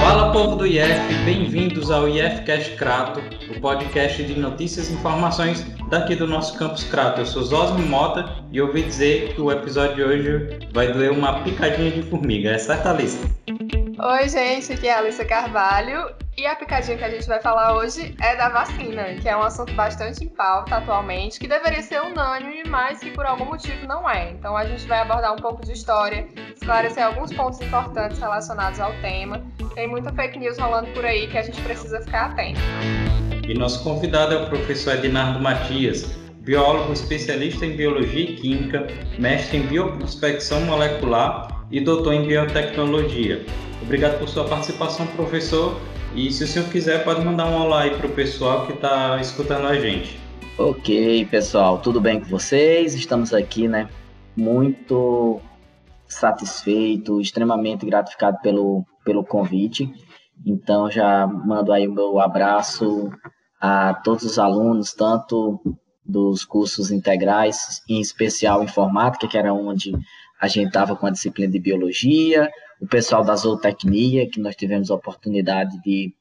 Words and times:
Fala 0.00 0.32
povo 0.32 0.56
do 0.56 0.66
IF, 0.66 0.88
bem-vindos 1.24 1.90
ao 1.90 2.08
IFcast 2.08 2.76
Crato, 2.76 3.20
o 3.54 3.60
podcast 3.60 4.22
de 4.22 4.38
notícias 4.38 4.88
e 4.90 4.94
informações 4.94 5.62
daqui 5.90 6.14
do 6.14 6.26
nosso 6.26 6.58
campus 6.58 6.84
Crato. 6.84 7.20
Eu 7.20 7.26
sou 7.26 7.42
Zosmo 7.42 7.78
Mota 7.80 8.36
e 8.50 8.60
ouvi 8.60 8.82
dizer 8.82 9.34
que 9.34 9.40
o 9.40 9.50
episódio 9.50 9.96
de 9.96 10.02
hoje 10.02 10.60
vai 10.72 10.92
doer 10.92 11.12
uma 11.12 11.42
picadinha 11.42 11.90
de 11.90 12.02
formiga, 12.02 12.50
é 12.50 12.58
certo, 12.58 12.86
Alice? 12.86 13.18
Oi, 13.98 14.28
gente, 14.28 14.72
aqui 14.72 14.88
é 14.88 14.94
a 14.94 14.98
Alice 14.98 15.24
Carvalho 15.24 16.21
e 16.36 16.46
a 16.46 16.56
picadinha 16.56 16.96
que 16.96 17.04
a 17.04 17.10
gente 17.10 17.26
vai 17.26 17.40
falar 17.40 17.76
hoje 17.76 18.14
é 18.20 18.34
da 18.36 18.48
vacina, 18.48 19.14
que 19.20 19.28
é 19.28 19.36
um 19.36 19.42
assunto 19.42 19.72
bastante 19.74 20.24
em 20.24 20.28
pauta 20.28 20.76
atualmente, 20.76 21.38
que 21.38 21.46
deveria 21.46 21.82
ser 21.82 22.00
unânime, 22.00 22.64
mas 22.66 23.00
que 23.00 23.10
por 23.10 23.26
algum 23.26 23.44
motivo 23.44 23.86
não 23.86 24.08
é. 24.08 24.30
Então 24.30 24.56
a 24.56 24.64
gente 24.64 24.86
vai 24.86 25.00
abordar 25.00 25.34
um 25.34 25.36
pouco 25.36 25.64
de 25.64 25.72
história, 25.72 26.26
esclarecer 26.54 27.04
alguns 27.04 27.32
pontos 27.34 27.60
importantes 27.60 28.18
relacionados 28.18 28.80
ao 28.80 28.92
tema. 29.02 29.42
Tem 29.74 29.86
muita 29.86 30.10
fake 30.12 30.38
news 30.38 30.58
rolando 30.58 30.90
por 30.92 31.04
aí 31.04 31.28
que 31.28 31.36
a 31.36 31.42
gente 31.42 31.60
precisa 31.60 32.00
ficar 32.00 32.30
atento. 32.30 32.60
E 33.46 33.54
nosso 33.54 33.84
convidado 33.84 34.34
é 34.34 34.38
o 34.38 34.48
professor 34.48 34.94
Ednardo 34.94 35.38
Matias, 35.38 36.04
biólogo 36.40 36.92
especialista 36.92 37.66
em 37.66 37.76
biologia 37.76 38.30
e 38.30 38.36
química, 38.36 38.86
mestre 39.18 39.58
em 39.58 39.66
bioprospecção 39.66 40.62
molecular 40.62 41.62
e 41.70 41.80
doutor 41.80 42.14
em 42.14 42.26
biotecnologia. 42.26 43.44
Obrigado 43.82 44.18
por 44.18 44.28
sua 44.28 44.44
participação, 44.44 45.06
professor, 45.08 45.76
e 46.14 46.30
se 46.30 46.44
o 46.44 46.46
senhor 46.46 46.68
quiser, 46.68 47.04
pode 47.04 47.24
mandar 47.24 47.46
um 47.46 47.54
olá 47.54 47.82
aí 47.82 47.96
para 47.96 48.06
o 48.06 48.12
pessoal 48.12 48.66
que 48.66 48.72
está 48.72 49.20
escutando 49.20 49.66
a 49.66 49.78
gente. 49.78 50.18
Ok, 50.58 51.26
pessoal, 51.26 51.78
tudo 51.78 52.00
bem 52.00 52.20
com 52.20 52.26
vocês? 52.26 52.94
Estamos 52.94 53.32
aqui, 53.32 53.66
né? 53.66 53.88
Muito 54.36 55.40
satisfeito, 56.06 57.20
extremamente 57.20 57.86
gratificado 57.86 58.38
pelo, 58.42 58.84
pelo 59.04 59.24
convite. 59.24 59.90
Então, 60.44 60.90
já 60.90 61.26
mando 61.26 61.72
aí 61.72 61.88
o 61.88 61.92
meu 61.92 62.20
abraço 62.20 63.10
a 63.60 63.94
todos 63.94 64.24
os 64.24 64.38
alunos, 64.38 64.92
tanto 64.92 65.60
dos 66.04 66.44
cursos 66.44 66.90
integrais, 66.90 67.80
em 67.88 68.00
especial 68.00 68.62
informática, 68.62 69.26
que 69.26 69.38
era 69.38 69.54
onde 69.54 69.92
a 70.42 70.48
gente 70.48 70.66
estava 70.66 70.96
com 70.96 71.06
a 71.06 71.10
disciplina 71.10 71.52
de 71.52 71.60
biologia, 71.60 72.50
o 72.80 72.86
pessoal 72.88 73.22
da 73.22 73.36
zootecnia, 73.36 74.28
que 74.28 74.40
nós 74.40 74.56
tivemos 74.56 74.90
a 74.90 74.96
oportunidade 74.96 75.80
de 75.82 76.12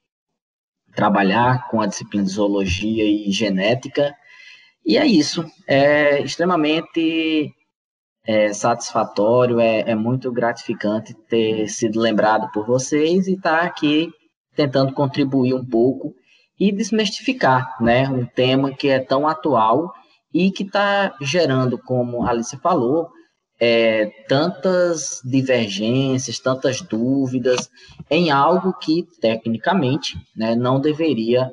trabalhar 0.96 1.68
com 1.70 1.82
a 1.82 1.88
disciplina 1.88 2.24
de 2.24 2.30
zoologia 2.30 3.04
e 3.04 3.32
genética. 3.32 4.14
E 4.86 4.96
é 4.96 5.08
isso, 5.08 5.44
é 5.68 6.22
extremamente 6.22 7.52
é, 8.24 8.54
satisfatório, 8.54 9.60
é, 9.60 9.90
é, 9.90 9.96
muito 9.96 10.32
gratificante 10.32 11.16
ter 11.28 11.68
sido 11.68 12.00
lembrado 12.00 12.48
por 12.52 12.64
vocês 12.64 13.26
e 13.26 13.34
estar 13.34 13.62
tá 13.62 13.66
aqui 13.66 14.08
tentando 14.56 14.94
contribuir 14.94 15.56
um 15.56 15.66
pouco 15.66 16.14
e 16.60 16.72
desmistificar 16.72 17.76
né, 17.82 18.08
um 18.08 18.24
tema 18.24 18.72
que 18.72 18.88
é 18.88 19.00
tão 19.00 19.28
atual 19.28 19.92
e 20.32 20.52
que 20.52 20.62
está 20.62 21.16
gerando, 21.20 21.76
como 21.80 22.24
a 22.24 22.30
Alice 22.30 22.56
falou, 22.58 23.10
é, 23.64 24.08
tantas 24.28 25.22
divergências, 25.24 26.40
tantas 26.40 26.82
dúvidas 26.82 27.70
em 28.10 28.32
algo 28.32 28.74
que, 28.74 29.06
tecnicamente, 29.22 30.18
né, 30.36 30.56
não 30.56 30.80
deveria, 30.80 31.52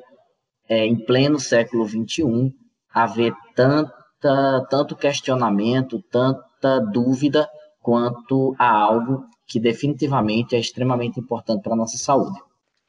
é, 0.67 0.87
em 0.87 0.95
pleno 1.05 1.39
século 1.39 1.87
XXI, 1.87 2.51
haver 2.91 3.31
tanta, 3.55 4.65
tanto 4.71 4.95
questionamento, 4.95 6.03
tanta 6.11 6.79
dúvida 6.79 7.47
quanto 7.79 8.55
a 8.57 8.67
algo 8.67 9.23
que 9.47 9.59
definitivamente 9.59 10.55
é 10.55 10.59
extremamente 10.59 11.19
importante 11.19 11.61
para 11.61 11.73
a 11.73 11.77
nossa 11.77 11.97
saúde. 11.97 12.39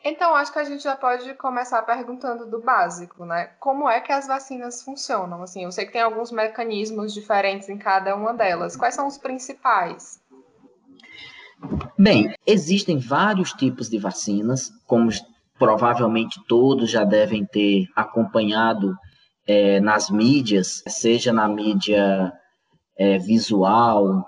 Então, 0.03 0.35
acho 0.35 0.53
que 0.53 0.59
a 0.59 0.65
gente 0.65 0.83
já 0.83 0.97
pode 0.97 1.35
começar 1.35 1.83
perguntando 1.83 2.47
do 2.51 2.61
básico, 2.61 3.27
né? 3.27 3.51
Como 3.61 3.89
é 3.89 4.01
que 4.01 4.13
as 4.13 4.27
vacinas 4.27 4.83
funcionam? 4.83 5.43
Assim, 5.43 5.65
eu 5.65 5.73
sei 5.73 5.85
que 5.85 5.93
tem 5.93 6.01
alguns 6.01 6.33
mecanismos 6.33 7.13
diferentes 7.13 7.69
em 7.69 7.77
cada 7.77 8.17
uma 8.17 8.33
delas. 8.33 8.77
Quais 8.77 8.95
são 8.95 9.07
os 9.07 9.19
principais? 9.19 10.19
Bem, 11.99 12.35
existem 12.47 12.99
vários 12.99 13.53
tipos 13.53 13.91
de 13.91 13.99
vacinas, 13.99 14.71
como 14.87 15.11
provavelmente 15.59 16.43
todos 16.49 16.91
já 16.91 17.05
devem 17.05 17.45
ter 17.45 17.87
acompanhado 17.95 18.97
é, 19.47 19.81
nas 19.81 20.09
mídias, 20.09 20.83
seja 20.89 21.31
na 21.31 21.47
mídia 21.47 22.33
é, 22.97 23.19
visual, 23.19 24.25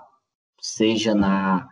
seja 0.61 1.15
na 1.15 1.67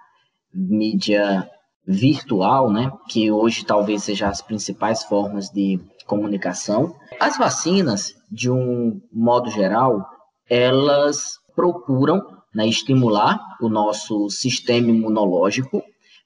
mídia 0.52 1.48
virtual, 1.86 2.72
né, 2.72 2.92
que 3.10 3.32
hoje 3.32 3.66
talvez 3.66 4.04
seja 4.04 4.28
as 4.28 4.42
principais 4.42 5.04
formas 5.04 5.50
de 5.50 5.80
comunicação. 6.06 6.96
As 7.20 7.38
vacinas, 7.38 8.14
de 8.32 8.50
um 8.50 9.02
modo 9.12 9.50
geral, 9.50 10.06
elas 10.50 11.40
procuram 11.56 12.22
né, 12.54 12.68
estimular 12.68 13.40
o 13.62 13.70
nosso 13.70 14.30
sistema 14.30 14.90
imunológico 14.90 15.84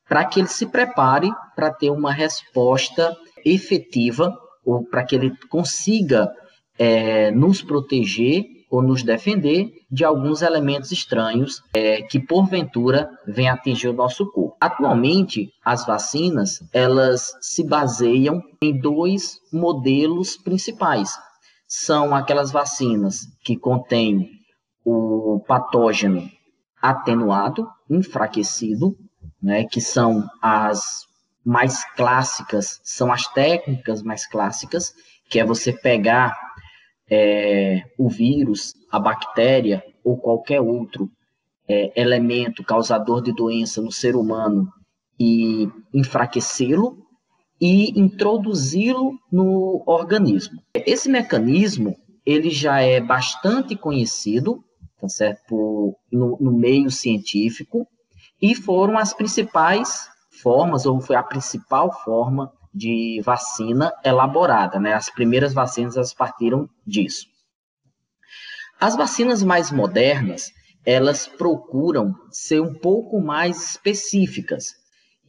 para 0.08 0.26
que 0.26 0.40
ele 0.40 0.48
se 0.48 0.66
prepare 0.66 1.32
para 1.56 1.72
ter 1.72 1.90
uma 1.90 2.12
resposta 2.12 3.16
efetiva 3.44 4.36
ou 4.66 4.84
para 4.84 5.04
que 5.04 5.16
ele 5.16 5.34
consiga 5.50 6.32
é, 6.78 7.32
nos 7.32 7.62
proteger 7.62 8.44
ou 8.70 8.82
nos 8.82 9.04
defender 9.04 9.72
de 9.90 10.04
alguns 10.04 10.42
elementos 10.42 10.92
estranhos 10.92 11.62
é, 11.74 12.02
que 12.02 12.20
porventura 12.20 13.10
vêm 13.28 13.50
atingir 13.50 13.88
o 13.88 13.94
nosso 13.94 14.26
corpo. 14.32 14.56
Atualmente, 14.60 15.52
as 15.64 15.86
vacinas 15.86 16.60
elas 16.74 17.34
se 17.42 17.64
baseiam 17.64 18.42
em 18.62 18.78
dois 18.80 19.40
modelos 19.52 20.36
principais. 20.38 21.12
São 21.68 22.16
aquelas 22.16 22.52
vacinas 22.52 23.22
que 23.44 23.58
contêm 23.58 24.30
o 24.84 25.44
patógeno 25.48 26.30
atenuado, 26.82 27.68
enfraquecido, 27.90 28.96
né, 29.42 29.66
que 29.66 29.82
são 29.82 30.24
as 30.42 31.06
mais 31.44 31.84
clássicas, 31.96 32.80
são 32.84 33.12
as 33.12 33.28
técnicas 33.28 34.02
mais 34.02 34.26
clássicas, 34.26 34.94
que 35.30 35.40
é 35.40 35.46
você 35.46 35.72
pegar 35.72 36.45
é, 37.10 37.84
o 37.98 38.10
vírus, 38.10 38.74
a 38.92 39.00
bactéria 39.00 39.84
ou 40.04 40.18
qualquer 40.18 40.62
outro 40.62 41.10
é, 41.68 42.00
elemento 42.00 42.64
causador 42.64 43.22
de 43.22 43.34
doença 43.34 43.82
no 43.82 43.92
ser 43.92 44.16
humano 44.16 44.68
e 45.20 45.68
enfraquecê-lo 45.94 46.98
e 47.60 47.98
introduzi-lo 48.00 49.18
no 49.32 49.84
organismo. 49.86 50.62
Esse 50.74 51.10
mecanismo 51.10 51.96
ele 52.26 52.50
já 52.50 52.82
é 52.82 53.00
bastante 53.00 53.76
conhecido, 53.76 54.64
tá 55.00 55.08
certo, 55.08 55.42
Por, 55.48 55.96
no, 56.12 56.38
no 56.40 56.52
meio 56.52 56.90
científico 56.90 57.88
e 58.42 58.56
foram 58.56 58.98
as 58.98 59.14
principais 59.14 60.10
formas 60.42 60.86
ou 60.86 61.00
foi 61.00 61.16
a 61.16 61.24
principal 61.24 61.92
forma 62.04 62.52
de 62.76 63.22
vacina 63.24 63.94
elaborada, 64.04 64.80
né? 64.80 64.94
As 64.94 65.10
primeiras 65.10 65.54
vacinas 65.54 65.96
elas 65.96 66.14
partiram 66.14 66.70
disso. 66.86 67.28
As 68.80 68.96
vacinas 68.96 69.42
mais 69.42 69.72
modernas, 69.72 70.52
elas 70.86 71.26
procuram 71.26 72.14
ser 72.30 72.62
um 72.62 72.74
pouco 72.74 73.22
mais 73.22 73.72
específicas. 73.72 74.74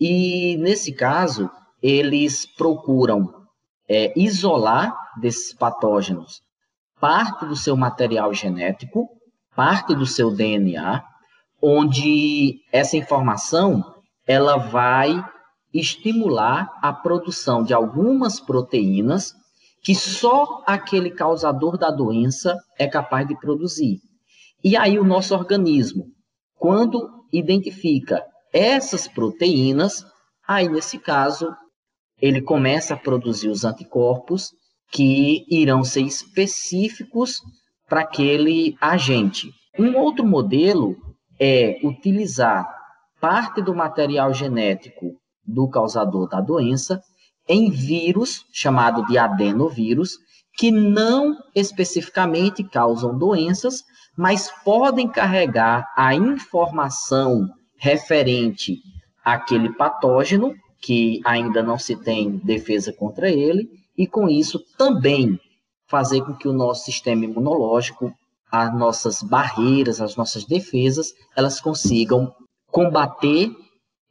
E, 0.01 0.57
nesse 0.59 0.93
caso, 0.93 1.49
eles 1.81 2.45
procuram 2.57 3.47
é, 3.89 4.13
isolar 4.19 4.93
desses 5.21 5.55
patógenos 5.55 6.45
parte 7.01 7.45
do 7.47 7.55
seu 7.55 7.77
material 7.77 8.33
genético, 8.33 9.09
parte 9.55 9.95
do 9.95 10.07
seu 10.07 10.35
DNA, 10.35 11.03
onde 11.63 12.61
essa 12.73 12.97
informação 12.97 13.95
ela 14.27 14.57
vai 14.57 15.25
estimular 15.73 16.71
a 16.83 16.93
produção 16.93 17.63
de 17.63 17.75
algumas 17.75 18.41
proteínas 18.41 19.35
que 19.83 19.95
só 19.95 20.63
aquele 20.67 21.11
causador 21.11 21.79
da 21.79 21.91
doença 21.91 22.59
é 22.79 22.87
capaz 22.87 23.27
de 23.29 23.39
produzir. 23.39 24.01
E 24.65 24.77
aí 24.77 24.99
o 24.99 25.05
nosso 25.05 25.35
organismo, 25.35 26.07
quando 26.59 27.09
identifica 27.33 28.25
essas 28.53 29.07
proteínas, 29.07 30.05
aí 30.47 30.69
nesse 30.69 30.99
caso 30.99 31.55
ele 32.21 32.41
começa 32.41 32.95
a 32.95 32.97
produzir 32.97 33.49
os 33.49 33.65
anticorpos 33.65 34.51
que 34.91 35.45
irão 35.49 35.85
ser 35.85 36.03
específicos 36.03 37.41
para 37.89 38.01
aquele 38.01 38.77
agente. 38.81 39.53
Um 39.79 39.97
outro 39.97 40.27
modelo 40.27 40.97
é 41.39 41.79
utilizar 41.85 42.67
parte 43.21 43.61
do 43.61 43.75
material 43.75 44.33
genético 44.33 45.17
do 45.47 45.69
causador 45.69 46.29
da 46.29 46.41
doença 46.41 47.03
em 47.49 47.71
vírus, 47.71 48.45
chamado 48.53 49.07
de 49.07 49.17
adenovírus, 49.17 50.19
que 50.57 50.71
não 50.71 51.37
especificamente 51.55 52.65
causam 52.65 53.17
doenças, 53.17 53.85
mas 54.17 54.51
podem 54.65 55.07
carregar 55.07 55.87
a 55.97 56.15
informação 56.15 57.49
referente 57.77 58.79
aquele 59.25 59.73
patógeno 59.75 60.55
que 60.81 61.21
ainda 61.25 61.63
não 61.63 61.79
se 61.79 61.97
tem 61.97 62.39
defesa 62.39 62.93
contra 62.93 63.31
ele, 63.31 63.69
e 63.97 64.07
com 64.07 64.29
isso 64.29 64.61
também 64.79 65.39
fazer 65.89 66.23
com 66.23 66.35
que 66.35 66.49
o 66.49 66.53
nosso 66.53 66.85
sistema 66.85 67.25
imunológico, 67.25 68.13
as 68.51 68.73
nossas 68.75 69.23
barreiras, 69.23 70.01
as 70.01 70.17
nossas 70.17 70.45
defesas, 70.45 71.13
elas 71.37 71.61
consigam 71.61 72.33
combater 72.71 73.51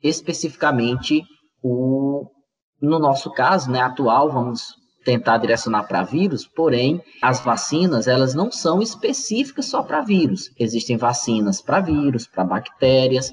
especificamente 0.01 1.23
o, 1.63 2.29
no 2.81 2.99
nosso 2.99 3.31
caso, 3.31 3.71
né, 3.71 3.81
atual, 3.81 4.31
vamos 4.31 4.75
tentar 5.03 5.37
direcionar 5.37 5.83
para 5.83 6.03
vírus, 6.03 6.47
porém, 6.47 7.01
as 7.21 7.39
vacinas, 7.39 8.07
elas 8.07 8.33
não 8.33 8.51
são 8.51 8.81
específicas 8.81 9.67
só 9.67 9.83
para 9.83 10.01
vírus. 10.01 10.49
Existem 10.59 10.97
vacinas 10.97 11.61
para 11.61 11.79
vírus, 11.79 12.27
para 12.27 12.43
bactérias, 12.43 13.31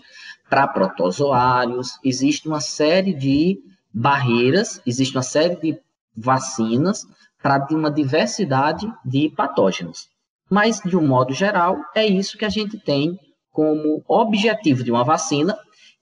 para 0.49 0.69
protozoários, 0.69 1.99
existe 2.05 2.47
uma 2.47 2.61
série 2.61 3.15
de 3.15 3.59
barreiras, 3.93 4.83
existe 4.87 5.17
uma 5.17 5.23
série 5.23 5.57
de 5.57 5.79
vacinas 6.15 7.07
para 7.43 7.67
uma 7.71 7.91
diversidade 7.91 8.87
de 9.03 9.31
patógenos. 9.31 10.09
Mas, 10.51 10.81
de 10.81 10.95
um 10.95 11.07
modo 11.07 11.33
geral, 11.33 11.79
é 11.95 12.07
isso 12.07 12.37
que 12.37 12.45
a 12.45 12.51
gente 12.51 12.79
tem 12.79 13.19
como 13.51 14.03
objetivo 14.07 14.85
de 14.85 14.91
uma 14.93 15.05
vacina, 15.05 15.57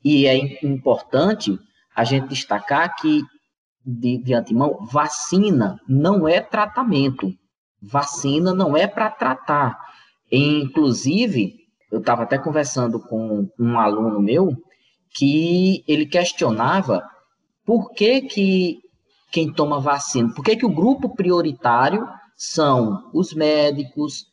e 0.05 0.27
é 0.27 0.65
importante 0.65 1.59
a 1.95 2.05
gente 2.05 2.29
destacar 2.29 2.97
que, 2.97 3.23
de, 3.85 4.19
de 4.19 4.35
antemão, 4.35 4.79
vacina 4.91 5.79
não 5.89 6.27
é 6.27 6.41
tratamento. 6.41 7.33
Vacina 7.83 8.55
não 8.55 8.77
é 8.77 8.87
para 8.87 9.11
tratar. 9.11 9.79
Inclusive, 10.31 11.57
eu 11.91 11.99
estava 11.99 12.23
até 12.23 12.39
conversando 12.39 13.01
com 13.01 13.49
um 13.59 13.79
aluno 13.79 14.21
meu 14.21 14.55
que 15.13 15.85
ele 15.89 16.07
questionava 16.07 17.03
por 17.65 17.91
que, 17.93 18.23
que 18.23 18.79
quem 19.31 19.53
toma 19.53 19.81
vacina, 19.81 20.33
por 20.35 20.45
que, 20.45 20.57
que 20.57 20.67
o 20.67 20.75
grupo 20.75 21.15
prioritário 21.15 22.07
são 22.37 23.11
os 23.13 23.33
médicos 23.35 24.27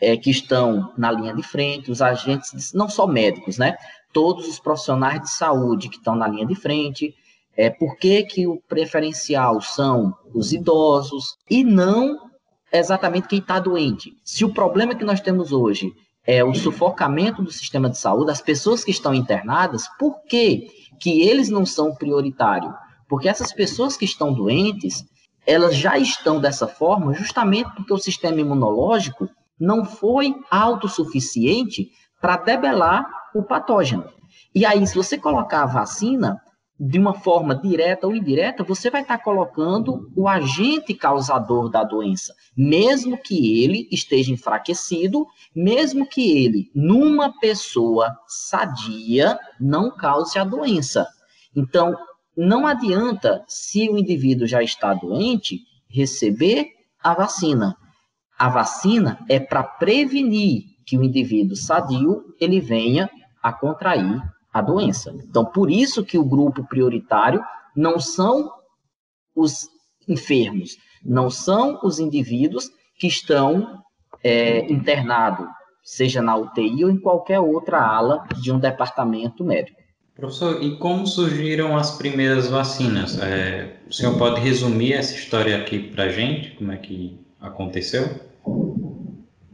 é, 0.00 0.16
que 0.16 0.30
estão 0.30 0.92
na 0.98 1.10
linha 1.10 1.34
de 1.34 1.42
frente, 1.42 1.90
os 1.90 2.02
agentes, 2.02 2.72
não 2.72 2.88
só 2.88 3.06
médicos, 3.06 3.58
né? 3.58 3.76
Todos 4.14 4.48
os 4.48 4.58
profissionais 4.58 5.20
de 5.20 5.30
saúde 5.30 5.90
que 5.90 5.96
estão 5.96 6.16
na 6.16 6.26
linha 6.26 6.46
de 6.46 6.54
frente, 6.54 7.14
é, 7.54 7.68
por 7.68 7.96
que, 7.96 8.22
que 8.22 8.46
o 8.46 8.60
preferencial 8.66 9.60
são 9.60 10.14
os 10.32 10.54
idosos 10.54 11.36
e 11.50 11.62
não 11.62 12.30
exatamente 12.72 13.28
quem 13.28 13.38
está 13.38 13.60
doente. 13.60 14.16
Se 14.24 14.44
o 14.44 14.52
problema 14.52 14.94
que 14.94 15.04
nós 15.04 15.20
temos 15.20 15.52
hoje 15.52 15.92
é, 16.26 16.42
o 16.42 16.54
sufocamento 16.54 17.42
do 17.42 17.52
sistema 17.52 17.90
de 17.90 17.98
saúde, 17.98 18.30
as 18.30 18.40
pessoas 18.40 18.82
que 18.82 18.90
estão 18.90 19.14
internadas, 19.14 19.86
por 19.98 20.22
que, 20.22 20.68
que 20.98 21.22
eles 21.22 21.50
não 21.50 21.66
são 21.66 21.94
prioritários? 21.94 22.72
Porque 23.08 23.28
essas 23.28 23.52
pessoas 23.52 23.96
que 23.96 24.04
estão 24.04 24.32
doentes, 24.32 25.04
elas 25.46 25.76
já 25.76 25.98
estão 25.98 26.40
dessa 26.40 26.66
forma 26.66 27.12
justamente 27.12 27.70
porque 27.74 27.92
o 27.92 27.98
sistema 27.98 28.40
imunológico 28.40 29.28
não 29.60 29.84
foi 29.84 30.34
autossuficiente 30.50 31.90
para 32.24 32.38
debelar 32.38 33.06
o 33.34 33.42
patógeno. 33.42 34.06
E 34.54 34.64
aí, 34.64 34.86
se 34.86 34.94
você 34.94 35.18
colocar 35.18 35.62
a 35.62 35.66
vacina, 35.66 36.40
de 36.80 36.98
uma 36.98 37.12
forma 37.12 37.54
direta 37.54 38.06
ou 38.06 38.16
indireta, 38.16 38.64
você 38.64 38.88
vai 38.88 39.02
estar 39.02 39.18
colocando 39.18 40.10
o 40.16 40.26
agente 40.26 40.94
causador 40.94 41.68
da 41.68 41.84
doença, 41.84 42.34
mesmo 42.56 43.18
que 43.18 43.62
ele 43.62 43.86
esteja 43.92 44.32
enfraquecido, 44.32 45.26
mesmo 45.54 46.06
que 46.06 46.42
ele, 46.42 46.70
numa 46.74 47.38
pessoa 47.40 48.16
sadia, 48.26 49.38
não 49.60 49.90
cause 49.94 50.38
a 50.38 50.44
doença. 50.44 51.06
Então, 51.54 51.94
não 52.34 52.66
adianta, 52.66 53.44
se 53.46 53.86
o 53.90 53.98
indivíduo 53.98 54.46
já 54.46 54.62
está 54.62 54.94
doente, 54.94 55.58
receber 55.90 56.68
a 57.02 57.12
vacina. 57.12 57.76
A 58.38 58.48
vacina 58.48 59.18
é 59.28 59.38
para 59.38 59.62
prevenir 59.62 60.73
que 60.84 60.98
o 60.98 61.02
indivíduo 61.02 61.56
sadio 61.56 62.34
ele 62.40 62.60
venha 62.60 63.10
a 63.42 63.52
contrair 63.52 64.22
a 64.52 64.60
doença. 64.60 65.12
Então, 65.28 65.44
por 65.44 65.70
isso 65.70 66.04
que 66.04 66.16
o 66.16 66.24
grupo 66.24 66.64
prioritário 66.64 67.42
não 67.74 67.98
são 67.98 68.50
os 69.34 69.68
enfermos, 70.08 70.76
não 71.04 71.28
são 71.28 71.80
os 71.82 71.98
indivíduos 71.98 72.70
que 72.98 73.06
estão 73.06 73.82
é, 74.22 74.70
internados, 74.72 75.46
seja 75.82 76.22
na 76.22 76.36
UTI 76.36 76.84
ou 76.84 76.90
em 76.90 76.98
qualquer 76.98 77.40
outra 77.40 77.80
ala 77.80 78.24
de 78.40 78.52
um 78.52 78.58
departamento 78.58 79.44
médico. 79.44 79.82
Professor, 80.14 80.62
e 80.62 80.76
como 80.76 81.06
surgiram 81.06 81.76
as 81.76 81.98
primeiras 81.98 82.48
vacinas? 82.48 83.18
É, 83.20 83.80
o 83.88 83.92
senhor 83.92 84.16
pode 84.16 84.40
resumir 84.40 84.92
essa 84.92 85.14
história 85.14 85.56
aqui 85.56 85.90
para 85.90 86.04
a 86.04 86.08
gente? 86.08 86.52
Como 86.52 86.70
é 86.70 86.76
que 86.76 87.18
aconteceu? 87.40 88.20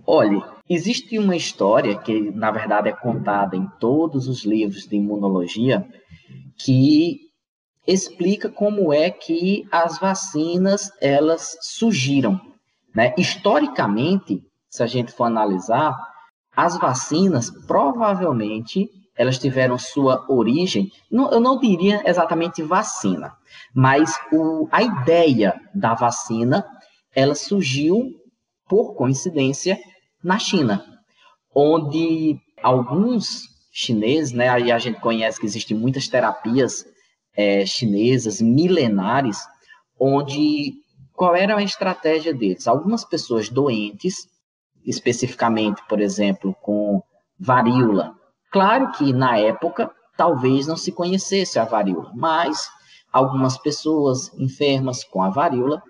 Olhe, 0.07 0.43
Existe 0.73 1.19
uma 1.19 1.35
história 1.35 1.99
que, 1.99 2.31
na 2.31 2.53
verdade, 2.53 2.89
é 2.89 2.93
contada 2.93 3.57
em 3.57 3.67
todos 3.81 4.29
os 4.29 4.45
livros 4.45 4.87
de 4.87 4.95
imunologia 4.95 5.85
que 6.57 7.23
explica 7.85 8.49
como 8.49 8.93
é 8.93 9.11
que 9.11 9.67
as 9.73 9.99
vacinas 9.99 10.89
elas 11.01 11.59
surgiram. 11.61 12.41
Né? 12.95 13.13
Historicamente, 13.19 14.45
se 14.71 14.81
a 14.85 14.87
gente 14.87 15.11
for 15.11 15.25
analisar, 15.25 15.93
as 16.57 16.79
vacinas 16.79 17.51
provavelmente 17.67 18.89
elas 19.17 19.39
tiveram 19.39 19.77
sua 19.77 20.25
origem, 20.29 20.89
não, 21.11 21.33
eu 21.33 21.41
não 21.41 21.59
diria 21.59 22.01
exatamente 22.09 22.63
vacina, 22.63 23.37
mas 23.75 24.17
o, 24.33 24.69
a 24.71 24.83
ideia 24.83 25.61
da 25.75 25.95
vacina 25.95 26.65
ela 27.13 27.35
surgiu 27.35 28.15
por 28.69 28.95
coincidência 28.95 29.77
na 30.23 30.39
China, 30.39 30.85
onde 31.55 32.39
alguns 32.63 33.49
chineses, 33.73 34.33
né, 34.33 34.49
aí 34.49 34.71
a 34.71 34.79
gente 34.79 35.01
conhece 35.01 35.41
que 35.41 35.47
existem 35.47 35.77
muitas 35.77 36.09
terapias 36.09 36.85
é, 37.37 37.65
chinesas 37.65 38.41
milenares, 38.41 39.39
onde 39.99 40.75
qual 41.15 41.37
era 41.37 41.57
a 41.57 41.63
estratégia 41.63 42.35
deles? 42.35 42.67
Algumas 42.67 43.05
pessoas 43.05 43.49
doentes, 43.49 44.27
especificamente, 44.85 45.83
por 45.89 46.01
exemplo, 46.01 46.55
com 46.63 47.03
varíola. 47.39 48.15
Claro 48.51 48.91
que 48.93 49.13
na 49.13 49.39
época 49.39 49.91
talvez 50.17 50.67
não 50.67 50.77
se 50.77 50.93
conhecesse 50.93 51.59
a 51.59 51.65
varíola, 51.65 52.11
mas 52.15 52.69
algumas 53.13 53.59
pessoas 53.59 54.33
enfermas 54.39 55.05
com 55.05 55.23
a 55.23 55.31
varíola, 55.31 55.83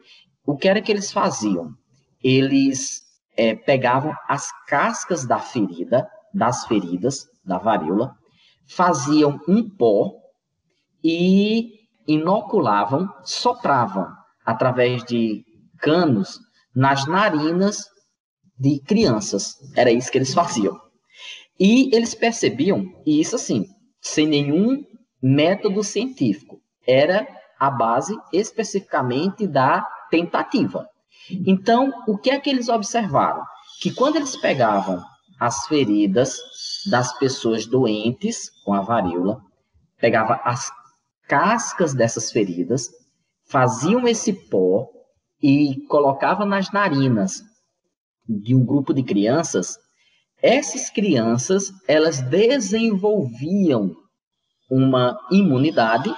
o 0.44 0.56
que 0.56 0.68
era 0.68 0.82
que 0.82 0.90
eles 0.90 1.12
faziam? 1.12 1.74
Eles 2.22 3.02
é, 3.40 3.54
pegavam 3.56 4.14
as 4.28 4.52
cascas 4.66 5.24
da 5.24 5.38
ferida, 5.38 6.06
das 6.34 6.66
feridas, 6.66 7.26
da 7.42 7.56
varíola, 7.56 8.14
faziam 8.68 9.40
um 9.48 9.66
pó 9.66 10.12
e 11.02 11.70
inoculavam, 12.06 13.08
sopravam 13.24 14.06
através 14.44 15.02
de 15.04 15.42
canos 15.78 16.38
nas 16.76 17.06
narinas 17.06 17.86
de 18.58 18.78
crianças. 18.80 19.54
Era 19.74 19.90
isso 19.90 20.12
que 20.12 20.18
eles 20.18 20.34
faziam. 20.34 20.78
E 21.58 21.96
eles 21.96 22.14
percebiam, 22.14 22.84
e 23.06 23.22
isso 23.22 23.36
assim, 23.36 23.64
sem 24.02 24.26
nenhum 24.26 24.84
método 25.22 25.82
científico, 25.82 26.60
era 26.86 27.26
a 27.58 27.70
base 27.70 28.14
especificamente 28.34 29.46
da 29.46 29.82
tentativa. 30.10 30.86
Então, 31.46 31.92
o 32.06 32.18
que 32.18 32.30
é 32.30 32.40
que 32.40 32.50
eles 32.50 32.68
observaram? 32.68 33.42
Que 33.80 33.92
quando 33.92 34.16
eles 34.16 34.36
pegavam 34.36 35.02
as 35.38 35.66
feridas 35.66 36.36
das 36.90 37.16
pessoas 37.18 37.66
doentes 37.66 38.50
com 38.64 38.74
a 38.74 38.82
varíola, 38.82 39.40
pegava 39.98 40.40
as 40.44 40.70
cascas 41.26 41.94
dessas 41.94 42.30
feridas, 42.32 42.88
faziam 43.46 44.06
esse 44.06 44.32
pó 44.32 44.88
e 45.42 45.86
colocava 45.88 46.44
nas 46.44 46.70
narinas 46.72 47.42
de 48.28 48.54
um 48.54 48.64
grupo 48.64 48.92
de 48.92 49.02
crianças, 49.02 49.78
essas 50.42 50.88
crianças, 50.88 51.72
elas 51.86 52.20
desenvolviam 52.20 53.94
uma 54.70 55.18
imunidade 55.30 56.14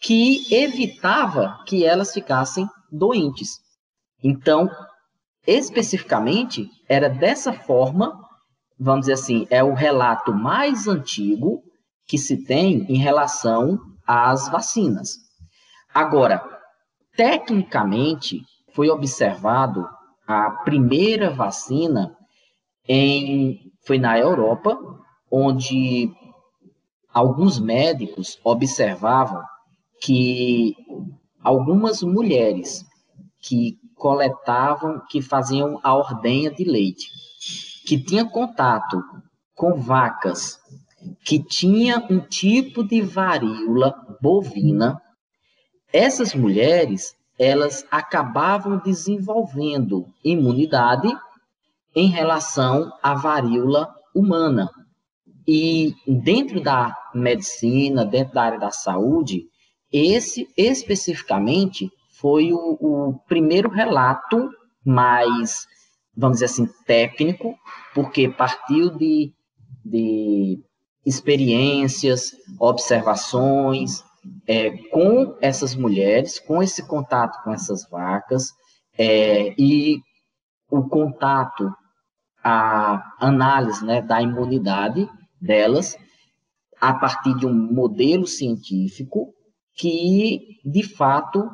que 0.00 0.52
evitava 0.52 1.62
que 1.66 1.84
elas 1.84 2.12
ficassem 2.12 2.68
doentes. 2.90 3.63
Então, 4.24 4.70
especificamente, 5.46 6.66
era 6.88 7.10
dessa 7.10 7.52
forma, 7.52 8.18
vamos 8.80 9.02
dizer 9.02 9.12
assim, 9.12 9.46
é 9.50 9.62
o 9.62 9.74
relato 9.74 10.32
mais 10.32 10.88
antigo 10.88 11.62
que 12.06 12.16
se 12.16 12.42
tem 12.46 12.86
em 12.88 12.96
relação 12.96 13.78
às 14.06 14.48
vacinas. 14.48 15.18
Agora, 15.92 16.42
tecnicamente, 17.14 18.40
foi 18.72 18.88
observado 18.88 19.86
a 20.26 20.50
primeira 20.64 21.28
vacina 21.30 22.16
em, 22.88 23.70
foi 23.86 23.98
na 23.98 24.18
Europa, 24.18 24.78
onde 25.30 26.10
alguns 27.12 27.60
médicos 27.60 28.38
observavam 28.42 29.42
que 30.00 30.74
algumas 31.42 32.02
mulheres 32.02 32.84
que 33.40 33.78
coletavam, 33.96 35.00
que 35.08 35.22
faziam 35.22 35.80
a 35.82 35.94
ordenha 35.94 36.50
de 36.50 36.64
leite, 36.64 37.10
que 37.86 37.98
tinham 37.98 38.28
contato 38.28 39.02
com 39.54 39.74
vacas 39.74 40.58
que 41.24 41.38
tinha 41.38 42.04
um 42.10 42.20
tipo 42.20 42.82
de 42.82 43.00
varíola 43.02 43.94
bovina, 44.20 45.00
essas 45.92 46.34
mulheres 46.34 47.14
elas 47.38 47.84
acabavam 47.90 48.78
desenvolvendo 48.78 50.06
imunidade 50.22 51.08
em 51.94 52.08
relação 52.08 52.92
à 53.02 53.14
varíola 53.14 53.92
humana. 54.14 54.70
E 55.46 55.94
dentro 56.06 56.60
da 56.60 56.96
medicina, 57.14 58.04
dentro 58.04 58.34
da 58.34 58.42
área 58.42 58.58
da 58.58 58.70
saúde, 58.70 59.44
esse 59.92 60.48
especificamente 60.56 61.90
foi 62.24 62.54
o, 62.54 62.78
o 62.80 63.18
primeiro 63.28 63.68
relato 63.68 64.48
mais, 64.82 65.66
vamos 66.16 66.36
dizer 66.36 66.46
assim, 66.46 66.66
técnico, 66.86 67.54
porque 67.94 68.30
partiu 68.30 68.88
de, 68.96 69.30
de 69.84 70.58
experiências, 71.04 72.30
observações 72.58 74.02
é, 74.48 74.70
com 74.88 75.36
essas 75.38 75.74
mulheres, 75.74 76.38
com 76.38 76.62
esse 76.62 76.88
contato 76.88 77.44
com 77.44 77.52
essas 77.52 77.86
vacas, 77.90 78.48
é, 78.96 79.54
e 79.58 80.00
o 80.70 80.88
contato, 80.88 81.70
a 82.42 83.04
análise 83.20 83.84
né, 83.84 84.00
da 84.00 84.22
imunidade 84.22 85.06
delas, 85.38 85.94
a 86.80 86.94
partir 86.94 87.36
de 87.36 87.44
um 87.44 87.52
modelo 87.52 88.26
científico 88.26 89.34
que, 89.76 90.58
de 90.64 90.82
fato, 90.82 91.50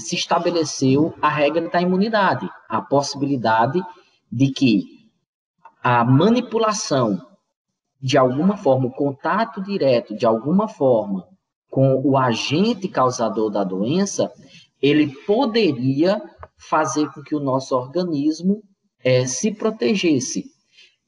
se 0.00 0.16
estabeleceu 0.16 1.14
a 1.20 1.28
regra 1.28 1.68
da 1.68 1.80
imunidade, 1.80 2.48
a 2.68 2.80
possibilidade 2.80 3.82
de 4.30 4.50
que 4.50 4.84
a 5.82 6.04
manipulação 6.04 7.20
de 8.04 8.18
alguma 8.18 8.58
forma, 8.58 8.88
o 8.88 8.92
contato 8.92 9.62
direto, 9.62 10.14
de 10.14 10.26
alguma 10.26 10.68
forma, 10.68 11.26
com 11.70 12.02
o 12.04 12.18
agente 12.18 12.86
causador 12.86 13.50
da 13.50 13.64
doença, 13.64 14.30
ele 14.80 15.06
poderia 15.26 16.20
fazer 16.58 17.10
com 17.12 17.22
que 17.22 17.34
o 17.34 17.40
nosso 17.40 17.74
organismo 17.74 18.62
é, 19.02 19.26
se 19.26 19.50
protegesse. 19.54 20.44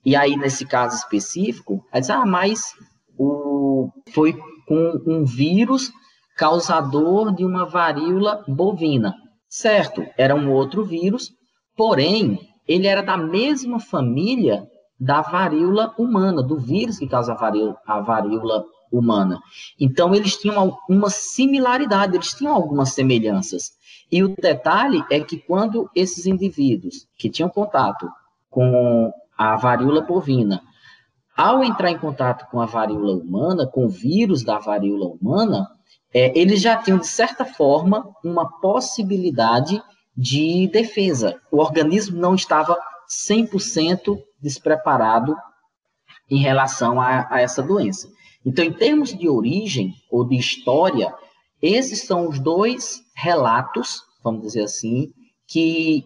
E 0.03 0.17
aí, 0.17 0.37
nesse 0.37 0.65
caso 0.65 0.97
específico, 0.97 1.85
aí 1.93 2.01
diz, 2.01 2.09
ah, 2.09 2.25
mas 2.25 2.63
o, 3.19 3.91
foi 4.13 4.33
com 4.67 4.99
um 5.07 5.23
vírus 5.23 5.93
causador 6.37 7.35
de 7.35 7.45
uma 7.45 7.65
varíola 7.65 8.45
bovina. 8.47 9.15
Certo, 9.49 10.05
era 10.19 10.35
um 10.35 10.53
outro 10.53 10.85
vírus, 10.85 11.33
porém, 11.75 12.39
ele 12.69 12.87
era 12.87 13.03
da 13.03 13.17
mesma 13.17 13.81
família 13.81 14.69
da 15.01 15.23
varíola 15.23 15.95
humana, 15.99 16.43
do 16.43 16.59
vírus 16.59 16.99
que 16.99 17.09
causa 17.09 17.33
a 17.33 17.37
varíola, 17.37 17.77
a 17.87 18.01
varíola 18.01 18.65
humana. 18.93 19.41
Então, 19.81 20.15
eles 20.15 20.37
tinham 20.37 20.77
uma 20.89 21.11
similaridade, 21.11 22.17
eles 22.17 22.35
tinham 22.35 22.55
algumas 22.55 22.91
semelhanças. 22.91 23.73
E 24.11 24.23
o 24.23 24.35
detalhe 24.37 25.03
é 25.11 25.21
que 25.21 25.39
quando 25.39 25.91
esses 25.95 26.27
indivíduos 26.27 27.07
que 27.19 27.31
tinham 27.31 27.49
contato 27.49 28.09
com 28.51 29.13
a 29.37 29.57
varíola 29.57 30.03
bovina, 30.03 30.63
ao 31.37 31.63
entrar 31.63 31.91
em 31.91 31.99
contato 31.99 32.47
com 32.51 32.61
a 32.61 32.67
varíola 32.67 33.17
humana, 33.17 33.67
com 33.67 33.85
o 33.85 33.89
vírus 33.89 34.43
da 34.43 34.59
varíola 34.59 35.07
humana, 35.07 35.69
é, 36.13 36.39
eles 36.39 36.61
já 36.61 36.77
tinham, 36.77 36.99
de 36.99 37.07
certa 37.07 37.45
forma, 37.45 38.15
uma 38.25 38.49
possibilidade 38.61 39.83
de 40.17 40.69
defesa. 40.69 41.41
O 41.51 41.59
organismo 41.59 42.19
não 42.19 42.35
estava 42.35 42.79
100% 43.29 44.19
despreparado 44.41 45.37
em 46.31 46.39
relação 46.39 47.01
a, 47.01 47.27
a 47.31 47.41
essa 47.41 47.63
doença. 47.63 48.09
Então, 48.45 48.65
em 48.65 48.73
termos 48.73 49.17
de 49.17 49.29
origem 49.29 49.93
ou 50.11 50.25
de 50.25 50.37
história, 50.37 51.13
esses 51.61 52.03
são 52.03 52.29
os 52.29 52.39
dois 52.39 53.01
relatos, 53.15 54.03
vamos 54.23 54.43
dizer 54.43 54.63
assim, 54.63 55.09
que 55.49 56.05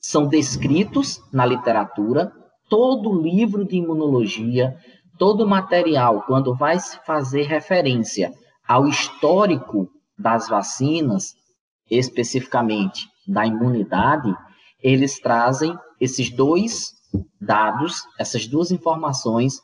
são 0.00 0.26
descritos 0.26 1.20
na 1.32 1.44
literatura. 1.44 2.32
Todo 2.68 3.20
livro 3.20 3.66
de 3.66 3.76
imunologia, 3.76 4.76
todo 5.18 5.48
material, 5.48 6.22
quando 6.26 6.54
vai 6.54 6.78
se 6.78 6.98
fazer 7.04 7.44
referência 7.44 8.32
ao 8.68 8.86
histórico 8.86 9.90
das 10.16 10.46
vacinas, 10.46 11.34
especificamente 11.90 13.08
da 13.26 13.46
imunidade, 13.46 14.30
eles 14.82 15.18
trazem 15.18 15.76
esses 15.98 16.30
dois 16.30 16.92
dados, 17.40 18.02
essas 18.18 18.46
duas 18.46 18.70
informações, 18.70 19.54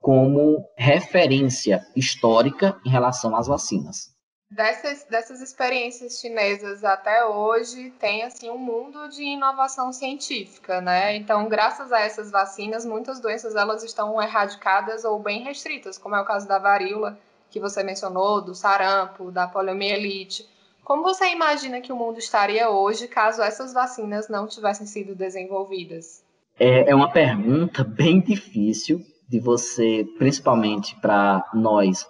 como 0.00 0.64
referência 0.76 1.84
histórica 1.94 2.80
em 2.84 2.88
relação 2.88 3.36
às 3.36 3.46
vacinas. 3.46 4.16
Dessas, 4.48 5.04
dessas 5.10 5.40
experiências 5.42 6.20
chinesas 6.20 6.84
até 6.84 7.26
hoje, 7.26 7.90
tem 7.98 8.22
assim 8.22 8.48
um 8.48 8.56
mundo 8.56 9.08
de 9.08 9.22
inovação 9.22 9.92
científica, 9.92 10.80
né? 10.80 11.16
Então, 11.16 11.48
graças 11.48 11.92
a 11.92 12.00
essas 12.00 12.30
vacinas, 12.30 12.86
muitas 12.86 13.20
doenças 13.20 13.56
elas 13.56 13.82
estão 13.82 14.22
erradicadas 14.22 15.04
ou 15.04 15.18
bem 15.18 15.42
restritas, 15.42 15.98
como 15.98 16.14
é 16.14 16.20
o 16.20 16.24
caso 16.24 16.46
da 16.46 16.60
varíola, 16.60 17.18
que 17.56 17.60
você 17.60 17.82
mencionou, 17.82 18.42
do 18.42 18.54
sarampo, 18.54 19.32
da 19.32 19.48
poliomielite. 19.48 20.46
Como 20.84 21.02
você 21.02 21.32
imagina 21.32 21.80
que 21.80 21.90
o 21.90 21.96
mundo 21.96 22.18
estaria 22.18 22.68
hoje 22.68 23.08
caso 23.08 23.40
essas 23.40 23.72
vacinas 23.72 24.28
não 24.28 24.46
tivessem 24.46 24.86
sido 24.86 25.14
desenvolvidas? 25.14 26.22
É, 26.60 26.90
é 26.90 26.94
uma 26.94 27.10
pergunta 27.10 27.82
bem 27.82 28.20
difícil 28.20 29.00
de 29.26 29.40
você, 29.40 30.06
principalmente 30.18 30.94
para 31.00 31.42
nós 31.54 32.06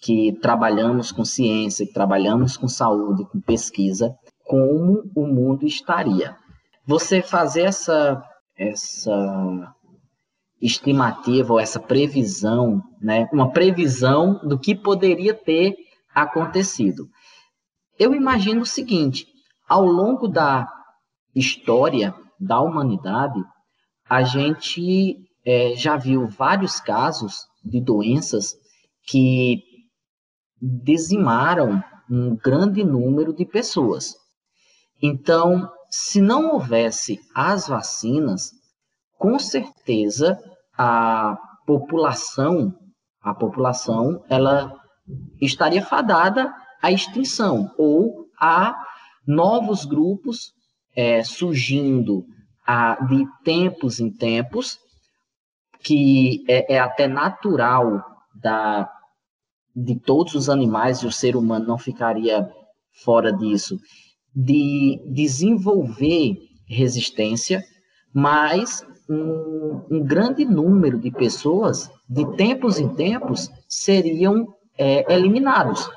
que 0.00 0.32
trabalhamos 0.42 1.12
com 1.12 1.24
ciência, 1.24 1.86
que 1.86 1.92
trabalhamos 1.92 2.56
com 2.56 2.66
saúde, 2.66 3.24
com 3.30 3.40
pesquisa, 3.40 4.16
como 4.44 5.04
o 5.14 5.26
mundo 5.28 5.64
estaria. 5.64 6.36
Você 6.84 7.22
fazer 7.22 7.62
essa 7.62 8.20
essa 8.58 9.72
estimativa 10.60 11.52
ou 11.52 11.60
essa 11.60 11.78
previsão, 11.78 12.82
né, 13.00 13.28
uma 13.32 13.50
previsão 13.50 14.40
do 14.46 14.58
que 14.58 14.74
poderia 14.74 15.34
ter 15.34 15.76
acontecido. 16.14 17.08
Eu 17.98 18.14
imagino 18.14 18.62
o 18.62 18.66
seguinte: 18.66 19.26
ao 19.68 19.84
longo 19.84 20.28
da 20.28 20.66
história 21.34 22.14
da 22.40 22.60
humanidade, 22.60 23.40
a 24.08 24.22
gente 24.22 25.16
é, 25.44 25.74
já 25.76 25.96
viu 25.96 26.26
vários 26.26 26.80
casos 26.80 27.46
de 27.64 27.80
doenças 27.80 28.54
que 29.06 29.62
dizimaram 30.60 31.82
um 32.10 32.36
grande 32.36 32.82
número 32.82 33.32
de 33.32 33.44
pessoas. 33.44 34.14
Então, 35.00 35.70
se 35.90 36.20
não 36.20 36.52
houvesse 36.52 37.20
as 37.34 37.68
vacinas, 37.68 38.50
com 39.18 39.38
certeza 39.38 40.38
a 40.76 41.36
população, 41.66 42.72
a 43.20 43.34
população, 43.34 44.24
ela 44.28 44.72
estaria 45.40 45.84
fadada 45.84 46.50
à 46.80 46.90
extinção 46.90 47.74
ou 47.76 48.28
a 48.40 48.74
novos 49.26 49.84
grupos 49.84 50.52
é, 50.96 51.22
surgindo 51.22 52.24
a, 52.66 53.04
de 53.06 53.26
tempos 53.44 54.00
em 54.00 54.10
tempos, 54.10 54.78
que 55.82 56.44
é, 56.48 56.74
é 56.74 56.78
até 56.78 57.06
natural 57.06 58.02
da, 58.34 58.90
de 59.74 59.98
todos 59.98 60.34
os 60.34 60.48
animais, 60.48 60.98
e 60.98 61.06
o 61.06 61.12
ser 61.12 61.36
humano 61.36 61.66
não 61.66 61.78
ficaria 61.78 62.48
fora 63.04 63.32
disso, 63.32 63.78
de 64.34 65.00
desenvolver 65.12 66.36
resistência, 66.66 67.64
mas 68.12 68.84
um, 69.08 69.84
um 69.90 70.04
grande 70.04 70.44
número 70.44 70.98
de 70.98 71.10
pessoas, 71.10 71.90
de 72.08 72.24
tempos 72.36 72.78
em 72.78 72.88
tempos, 72.88 73.50
seriam 73.68 74.54
é, 74.76 75.12
eliminados. 75.12 75.90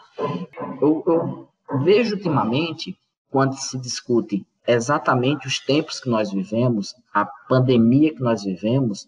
Eu, 0.82 1.04
eu 1.06 1.50
vejo 1.84 2.16
ultimamente, 2.16 2.98
quando 3.30 3.54
se 3.56 3.78
discute 3.78 4.46
exatamente 4.68 5.48
os 5.48 5.60
tempos 5.60 6.00
que 6.00 6.10
nós 6.10 6.32
vivemos, 6.32 6.96
a 7.14 7.26
pandemia 7.26 8.14
que 8.14 8.22
nós 8.22 8.44
vivemos, 8.44 9.08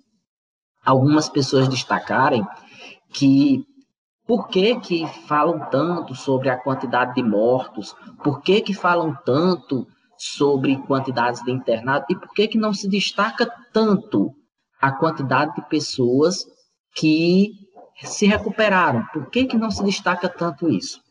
algumas 0.83 1.29
pessoas 1.29 1.67
destacarem 1.67 2.45
que 3.09 3.65
por 4.25 4.47
que, 4.47 4.79
que 4.79 5.05
falam 5.27 5.59
tanto 5.69 6.15
sobre 6.15 6.49
a 6.49 6.57
quantidade 6.57 7.15
de 7.15 7.23
mortos, 7.23 7.95
por 8.23 8.41
que, 8.41 8.61
que 8.61 8.73
falam 8.73 9.15
tanto 9.25 9.85
sobre 10.23 10.77
quantidades 10.87 11.43
de 11.43 11.51
internados 11.51 12.07
e 12.09 12.15
por 12.15 12.29
que, 12.33 12.47
que 12.47 12.57
não 12.57 12.73
se 12.73 12.87
destaca 12.87 13.45
tanto 13.73 14.33
a 14.81 14.91
quantidade 14.91 15.53
de 15.55 15.67
pessoas 15.67 16.45
que 16.95 17.51
se 18.03 18.25
recuperaram. 18.25 19.05
Por 19.11 19.29
que, 19.29 19.45
que 19.45 19.57
não 19.57 19.69
se 19.69 19.83
destaca 19.83 20.29
tanto 20.29 20.69
isso? 20.69 21.01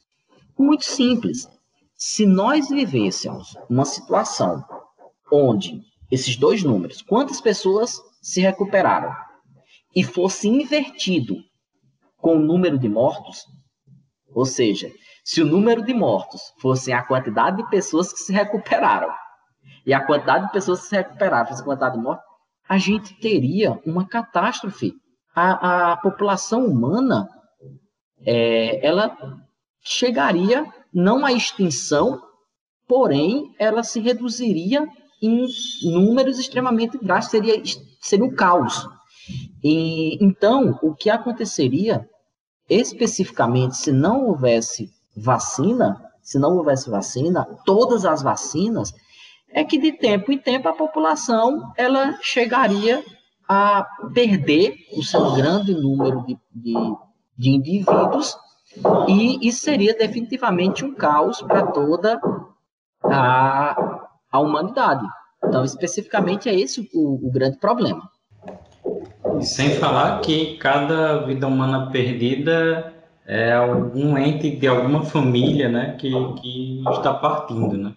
Muito 0.58 0.84
simples. 0.84 1.46
Se 1.94 2.24
nós 2.24 2.70
vivêssemos 2.70 3.54
uma 3.68 3.84
situação 3.84 4.64
onde 5.30 5.82
esses 6.10 6.36
dois 6.36 6.62
números, 6.62 7.02
quantas 7.02 7.40
pessoas 7.40 8.00
se 8.20 8.40
recuperaram, 8.40 9.14
e 9.94 10.02
fosse 10.02 10.48
invertido 10.48 11.36
com 12.16 12.36
o 12.36 12.42
número 12.42 12.78
de 12.78 12.88
mortos, 12.88 13.44
ou 14.34 14.46
seja, 14.46 14.90
se 15.24 15.40
o 15.42 15.46
número 15.46 15.84
de 15.84 15.94
mortos 15.94 16.52
fosse 16.58 16.92
a 16.92 17.02
quantidade 17.02 17.58
de 17.58 17.70
pessoas 17.70 18.12
que 18.12 18.18
se 18.18 18.32
recuperaram 18.32 19.10
e 19.86 19.94
a 19.94 20.04
quantidade 20.04 20.46
de 20.46 20.52
pessoas 20.52 20.80
que 20.80 20.88
se 20.88 20.96
recuperaram 20.96 21.46
fosse 21.46 21.62
a 21.62 21.64
quantidade 21.64 21.96
de 21.96 22.02
mortos, 22.02 22.24
a 22.68 22.78
gente 22.78 23.14
teria 23.20 23.80
uma 23.84 24.06
catástrofe. 24.06 24.94
A, 25.34 25.92
a 25.92 25.96
população 25.96 26.66
humana, 26.66 27.28
é, 28.24 28.86
ela 28.86 29.16
chegaria 29.80 30.66
não 30.92 31.24
à 31.24 31.32
extinção, 31.32 32.20
porém, 32.86 33.54
ela 33.58 33.82
se 33.82 33.98
reduziria 34.00 34.86
em 35.22 35.46
números 35.84 36.38
extremamente 36.38 36.98
drásticos, 36.98 37.30
seria, 37.30 37.62
seria 38.00 38.24
um 38.24 38.34
caos. 38.34 38.86
E, 39.62 40.22
então, 40.22 40.78
o 40.82 40.94
que 40.94 41.08
aconteceria 41.08 42.08
especificamente 42.68 43.76
se 43.76 43.92
não 43.92 44.26
houvesse 44.26 44.90
vacina, 45.16 46.00
se 46.20 46.38
não 46.38 46.56
houvesse 46.56 46.90
vacina, 46.90 47.46
todas 47.64 48.04
as 48.04 48.22
vacinas, 48.22 48.92
é 49.52 49.64
que 49.64 49.78
de 49.78 49.92
tempo 49.92 50.32
em 50.32 50.38
tempo 50.38 50.68
a 50.68 50.72
população 50.72 51.72
ela 51.76 52.18
chegaria 52.22 53.04
a 53.48 53.86
perder 54.14 54.76
o 54.96 55.02
seu 55.02 55.32
grande 55.32 55.74
número 55.74 56.24
de, 56.24 56.38
de, 56.54 56.74
de 57.36 57.50
indivíduos 57.50 58.36
e 59.06 59.46
isso 59.46 59.60
seria 59.60 59.94
definitivamente 59.94 60.84
um 60.84 60.94
caos 60.94 61.42
para 61.42 61.66
toda 61.66 62.18
a, 63.04 64.06
a 64.30 64.40
humanidade. 64.40 65.06
Então, 65.44 65.64
especificamente, 65.64 66.48
é 66.48 66.54
esse 66.54 66.88
o, 66.94 67.26
o 67.26 67.30
grande 67.30 67.58
problema. 67.58 68.08
Sem 69.40 69.76
falar 69.76 70.20
que 70.20 70.56
cada 70.56 71.18
vida 71.26 71.46
humana 71.46 71.90
perdida 71.90 72.94
é 73.26 73.52
algum 73.52 74.18
ente 74.18 74.56
de 74.56 74.66
alguma 74.66 75.04
família, 75.04 75.68
né, 75.68 75.96
que, 75.96 76.10
que 76.40 76.82
está 76.90 77.14
partindo, 77.14 77.76
né? 77.76 77.94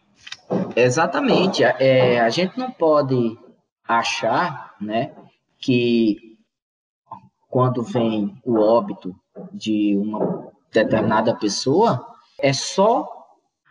Exatamente. 0.75 1.63
É, 1.63 2.19
a 2.19 2.29
gente 2.29 2.57
não 2.57 2.71
pode 2.71 3.37
achar, 3.87 4.75
né, 4.79 5.11
que 5.59 6.37
quando 7.49 7.81
vem 7.81 8.37
o 8.43 8.59
óbito 8.59 9.15
de 9.51 9.95
uma 9.97 10.51
determinada 10.71 11.35
pessoa, 11.35 12.05
é 12.39 12.53
só 12.53 13.07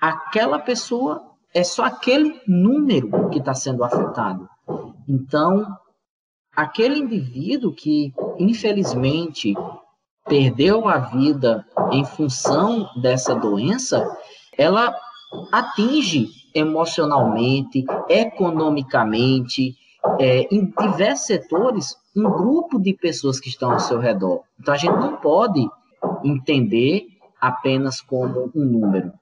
aquela 0.01 0.59
pessoa, 0.59 1.23
é 1.53 1.63
só 1.63 1.85
aquele 1.85 2.41
número 2.47 3.29
que 3.31 3.39
está 3.39 3.55
sendo 3.55 3.85
afetado. 3.85 4.49
Então, 5.09 5.67
aquele 6.55 6.99
indivíduo 6.99 7.73
que, 7.73 8.13
infelizmente, 8.39 9.55
perdeu 10.27 10.89
a 10.89 10.99
vida 10.99 11.65
em 11.93 12.05
função 12.05 12.89
dessa 12.97 13.35
doença, 13.35 14.07
ela 14.57 14.95
atinge 15.53 16.29
emocionalmente, 16.55 17.85
economicamente, 18.09 19.77
é, 20.21 20.47
em 20.55 20.73
diversos 20.79 21.27
setores, 21.27 21.97
um 22.17 22.23
grupo 22.23 22.79
de 22.79 22.93
pessoas 22.93 23.41
que 23.41 23.49
estão 23.49 23.73
ao 23.73 23.81
seu 23.81 23.99
redor. 23.99 24.43
Então, 24.61 24.73
a 24.73 24.77
gente 24.77 24.97
não 24.97 25.17
pode 25.17 25.67
entender 26.23 27.07
apenas 27.41 28.01
como 28.01 28.51
um 28.55 28.65
número. 28.65 29.13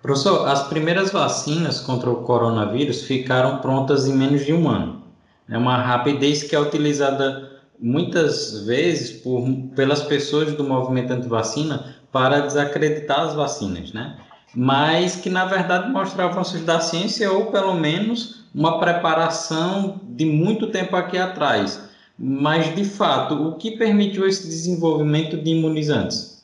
Professor, 0.00 0.46
as 0.46 0.68
primeiras 0.68 1.10
vacinas 1.10 1.80
contra 1.80 2.08
o 2.08 2.22
coronavírus 2.22 3.02
ficaram 3.02 3.58
prontas 3.58 4.06
em 4.06 4.14
menos 4.14 4.44
de 4.44 4.52
um 4.52 4.68
ano. 4.68 5.02
É 5.48 5.58
uma 5.58 5.76
rapidez 5.76 6.44
que 6.44 6.54
é 6.54 6.60
utilizada 6.60 7.55
muitas 7.80 8.64
vezes 8.66 9.20
por, 9.22 9.46
pelas 9.74 10.02
pessoas 10.02 10.52
do 10.54 10.64
movimento 10.64 11.12
anti-vacina 11.12 11.96
para 12.10 12.40
desacreditar 12.40 13.20
as 13.20 13.34
vacinas, 13.34 13.92
né? 13.92 14.16
Mas 14.54 15.16
que 15.16 15.28
na 15.28 15.44
verdade 15.44 15.90
mostra 15.90 16.24
avanços 16.24 16.62
da 16.62 16.80
ciência 16.80 17.30
ou 17.30 17.46
pelo 17.46 17.74
menos 17.74 18.46
uma 18.54 18.80
preparação 18.80 20.00
de 20.02 20.24
muito 20.24 20.68
tempo 20.68 20.96
aqui 20.96 21.18
atrás. 21.18 21.86
Mas 22.18 22.74
de 22.74 22.84
fato, 22.84 23.34
o 23.34 23.56
que 23.56 23.76
permitiu 23.76 24.26
esse 24.26 24.46
desenvolvimento 24.46 25.36
de 25.36 25.50
imunizantes? 25.50 26.42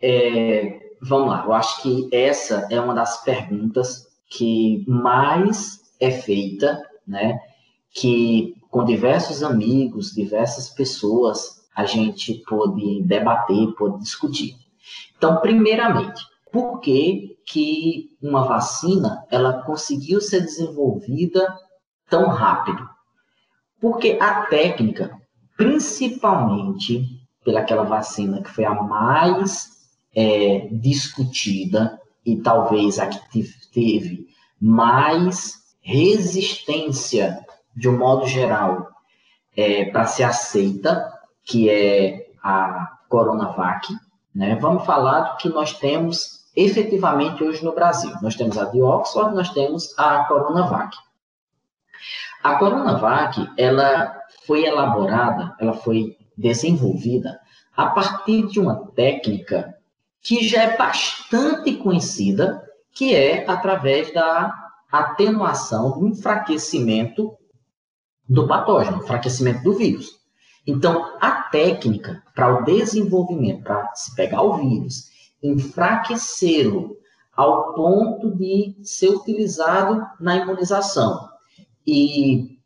É, 0.00 0.80
vamos 1.02 1.28
lá, 1.28 1.44
eu 1.44 1.52
acho 1.52 1.82
que 1.82 2.08
essa 2.10 2.66
é 2.70 2.80
uma 2.80 2.94
das 2.94 3.22
perguntas 3.22 4.06
que 4.30 4.82
mais 4.88 5.80
é 6.00 6.10
feita, 6.10 6.82
né? 7.06 7.38
Que 7.92 8.54
com 8.72 8.86
diversos 8.86 9.42
amigos, 9.42 10.12
diversas 10.12 10.70
pessoas, 10.70 11.60
a 11.76 11.84
gente 11.84 12.42
pôde 12.48 13.02
debater, 13.02 13.70
pôde 13.74 13.98
discutir. 13.98 14.56
Então, 15.14 15.36
primeiramente, 15.42 16.22
por 16.50 16.80
que, 16.80 17.36
que 17.46 18.16
uma 18.22 18.44
vacina 18.44 19.26
ela 19.30 19.62
conseguiu 19.64 20.22
ser 20.22 20.40
desenvolvida 20.40 21.54
tão 22.08 22.28
rápido? 22.28 22.82
Porque 23.78 24.16
a 24.18 24.46
técnica, 24.46 25.20
principalmente 25.54 27.04
pelaquela 27.44 27.82
vacina 27.82 28.42
que 28.42 28.48
foi 28.48 28.64
a 28.64 28.72
mais 28.72 29.68
é, 30.16 30.68
discutida 30.72 32.00
e 32.24 32.36
talvez 32.36 32.98
a 32.98 33.06
que 33.06 33.44
teve 33.70 34.26
mais 34.58 35.60
resistência, 35.82 37.44
de 37.74 37.88
um 37.88 37.96
modo 37.96 38.26
geral, 38.26 38.88
é, 39.56 39.86
para 39.86 40.06
ser 40.06 40.24
aceita, 40.24 41.12
que 41.44 41.68
é 41.68 42.26
a 42.42 42.98
Coronavac. 43.08 43.88
Né? 44.34 44.56
Vamos 44.56 44.84
falar 44.84 45.20
do 45.20 45.36
que 45.36 45.48
nós 45.48 45.74
temos 45.74 46.42
efetivamente 46.56 47.42
hoje 47.42 47.64
no 47.64 47.74
Brasil. 47.74 48.12
Nós 48.22 48.34
temos 48.34 48.58
a 48.58 48.64
de 48.64 48.80
Oxford, 48.82 49.34
nós 49.34 49.50
temos 49.50 49.96
a 49.98 50.24
Coronavac. 50.24 50.96
A 52.42 52.56
Coronavac, 52.56 53.48
ela 53.56 54.20
foi 54.46 54.64
elaborada, 54.64 55.54
ela 55.60 55.72
foi 55.72 56.16
desenvolvida 56.36 57.38
a 57.76 57.86
partir 57.86 58.46
de 58.48 58.60
uma 58.60 58.86
técnica 58.94 59.74
que 60.20 60.46
já 60.46 60.62
é 60.62 60.76
bastante 60.76 61.74
conhecida, 61.74 62.62
que 62.92 63.14
é 63.14 63.48
através 63.48 64.12
da 64.12 64.52
atenuação 64.90 65.98
do 65.98 66.06
enfraquecimento 66.06 67.36
do 68.28 68.46
patógeno, 68.46 68.98
enfraquecimento 68.98 69.62
do 69.62 69.74
vírus. 69.74 70.20
Então, 70.66 71.16
a 71.20 71.30
técnica 71.30 72.22
para 72.34 72.60
o 72.60 72.64
desenvolvimento, 72.64 73.64
para 73.64 73.92
se 73.94 74.14
pegar 74.14 74.42
o 74.42 74.56
vírus, 74.56 75.10
enfraquecê-lo 75.42 76.96
ao 77.34 77.74
ponto 77.74 78.30
de 78.36 78.76
ser 78.82 79.08
utilizado 79.08 80.06
na 80.20 80.36
imunização 80.36 81.28
e 81.86 82.58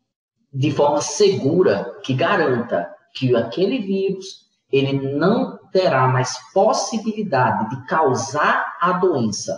de 0.53 0.71
forma 0.71 1.01
segura 1.01 1.97
que 2.03 2.13
garanta 2.13 2.87
que 3.13 3.35
aquele 3.35 3.79
vírus 3.79 4.47
ele 4.71 5.17
não 5.17 5.57
terá 5.71 6.07
mais 6.07 6.37
possibilidade 6.53 7.69
de 7.69 7.85
causar 7.87 8.77
a 8.81 8.93
doença 8.93 9.57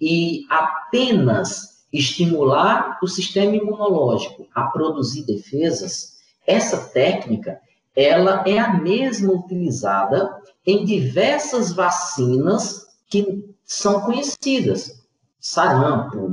e 0.00 0.46
apenas 0.48 1.73
estimular 1.96 2.98
o 3.02 3.06
sistema 3.06 3.54
imunológico 3.54 4.46
a 4.54 4.64
produzir 4.64 5.24
defesas, 5.24 6.14
essa 6.46 6.88
técnica 6.90 7.60
ela 7.96 8.42
é 8.46 8.58
a 8.58 8.74
mesma 8.74 9.32
utilizada 9.32 10.42
em 10.66 10.84
diversas 10.84 11.72
vacinas 11.72 12.86
que 13.08 13.44
são 13.64 14.00
conhecidas. 14.00 15.04
Sarampo, 15.38 16.32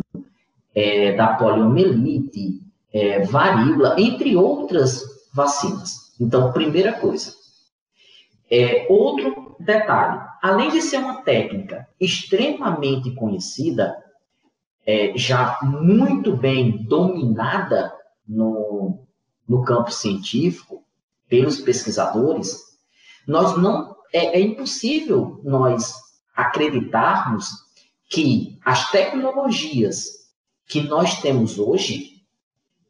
é, 0.73 1.11
da 1.15 1.33
poliomielite, 1.35 2.61
é, 2.93 3.19
varíola, 3.19 3.95
entre 3.99 4.35
outras 4.35 5.03
vacinas. 5.33 6.13
Então, 6.19 6.51
primeira 6.53 6.93
coisa, 6.93 7.33
é, 8.49 8.87
outro 8.89 9.55
detalhe: 9.59 10.21
além 10.41 10.71
de 10.71 10.81
ser 10.81 10.97
uma 10.97 11.21
técnica 11.21 11.87
extremamente 11.99 13.11
conhecida, 13.11 13.95
é, 14.85 15.13
já 15.15 15.59
muito 15.61 16.35
bem 16.35 16.83
dominada 16.85 17.93
no, 18.27 18.99
no 19.47 19.63
campo 19.63 19.91
científico 19.91 20.83
pelos 21.29 21.61
pesquisadores, 21.61 22.57
nós 23.27 23.57
não 23.57 23.95
é, 24.13 24.37
é 24.37 24.41
impossível 24.41 25.39
nós 25.43 25.93
acreditarmos 26.35 27.47
que 28.09 28.59
as 28.65 28.91
tecnologias 28.91 30.05
que 30.67 30.81
nós 30.81 31.21
temos 31.21 31.57
hoje 31.59 32.23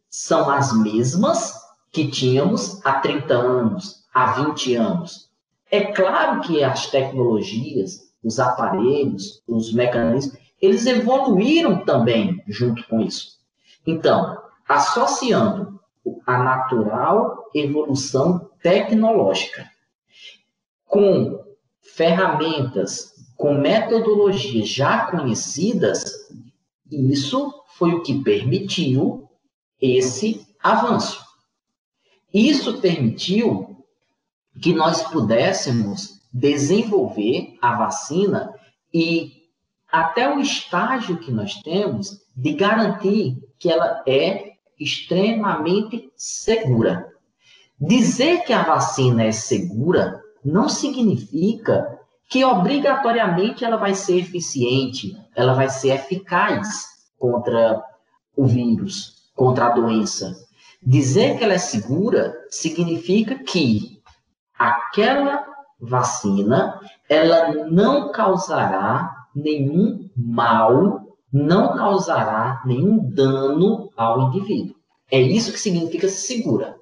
são 0.10 0.49
as 0.49 0.73
mesmas 0.73 1.54
que 1.91 2.10
tínhamos 2.10 2.84
há 2.86 2.99
30 2.99 3.34
anos, 3.34 4.06
há 4.13 4.43
20 4.43 4.75
anos. 4.75 5.30
É 5.69 5.86
claro 5.91 6.41
que 6.41 6.63
as 6.63 6.89
tecnologias, 6.89 8.12
os 8.23 8.39
aparelhos, 8.39 9.41
os 9.47 9.73
mecanismos, 9.73 10.38
eles 10.62 10.86
evoluíram 10.86 11.84
também 11.84 12.43
junto 12.47 12.88
com 12.88 13.02
isso. 13.02 13.39
Então, 13.86 14.38
associando 14.67 15.80
a 16.26 16.38
natural 16.38 17.50
evolução 17.54 18.50
tecnológica 18.62 19.69
com 20.86 21.43
ferramentas, 21.82 23.13
com 23.36 23.56
metodologias 23.56 24.69
já 24.69 25.08
conhecidas, 25.08 26.04
isso 26.89 27.63
foi 27.76 27.93
o 27.93 28.04
que 28.04 28.24
permitiu 28.24 29.28
esse 29.82 30.45
avanço. 30.62 31.26
Isso 32.34 32.80
permitiu 32.80 33.84
que 34.62 34.74
nós 34.74 35.02
pudéssemos 35.02 36.21
desenvolver 36.32 37.58
a 37.62 37.76
vacina 37.76 38.54
e 38.93 39.40
até 39.91 40.34
o 40.34 40.39
estágio 40.39 41.17
que 41.17 41.32
nós 41.32 41.56
temos 41.56 42.21
de 42.36 42.54
garantir 42.54 43.38
que 43.60 43.69
ela 43.69 44.01
é 44.08 44.54
extremamente 44.80 46.12
segura. 46.15 47.12
Dizer 47.80 48.43
que 48.43 48.54
a 48.54 48.63
vacina 48.63 49.23
é 49.23 49.32
segura 49.32 50.21
não 50.43 50.69
significa 50.69 51.99
que 52.30 52.45
obrigatoriamente 52.45 53.65
ela 53.65 53.77
vai 53.77 53.93
ser 53.93 54.19
eficiente, 54.19 55.15
ela 55.36 55.54
vai 55.54 55.69
ser 55.69 55.89
eficaz 55.89 56.86
contra 57.19 57.84
o 58.36 58.45
vírus, 58.45 59.30
contra 59.36 59.67
a 59.67 59.71
doença. 59.71 60.34
Dizer 60.82 61.38
que 61.38 61.43
ela 61.43 61.54
é 61.54 61.60
segura 61.60 62.34
significa 62.49 63.36
que 63.43 64.01
aquela 64.58 65.45
vacina 65.80 66.80
ela 67.10 67.65
não 67.69 68.12
causará 68.12 69.20
nenhum 69.36 70.10
mal, 70.15 71.02
não 71.32 71.76
causará 71.76 72.62
nenhum 72.65 73.10
dano 73.13 73.89
ao 73.96 74.28
indivíduo. 74.28 74.76
É 75.10 75.20
isso 75.20 75.52
que 75.52 75.60
significa 75.60 76.08
segura. 76.08 76.76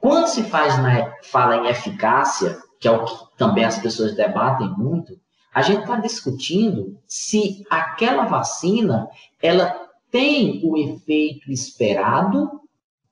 Quando 0.00 0.26
se 0.28 0.42
faz 0.44 0.78
na, 0.78 1.12
fala 1.24 1.56
em 1.56 1.66
eficácia, 1.68 2.58
que 2.80 2.86
é 2.86 2.90
o 2.90 3.04
que 3.04 3.14
também 3.36 3.64
as 3.64 3.78
pessoas 3.78 4.14
debatem 4.14 4.68
muito, 4.76 5.18
a 5.52 5.62
gente 5.62 5.80
está 5.80 5.96
discutindo 5.96 6.96
se 7.06 7.64
aquela 7.68 8.24
vacina 8.26 9.08
ela 9.42 9.88
tem 10.10 10.60
o 10.64 10.76
efeito 10.76 11.50
esperado 11.50 12.60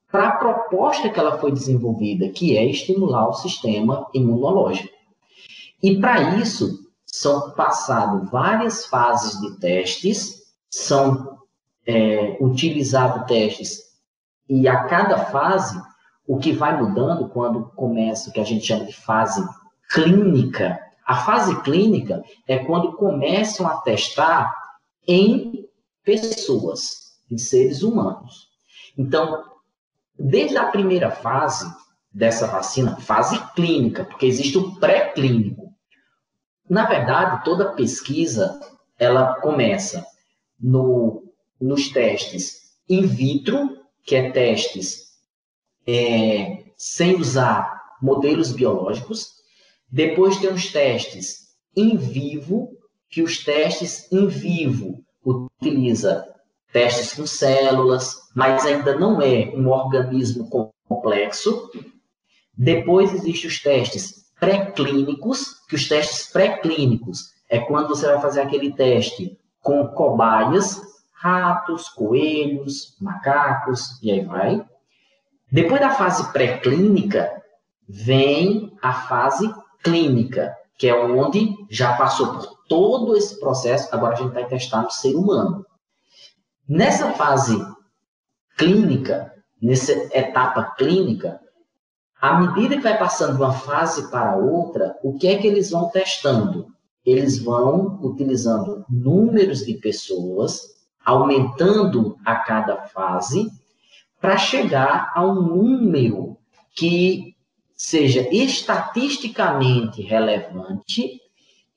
para 0.09 0.29
a 0.29 0.37
proposta 0.37 1.09
que 1.09 1.19
ela 1.19 1.37
foi 1.37 1.51
desenvolvida, 1.51 2.29
que 2.29 2.57
é 2.57 2.65
estimular 2.65 3.27
o 3.27 3.33
sistema 3.33 4.07
imunológico. 4.13 4.95
E 5.83 5.99
para 5.99 6.37
isso, 6.37 6.86
são 7.19 7.51
passadas 7.51 8.29
várias 8.29 8.85
fases 8.85 9.39
de 9.39 9.59
testes, 9.59 10.43
são 10.69 11.37
é, 11.85 12.37
utilizados 12.39 13.25
testes, 13.27 13.81
e 14.49 14.67
a 14.67 14.85
cada 14.85 15.25
fase, 15.25 15.81
o 16.25 16.37
que 16.37 16.51
vai 16.51 16.81
mudando 16.81 17.29
quando 17.29 17.69
começa 17.75 18.29
o 18.29 18.33
que 18.33 18.39
a 18.39 18.45
gente 18.45 18.65
chama 18.65 18.85
de 18.85 18.93
fase 18.93 19.45
clínica. 19.89 20.79
A 21.05 21.15
fase 21.15 21.61
clínica 21.61 22.23
é 22.47 22.59
quando 22.59 22.93
começam 22.93 23.67
a 23.67 23.77
testar 23.81 24.53
em 25.07 25.67
pessoas, 26.03 27.17
em 27.29 27.37
seres 27.37 27.81
humanos. 27.81 28.47
Então, 28.97 29.43
Desde 30.19 30.57
a 30.57 30.65
primeira 30.65 31.11
fase 31.11 31.71
dessa 32.11 32.47
vacina, 32.47 32.95
fase 32.97 33.39
clínica, 33.53 34.03
porque 34.03 34.25
existe 34.25 34.57
o 34.57 34.75
pré-clínico. 34.79 35.66
Na 36.69 36.85
verdade, 36.85 37.43
toda 37.43 37.73
pesquisa 37.73 38.59
ela 38.99 39.35
começa 39.41 40.05
no, 40.59 41.23
nos 41.59 41.89
testes 41.89 42.73
in 42.89 43.05
vitro, 43.05 43.77
que 44.03 44.15
é 44.15 44.31
testes 44.31 45.07
é, 45.85 46.63
sem 46.75 47.15
usar 47.15 47.95
modelos 48.01 48.51
biológicos. 48.51 49.37
Depois 49.89 50.37
tem 50.37 50.51
os 50.51 50.71
testes 50.71 51.47
in 51.75 51.95
vivo, 51.95 52.77
que 53.09 53.21
os 53.21 53.43
testes 53.43 54.11
in 54.11 54.27
vivo 54.27 55.03
utiliza 55.23 56.27
testes 56.71 57.13
com 57.13 57.25
células, 57.25 58.15
mas 58.35 58.65
ainda 58.65 58.97
não 58.97 59.21
é 59.21 59.49
um 59.55 59.69
organismo 59.69 60.49
complexo. 60.87 61.71
Depois 62.57 63.13
existem 63.13 63.49
os 63.49 63.61
testes 63.61 64.26
pré-clínicos, 64.39 65.65
que 65.67 65.75
os 65.75 65.87
testes 65.87 66.31
pré-clínicos 66.31 67.33
é 67.49 67.59
quando 67.59 67.89
você 67.89 68.05
vai 68.07 68.21
fazer 68.21 68.41
aquele 68.41 68.73
teste 68.73 69.37
com 69.61 69.87
cobaias, 69.89 70.81
ratos, 71.13 71.89
coelhos, 71.89 72.95
macacos, 73.01 74.01
e 74.01 74.11
aí 74.11 74.23
vai. 74.23 74.65
Depois 75.51 75.79
da 75.79 75.89
fase 75.89 76.31
pré-clínica, 76.31 77.41
vem 77.87 78.77
a 78.81 78.93
fase 78.93 79.53
clínica, 79.83 80.55
que 80.77 80.87
é 80.87 80.95
onde 80.95 81.55
já 81.69 81.95
passou 81.95 82.33
por 82.33 82.57
todo 82.67 83.15
esse 83.15 83.39
processo, 83.39 83.93
agora 83.93 84.15
a 84.15 84.17
gente 84.17 84.33
vai 84.33 84.45
testar 84.45 84.83
no 84.83 84.91
ser 84.91 85.15
humano. 85.15 85.65
Nessa 86.67 87.13
fase 87.13 87.57
clínica, 88.57 89.33
nessa 89.61 89.93
etapa 90.15 90.75
clínica, 90.77 91.39
à 92.19 92.39
medida 92.39 92.77
que 92.77 92.83
vai 92.83 92.97
passando 92.97 93.35
de 93.35 93.41
uma 93.41 93.53
fase 93.53 94.09
para 94.09 94.35
outra, 94.35 94.97
o 95.03 95.17
que 95.17 95.27
é 95.27 95.37
que 95.37 95.47
eles 95.47 95.69
vão 95.69 95.89
testando? 95.89 96.67
Eles 97.05 97.39
vão 97.39 97.99
utilizando 98.01 98.83
números 98.89 99.65
de 99.65 99.75
pessoas, 99.75 100.61
aumentando 101.05 102.17
a 102.25 102.35
cada 102.35 102.77
fase, 102.87 103.47
para 104.19 104.37
chegar 104.37 105.11
a 105.15 105.25
um 105.25 105.41
número 105.41 106.37
que 106.75 107.35
seja 107.75 108.27
estatisticamente 108.31 110.01
relevante 110.01 111.21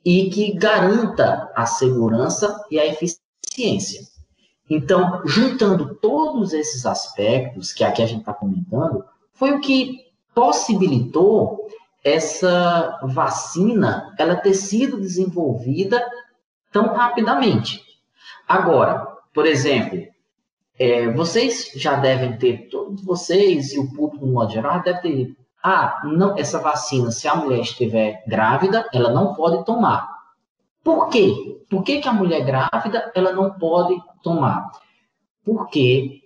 e 0.03 0.31
que 0.31 0.53
garanta 0.55 1.53
a 1.55 1.66
segurança 1.66 2.64
e 2.70 2.79
a 2.79 2.87
eficiência. 2.87 4.00
Então, 4.68 5.20
juntando 5.26 5.96
todos 5.96 6.55
esses 6.55 6.87
aspectos 6.87 7.72
que 7.72 7.85
aqui 7.85 8.03
a 8.03 8.07
gente 8.07 8.20
está 8.20 8.33
comentando, 8.33 9.05
foi 9.35 9.53
o 9.53 9.61
que 9.61 10.09
possibilitou 10.34 11.68
essa 12.02 12.98
vacina 13.02 14.14
ela 14.18 14.36
ter 14.36 14.54
sido 14.54 15.00
desenvolvida 15.00 16.02
tão 16.72 16.94
rapidamente. 16.94 17.82
Agora, 18.48 19.06
por 19.34 19.46
exemplo, 19.46 20.06
é, 20.78 21.12
vocês 21.12 21.72
já 21.76 21.96
devem 21.96 22.38
ter, 22.38 22.68
todos 22.68 23.04
vocês 23.04 23.72
e 23.72 23.78
o 23.78 23.92
público 23.92 24.24
no 24.24 24.32
modo 24.32 24.52
geral 24.52 24.82
deve 24.82 25.00
ter 25.00 25.36
ah, 25.62 26.00
não, 26.04 26.38
essa 26.38 26.58
vacina, 26.58 27.10
se 27.10 27.28
a 27.28 27.34
mulher 27.34 27.60
estiver 27.60 28.24
grávida, 28.26 28.88
ela 28.94 29.12
não 29.12 29.34
pode 29.34 29.62
tomar. 29.66 30.08
Por 30.82 31.10
quê? 31.10 31.60
Por 31.68 31.82
que, 31.82 32.00
que 32.00 32.08
a 32.08 32.12
mulher 32.12 32.44
grávida 32.44 33.12
ela 33.14 33.32
não 33.32 33.52
pode 33.52 33.94
tomar? 34.22 34.70
Porque 35.44 36.22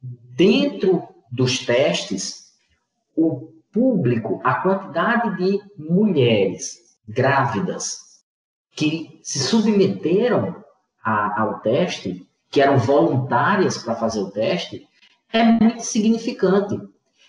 dentro 0.00 1.08
dos 1.32 1.66
testes, 1.66 2.47
o 3.18 3.52
público, 3.72 4.40
a 4.44 4.54
quantidade 4.54 5.36
de 5.36 5.60
mulheres 5.76 6.78
grávidas 7.06 7.98
que 8.70 9.18
se 9.24 9.40
submeteram 9.40 10.62
a, 11.02 11.42
ao 11.42 11.58
teste, 11.58 12.24
que 12.48 12.60
eram 12.60 12.78
voluntárias 12.78 13.78
para 13.78 13.96
fazer 13.96 14.20
o 14.20 14.30
teste, 14.30 14.86
é 15.32 15.42
muito 15.42 15.82
significante. 15.82 16.80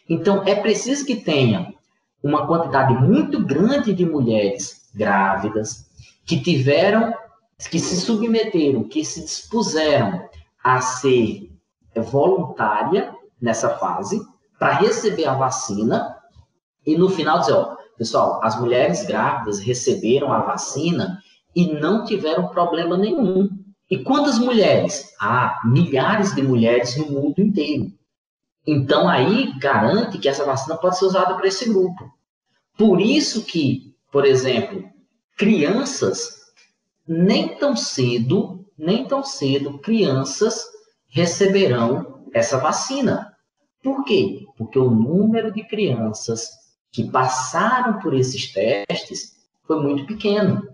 Então, 0.08 0.44
é 0.44 0.54
preciso 0.54 1.06
que 1.06 1.16
tenha 1.16 1.74
uma 2.22 2.46
quantidade 2.46 2.94
muito 2.94 3.44
grande 3.44 3.92
de 3.92 4.06
mulheres 4.06 4.92
grávidas 4.94 5.90
que 6.26 6.40
tiveram 6.40 7.14
que 7.70 7.80
se 7.80 8.00
submeteram, 8.00 8.84
que 8.84 9.04
se 9.04 9.22
dispuseram 9.22 10.30
a 10.64 10.80
ser 10.82 11.52
voluntária 11.96 13.14
nessa 13.42 13.78
fase 13.78 14.22
para 14.60 14.74
receber 14.74 15.26
a 15.26 15.34
vacina 15.34 16.18
e 16.86 16.98
no 16.98 17.10
final 17.10 17.40
dizer, 17.40 17.54
ó, 17.54 17.78
pessoal, 17.98 18.40
as 18.44 18.60
mulheres 18.60 19.06
grávidas 19.06 19.60
receberam 19.60 20.32
a 20.32 20.40
vacina 20.40 21.22
e 21.56 21.74
não 21.74 22.04
tiveram 22.04 22.50
problema 22.50 22.98
nenhum. 22.98 23.50
E 23.90 23.98
quantas 24.04 24.38
mulheres? 24.38 25.16
Ah, 25.20 25.60
milhares 25.66 26.36
de 26.36 26.44
mulheres 26.44 26.96
no 26.98 27.08
mundo 27.08 27.40
inteiro. 27.40 27.92
Então 28.68 29.10
aí 29.10 29.58
garante 29.58 30.20
que 30.20 30.30
essa 30.30 30.46
vacina 30.46 30.78
pode 30.78 30.98
ser 30.98 31.06
usada 31.06 31.34
para 31.36 31.48
esse 31.48 31.68
grupo. 31.68 32.12
Por 32.78 33.02
isso 33.02 33.46
que, 33.46 33.96
por 34.12 34.26
exemplo, 34.26 34.84
crianças 35.38 36.40
nem 37.08 37.58
tão 37.58 37.76
cedo, 37.76 38.66
nem 38.78 39.08
tão 39.08 39.24
cedo, 39.24 39.80
crianças 39.80 40.64
receberão 41.08 42.24
essa 42.32 42.60
vacina. 42.60 43.29
Por 43.82 44.04
quê? 44.04 44.46
Porque 44.58 44.78
o 44.78 44.90
número 44.90 45.52
de 45.52 45.64
crianças 45.64 46.50
que 46.92 47.10
passaram 47.10 48.00
por 48.00 48.14
esses 48.14 48.52
testes 48.52 49.38
foi 49.64 49.82
muito 49.82 50.06
pequeno. 50.06 50.68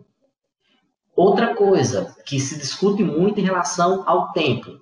Outra 1.16 1.56
coisa 1.56 2.16
que 2.26 2.40
se 2.40 2.58
discute 2.58 3.04
muito 3.04 3.40
em 3.40 3.44
relação 3.44 4.04
ao 4.06 4.32
tempo. 4.32 4.80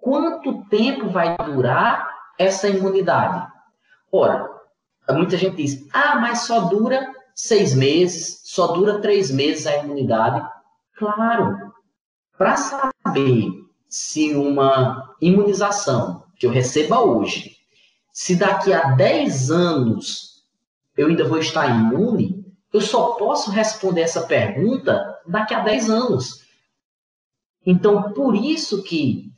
Quanto 0.00 0.64
tempo 0.68 1.10
vai 1.10 1.36
durar 1.36 2.08
essa 2.38 2.68
imunidade? 2.68 3.46
Ora, 4.10 4.48
muita 5.10 5.36
gente 5.36 5.56
diz, 5.56 5.86
ah, 5.92 6.16
mas 6.16 6.40
só 6.40 6.60
dura 6.60 7.12
seis 7.34 7.74
meses, 7.74 8.40
só 8.44 8.68
dura 8.68 9.00
três 9.00 9.30
meses 9.30 9.66
a 9.66 9.76
imunidade. 9.76 10.44
Claro, 10.96 11.72
para 12.38 12.56
saber 12.56 13.50
se 13.88 14.34
uma 14.34 15.14
imunização 15.20 16.25
que 16.38 16.46
eu 16.46 16.50
receba 16.50 17.00
hoje, 17.00 17.56
se 18.12 18.36
daqui 18.36 18.72
a 18.72 18.92
10 18.92 19.50
anos 19.50 20.42
eu 20.96 21.08
ainda 21.08 21.28
vou 21.28 21.38
estar 21.38 21.68
imune, 21.68 22.44
eu 22.72 22.80
só 22.80 23.12
posso 23.12 23.50
responder 23.50 24.02
essa 24.02 24.22
pergunta 24.22 25.18
daqui 25.26 25.54
a 25.54 25.60
10 25.60 25.90
anos. 25.90 26.46
Então, 27.64 28.12
por 28.12 28.34
isso 28.34 28.82
que, 28.82 29.30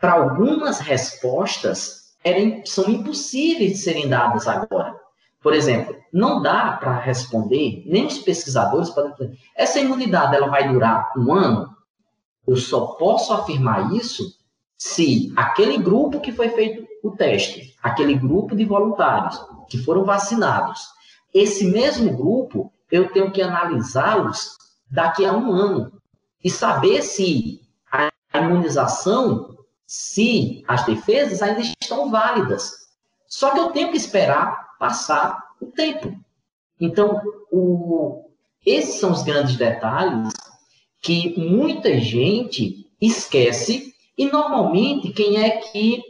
para 0.00 0.12
algumas 0.12 0.78
respostas, 0.78 2.14
eram, 2.22 2.62
são 2.66 2.88
impossíveis 2.90 3.72
de 3.72 3.78
serem 3.78 4.08
dadas 4.08 4.46
agora. 4.46 4.98
Por 5.40 5.54
exemplo, 5.54 5.96
não 6.12 6.42
dá 6.42 6.72
para 6.72 6.98
responder, 6.98 7.82
nem 7.86 8.06
os 8.06 8.18
pesquisadores 8.18 8.90
podem 8.90 9.12
dizer, 9.12 9.38
essa 9.54 9.78
imunidade 9.78 10.34
ela 10.34 10.48
vai 10.48 10.68
durar 10.68 11.12
um 11.16 11.32
ano? 11.32 11.74
Eu 12.46 12.56
só 12.56 12.86
posso 12.86 13.32
afirmar 13.32 13.92
isso 13.94 14.37
se 14.78 15.32
aquele 15.36 15.76
grupo 15.76 16.20
que 16.20 16.30
foi 16.30 16.50
feito 16.50 16.86
o 17.02 17.10
teste, 17.10 17.76
aquele 17.82 18.14
grupo 18.14 18.54
de 18.54 18.64
voluntários 18.64 19.36
que 19.68 19.78
foram 19.78 20.04
vacinados, 20.04 20.80
esse 21.34 21.66
mesmo 21.66 22.16
grupo, 22.16 22.72
eu 22.90 23.12
tenho 23.12 23.32
que 23.32 23.42
analisá-los 23.42 24.56
daqui 24.88 25.26
a 25.26 25.32
um 25.32 25.52
ano 25.52 25.92
e 26.42 26.48
saber 26.48 27.02
se 27.02 27.60
a 27.90 28.10
imunização, 28.38 29.56
se 29.84 30.64
as 30.68 30.86
defesas 30.86 31.42
ainda 31.42 31.60
estão 31.60 32.10
válidas. 32.10 32.72
Só 33.26 33.50
que 33.50 33.58
eu 33.58 33.70
tenho 33.72 33.90
que 33.90 33.96
esperar 33.96 34.76
passar 34.78 35.38
o 35.60 35.66
tempo. 35.66 36.16
Então, 36.80 37.20
o, 37.50 38.30
esses 38.64 39.00
são 39.00 39.10
os 39.10 39.22
grandes 39.22 39.56
detalhes 39.56 40.32
que 41.02 41.38
muita 41.38 41.98
gente 41.98 42.88
esquece 43.00 43.92
e 44.18 44.26
normalmente 44.30 45.10
quem 45.10 45.40
é 45.40 45.50
que 45.50 46.02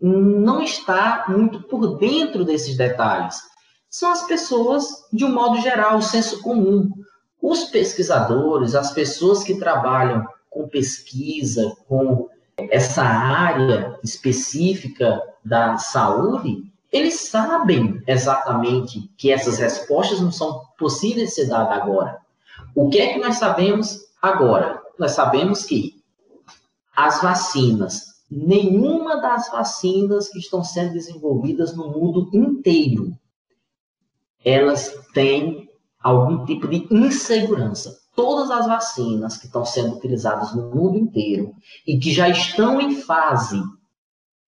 não 0.00 0.60
está 0.60 1.24
muito 1.28 1.62
por 1.62 1.96
dentro 1.96 2.44
desses 2.44 2.76
detalhes 2.76 3.40
são 3.88 4.10
as 4.10 4.26
pessoas 4.26 4.84
de 5.12 5.24
um 5.24 5.32
modo 5.32 5.60
geral, 5.60 5.98
o 5.98 6.02
senso 6.02 6.42
comum. 6.42 6.90
Os 7.40 7.64
pesquisadores, 7.64 8.74
as 8.74 8.90
pessoas 8.90 9.44
que 9.44 9.54
trabalham 9.54 10.26
com 10.50 10.68
pesquisa, 10.68 11.72
com 11.86 12.28
essa 12.70 13.02
área 13.02 13.96
específica 14.02 15.22
da 15.44 15.78
saúde, 15.78 16.64
eles 16.90 17.20
sabem 17.20 18.02
exatamente 18.06 19.08
que 19.16 19.30
essas 19.30 19.58
respostas 19.58 20.20
não 20.20 20.32
são 20.32 20.62
possíveis 20.76 21.28
de 21.28 21.34
ser 21.36 21.46
dadas 21.46 21.78
agora. 21.78 22.18
O 22.74 22.88
que 22.88 22.98
é 22.98 23.12
que 23.12 23.20
nós 23.20 23.36
sabemos 23.36 24.00
agora? 24.20 24.80
Nós 24.98 25.12
sabemos 25.12 25.64
que 25.64 25.93
as 26.96 27.20
vacinas, 27.20 28.02
nenhuma 28.30 29.20
das 29.20 29.50
vacinas 29.50 30.28
que 30.28 30.38
estão 30.38 30.62
sendo 30.62 30.92
desenvolvidas 30.92 31.76
no 31.76 31.88
mundo 31.90 32.30
inteiro, 32.32 33.12
elas 34.44 34.94
têm 35.12 35.68
algum 36.02 36.44
tipo 36.44 36.68
de 36.68 36.86
insegurança. 36.90 37.96
Todas 38.14 38.50
as 38.50 38.66
vacinas 38.66 39.36
que 39.36 39.46
estão 39.46 39.64
sendo 39.64 39.96
utilizadas 39.96 40.54
no 40.54 40.70
mundo 40.70 40.96
inteiro 40.96 41.52
e 41.86 41.98
que 41.98 42.12
já 42.12 42.28
estão 42.28 42.80
em 42.80 42.94
fase 42.94 43.60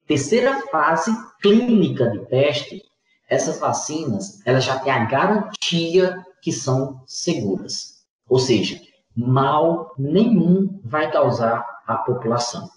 terceira 0.07 0.61
fase 0.69 1.11
clínica 1.43 2.09
de 2.11 2.25
teste, 2.27 2.81
essas 3.29 3.59
vacinas, 3.59 4.41
elas 4.47 4.65
já 4.65 4.79
têm 4.79 4.93
a 4.93 5.05
garantia 5.05 6.25
que 6.41 6.53
são 6.53 7.03
seguras. 7.07 8.05
Ou 8.29 8.39
seja, 8.39 8.81
mal 9.17 9.93
nenhum 9.99 10.81
vai 10.85 11.11
causar 11.11 11.67
à 11.87 11.96
população. 11.96 12.68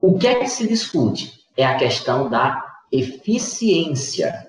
O 0.00 0.18
que 0.18 0.26
é 0.26 0.38
que 0.38 0.48
se 0.48 0.68
discute? 0.68 1.32
É 1.56 1.64
a 1.64 1.76
questão 1.76 2.28
da 2.28 2.62
eficiência. 2.92 4.46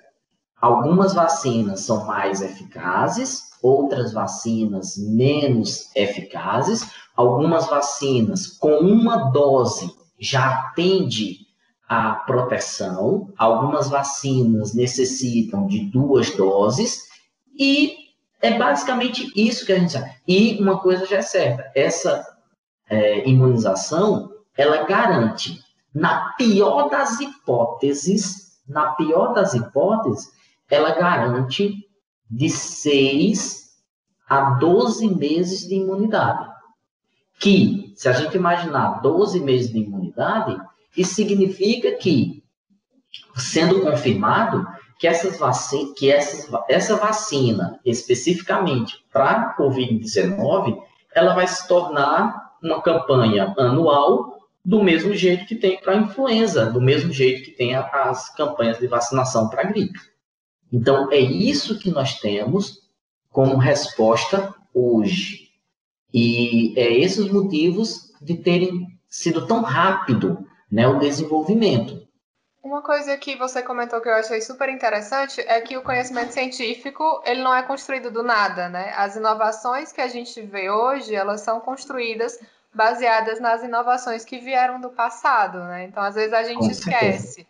Algumas 0.60 1.14
vacinas 1.14 1.82
são 1.82 2.06
mais 2.06 2.42
eficazes, 2.42 3.42
outras 3.62 4.14
vacinas 4.14 4.98
menos 4.98 5.96
eficazes. 5.96 6.90
Algumas 7.16 7.68
vacinas 7.68 8.48
com 8.48 8.80
uma 8.80 9.32
dose 9.32 9.90
já 10.20 10.60
atende 10.60 11.46
a 11.88 12.16
proteção. 12.16 13.32
Algumas 13.38 13.90
vacinas 13.90 14.74
necessitam 14.74 15.68
de 15.68 15.86
duas 15.86 16.32
doses 16.32 17.04
e 17.58 17.96
é 18.42 18.58
basicamente 18.58 19.32
isso 19.36 19.66
que 19.66 19.74
a 19.74 19.80
gente 19.80 19.94
sabe. 19.94 20.12
E 20.28 20.58
uma 20.62 20.80
coisa 20.80 21.06
já 21.06 21.18
é 21.18 21.22
certa: 21.22 21.72
essa 21.76 22.35
é, 22.90 23.28
imunização 23.28 24.36
ela 24.58 24.84
garante, 24.84 25.60
na 25.94 26.34
pior 26.34 26.90
das 26.90 27.20
hipóteses, 27.20 28.58
na 28.68 28.92
pior 28.94 29.34
das 29.34 29.54
hipóteses, 29.54 30.32
ela 30.70 30.92
garante 30.92 31.74
de 32.30 32.50
6 32.50 33.66
a 34.28 34.52
12 34.52 35.16
meses 35.16 35.68
de 35.68 35.76
imunidade. 35.76 36.50
Que, 37.40 37.94
se 37.96 38.10
a 38.10 38.14
gente 38.14 38.36
imaginar 38.36 39.02
12 39.02 39.40
meses 39.42 39.72
de 39.72 39.80
imunidade, 39.80 40.58
isso 40.96 41.16
significa 41.16 41.92
que, 41.94 42.44
sendo 43.36 43.82
confirmado, 43.82 44.66
que, 44.98 45.08
essas 45.08 45.38
vacina, 45.38 45.94
que 45.96 46.10
essas, 46.10 46.50
essa 46.70 46.96
vacina, 46.96 47.80
especificamente 47.86 49.06
para 49.12 49.32
a 49.32 49.58
Covid-19, 49.58 50.82
ela 51.14 51.34
vai 51.34 51.48
se 51.48 51.68
tornar 51.68 52.45
uma 52.62 52.82
campanha 52.82 53.54
anual 53.58 54.36
do 54.64 54.84
mesmo 54.84 55.14
jeito 55.14 55.46
que 55.46 55.56
tem 55.56 55.80
para 55.80 55.94
a 55.94 55.98
influenza, 55.98 56.66
do 56.66 56.82
mesmo 56.82 57.12
jeito 57.12 57.44
que 57.44 57.52
tem 57.52 57.76
as 57.76 58.34
campanhas 58.36 58.80
de 58.80 58.88
vacinação 58.88 59.48
para 59.48 59.62
a 59.62 59.66
gripe. 59.66 60.00
Então, 60.74 61.12
é 61.12 61.20
isso 61.20 61.78
que 61.78 61.92
nós 61.92 62.20
temos 62.20 62.90
como 63.32 63.58
resposta 63.58 64.54
hoje. 64.74 65.50
E 66.14 66.74
é 66.78 66.92
esses 67.00 67.26
os 67.26 67.32
motivos 67.32 68.12
de 68.22 68.36
terem 68.36 68.88
sido 69.08 69.46
tão 69.46 69.62
rápido 69.62 70.46
né, 70.72 70.88
o 70.88 71.00
desenvolvimento. 71.00 72.05
Uma 72.66 72.82
coisa 72.82 73.16
que 73.16 73.36
você 73.36 73.62
comentou 73.62 74.02
que 74.02 74.10
eu 74.10 74.16
achei 74.16 74.42
super 74.42 74.70
interessante 74.70 75.40
é 75.42 75.62
que 75.62 75.78
o 75.78 75.84
conhecimento 75.84 76.34
científico 76.34 77.22
ele 77.24 77.44
não 77.44 77.54
é 77.54 77.62
construído 77.62 78.10
do 78.10 78.24
nada, 78.24 78.68
né? 78.68 78.92
As 78.98 79.16
inovações 79.16 79.92
que 79.92 80.02
a 80.02 80.08
gente 80.08 80.42
vê 80.42 80.72
hoje 80.72 81.14
elas 81.14 81.42
são 81.42 81.60
construídas 81.60 82.40
baseadas 82.74 83.40
nas 83.40 83.62
inovações 83.62 84.26
que 84.26 84.40
vieram 84.40 84.82
do 84.82 84.90
passado, 84.90 85.60
né? 85.60 85.84
Então 85.84 86.02
às 86.02 86.16
vezes 86.16 86.34
a 86.34 86.42
gente 86.42 86.72
esquece, 86.72 87.48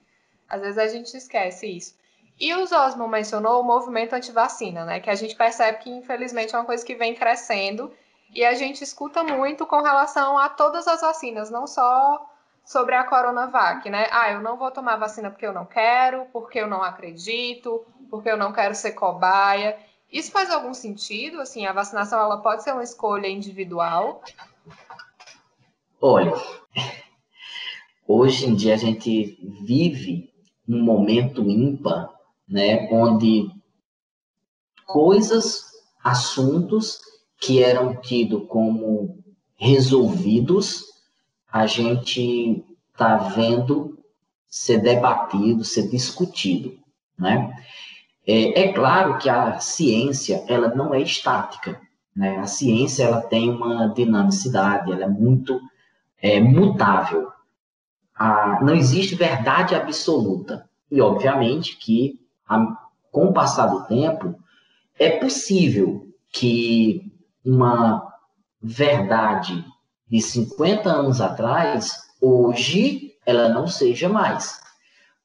às 0.49 0.59
vezes 0.59 0.77
a 0.77 0.87
gente 0.89 1.15
esquece 1.15 1.65
isso. 1.65 1.95
E 2.37 2.53
o 2.53 2.65
Zosmo 2.65 3.07
mencionou 3.07 3.61
o 3.61 3.63
movimento 3.63 4.11
anti-vacina, 4.15 4.83
né? 4.83 4.99
Que 4.99 5.09
a 5.09 5.15
gente 5.15 5.33
percebe 5.33 5.77
que 5.77 5.89
infelizmente 5.89 6.53
é 6.53 6.59
uma 6.59 6.65
coisa 6.65 6.85
que 6.85 6.93
vem 6.93 7.15
crescendo 7.15 7.89
e 8.33 8.43
a 8.43 8.53
gente 8.53 8.83
escuta 8.83 9.23
muito 9.23 9.65
com 9.65 9.81
relação 9.81 10.37
a 10.37 10.49
todas 10.49 10.85
as 10.89 10.99
vacinas, 10.99 11.49
não 11.49 11.65
só 11.65 12.34
sobre 12.65 12.95
a 12.95 13.03
Coronavac, 13.03 13.89
né? 13.89 14.07
Ah, 14.11 14.31
eu 14.31 14.41
não 14.41 14.57
vou 14.57 14.71
tomar 14.71 14.97
vacina 14.97 15.29
porque 15.29 15.45
eu 15.45 15.53
não 15.53 15.65
quero, 15.65 16.25
porque 16.33 16.59
eu 16.59 16.67
não 16.67 16.81
acredito, 16.81 17.85
porque 18.09 18.29
eu 18.29 18.35
não 18.35 18.51
quero 18.51 18.73
ser 18.73 18.93
cobaia. 18.93 19.77
Isso 20.11 20.31
faz 20.31 20.49
algum 20.49 20.73
sentido? 20.73 21.39
Assim, 21.39 21.65
a 21.65 21.73
vacinação 21.73 22.19
ela 22.19 22.37
pode 22.37 22.63
ser 22.63 22.71
uma 22.71 22.83
escolha 22.83 23.27
individual? 23.27 24.23
Olha, 26.01 26.33
hoje 28.07 28.47
em 28.47 28.55
dia 28.55 28.73
a 28.73 28.77
gente 28.77 29.37
vive 29.63 30.33
um 30.67 30.83
momento 30.83 31.43
ímpar, 31.49 32.09
né, 32.47 32.89
onde 32.91 33.49
coisas, 34.85 35.63
assuntos 36.03 36.99
que 37.39 37.61
eram 37.61 37.99
tidos 38.01 38.47
como 38.47 39.23
resolvidos 39.55 40.94
a 41.55 41.67
gente 41.67 42.65
está 42.91 43.15
vendo 43.15 43.97
ser 44.45 44.79
debatido, 44.79 45.63
ser 45.63 45.87
discutido, 45.87 46.77
né? 47.17 47.55
É, 48.27 48.63
é, 48.63 48.73
claro 48.73 49.17
que 49.19 49.29
a 49.29 49.57
ciência 49.59 50.43
ela 50.49 50.75
não 50.75 50.93
é 50.93 50.99
estática, 50.99 51.79
né? 52.13 52.39
A 52.39 52.45
ciência 52.45 53.05
ela 53.05 53.21
tem 53.21 53.49
uma 53.49 53.87
dinamicidade, 53.87 54.91
ela 54.91 55.05
é 55.05 55.07
muito 55.07 55.61
é, 56.21 56.41
mutável. 56.41 57.31
não 58.61 58.75
existe 58.75 59.15
verdade 59.15 59.75
absoluta 59.75 60.69
e 60.91 60.99
obviamente 60.99 61.77
que 61.77 62.19
a, 62.45 62.65
com 63.13 63.27
o 63.27 63.33
passar 63.33 63.67
do 63.67 63.85
tempo, 63.85 64.35
é 64.99 65.09
possível 65.09 66.05
que 66.33 67.09
uma 67.45 68.11
verdade 68.61 69.63
de 70.07 70.21
50 70.21 70.89
anos 70.89 71.21
atrás, 71.21 71.93
hoje, 72.21 73.13
ela 73.25 73.49
não 73.49 73.67
seja 73.67 74.07
mais. 74.07 74.59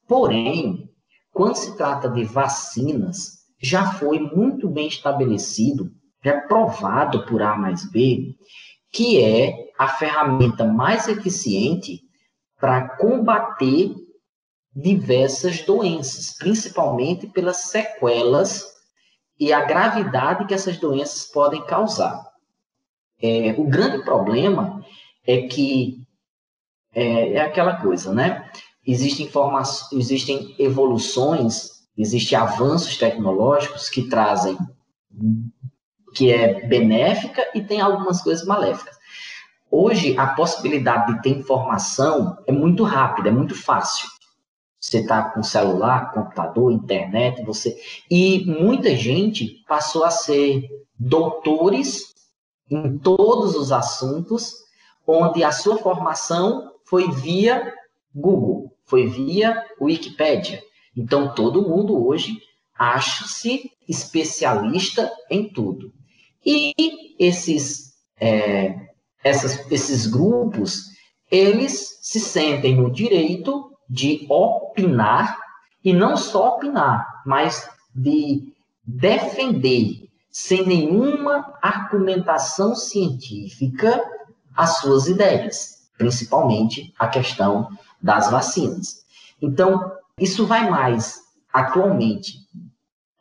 Porém, 0.09 0.91
quando 1.33 1.57
se 1.57 1.77
trata 1.77 2.09
de 2.09 2.25
vacinas, 2.25 3.41
já 3.63 3.93
foi 3.93 4.19
muito 4.19 4.69
bem 4.69 4.89
estabelecido, 4.89 5.91
já 6.25 6.41
provado 6.43 7.25
por 7.27 7.43
A 7.43 7.57
mais 7.57 7.91
B, 7.91 8.35
que 8.93 9.23
é 9.23 9.71
a 9.79 9.87
ferramenta 9.87 10.65
mais 10.65 11.09
eficiente 11.09 12.01
para 12.59 12.97
combater 12.97 13.95
diversas 14.75 15.63
doenças, 15.63 16.37
principalmente 16.39 17.27
pelas 17.27 17.57
sequelas 17.69 18.65
e 19.39 19.53
a 19.53 19.65
gravidade 19.65 20.47
que 20.47 20.55
essas 20.55 20.77
doenças 20.79 21.25
podem 21.25 21.65
causar. 21.65 22.30
É, 23.23 23.55
o 23.59 23.65
grande 23.65 24.03
problema 24.05 24.85
é 25.27 25.43
que 25.43 26.07
é, 26.95 27.35
é 27.35 27.41
aquela 27.41 27.77
coisa, 27.77 28.13
né? 28.13 28.51
Existem, 28.87 29.31
existem 29.93 30.55
evoluções, 30.59 31.83
existem 31.97 32.39
avanços 32.39 32.97
tecnológicos 32.97 33.89
que 33.89 34.09
trazem 34.09 34.57
que 36.15 36.33
é 36.33 36.67
benéfica 36.67 37.47
e 37.55 37.63
tem 37.63 37.81
algumas 37.81 38.21
coisas 38.23 38.45
maléficas. 38.45 38.99
Hoje, 39.71 40.19
a 40.19 40.27
possibilidade 40.29 41.15
de 41.15 41.23
ter 41.23 41.31
informação 41.31 42.37
é 42.47 42.53
muito 42.53 42.83
rápida, 42.83 43.29
é 43.29 43.33
muito 43.33 43.55
fácil. 43.55 44.09
Você 44.81 44.99
está 44.99 45.23
com 45.31 45.43
celular, 45.43 46.11
computador, 46.13 46.73
internet, 46.73 47.45
você. 47.45 47.79
E 48.11 48.45
muita 48.47 48.97
gente 48.97 49.63
passou 49.69 50.05
a 50.05 50.11
ser 50.11 50.69
doutores 50.99 52.10
em 52.71 52.99
todos 52.99 53.57
os 53.57 53.73
assuntos, 53.73 54.55
onde 55.07 55.43
a 55.43 55.51
sua 55.51 55.79
formação 55.79 56.73
foi 56.85 57.11
via 57.11 57.75
Google, 58.15 58.73
foi 58.85 59.07
via 59.07 59.65
Wikipédia. 59.81 60.63
Então, 60.97 61.35
todo 61.35 61.69
mundo 61.69 62.07
hoje 62.07 62.37
acha-se 62.79 63.71
especialista 63.89 65.11
em 65.29 65.49
tudo. 65.49 65.93
E 66.45 66.75
esses, 67.19 67.95
é, 68.19 68.89
essas, 69.23 69.71
esses 69.71 70.07
grupos, 70.07 70.85
eles 71.31 71.99
se 72.03 72.19
sentem 72.19 72.77
no 72.77 72.91
direito 72.91 73.71
de 73.89 74.27
opinar, 74.29 75.39
e 75.83 75.93
não 75.93 76.17
só 76.17 76.57
opinar, 76.57 77.23
mas 77.25 77.69
de 77.95 78.53
defender, 78.85 80.10
sem 80.31 80.67
nenhuma 80.67 81.55
argumentação 81.61 82.75
científica, 82.75 84.03
as 84.55 84.79
suas 84.79 85.07
ideias, 85.07 85.89
principalmente 85.99 86.95
a 86.99 87.09
questão 87.09 87.69
das 88.01 88.31
vacinas. 88.31 89.05
Então, 89.43 89.93
isso 90.19 90.47
vai 90.47 90.69
mais 90.71 91.21
atualmente 91.53 92.39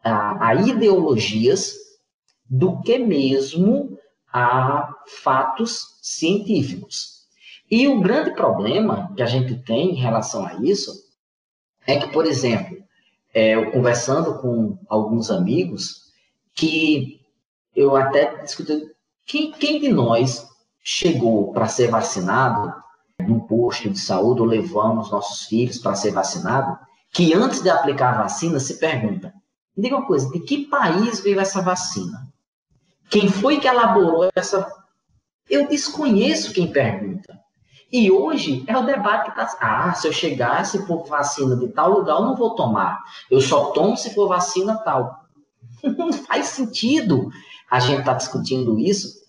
a, 0.04 0.50
a 0.50 0.56
ideologias 0.56 1.74
do 2.50 2.82
que 2.82 2.98
mesmo 2.98 3.98
a 4.32 4.94
fatos 5.24 5.98
científicos. 6.02 7.20
E 7.70 7.88
o 7.88 8.02
grande 8.02 8.32
problema 8.32 9.14
que 9.16 9.22
a 9.22 9.26
gente 9.26 9.56
tem 9.64 9.92
em 9.92 10.00
relação 10.00 10.46
a 10.46 10.56
isso 10.56 10.92
é 11.86 11.98
que, 12.00 12.12
por 12.12 12.26
exemplo, 12.26 12.78
é, 13.34 13.56
eu 13.56 13.72
conversando 13.72 14.40
com 14.40 14.78
alguns 14.88 15.30
amigos, 15.30 16.09
que 16.56 17.20
eu 17.76 17.96
até 17.96 18.42
discuti, 18.44 18.88
quem, 19.26 19.52
quem 19.52 19.80
de 19.80 19.90
nós 19.90 20.48
chegou 20.84 21.54
para 21.54 21.68
ser 21.68 21.90
vacinado 21.90 22.74
num 23.20 23.40
posto 23.40 23.90
de 23.90 24.00
saúde 24.00 24.42
ou 24.42 24.48
levamos 24.48 25.12
nossos 25.12 25.48
filhos 25.48 25.78
para 25.78 25.96
ser 25.96 26.12
vacinado, 26.12 26.78
que 27.12 27.34
antes 27.34 27.62
de 27.62 27.70
aplicar 27.70 28.14
a 28.14 28.24
vacina 28.24 28.60
se 28.60 28.80
pergunta, 28.80 29.34
me 29.76 29.84
diga 29.84 29.98
uma 29.98 30.06
coisa, 30.06 30.30
de 30.30 30.40
que 30.42 30.66
país 30.66 31.20
veio 31.20 31.40
essa 31.40 31.62
vacina? 31.62 32.28
Quem 33.10 33.30
foi 33.30 33.60
que 33.60 33.68
elaborou 33.68 34.30
essa? 34.36 34.68
Eu 35.50 35.68
desconheço 35.68 36.54
quem 36.54 36.72
pergunta. 36.72 37.40
E 37.92 38.12
hoje 38.12 38.64
é 38.68 38.78
o 38.78 38.86
debate 38.86 39.32
que 39.32 39.42
está. 39.42 39.58
Ah, 39.60 39.94
se 39.94 40.08
eu 40.08 40.14
chegasse 40.14 40.86
por 40.86 41.08
vacina 41.08 41.56
de 41.56 41.70
tal 41.70 41.90
lugar, 41.90 42.18
eu 42.18 42.26
não 42.26 42.36
vou 42.36 42.56
tomar. 42.56 43.00
Eu 43.32 43.42
só 43.42 43.72
tomo 43.72 43.98
se 43.98 44.14
for 44.14 44.28
vacina 44.28 44.78
tal. 44.78 45.26
Não 45.84 46.12
faz 46.14 46.48
sentido 46.48 47.30
a 47.70 47.80
gente 47.80 48.00
estar 48.00 48.14
tá 48.14 48.18
discutindo 48.18 48.80
isso. 48.80 49.20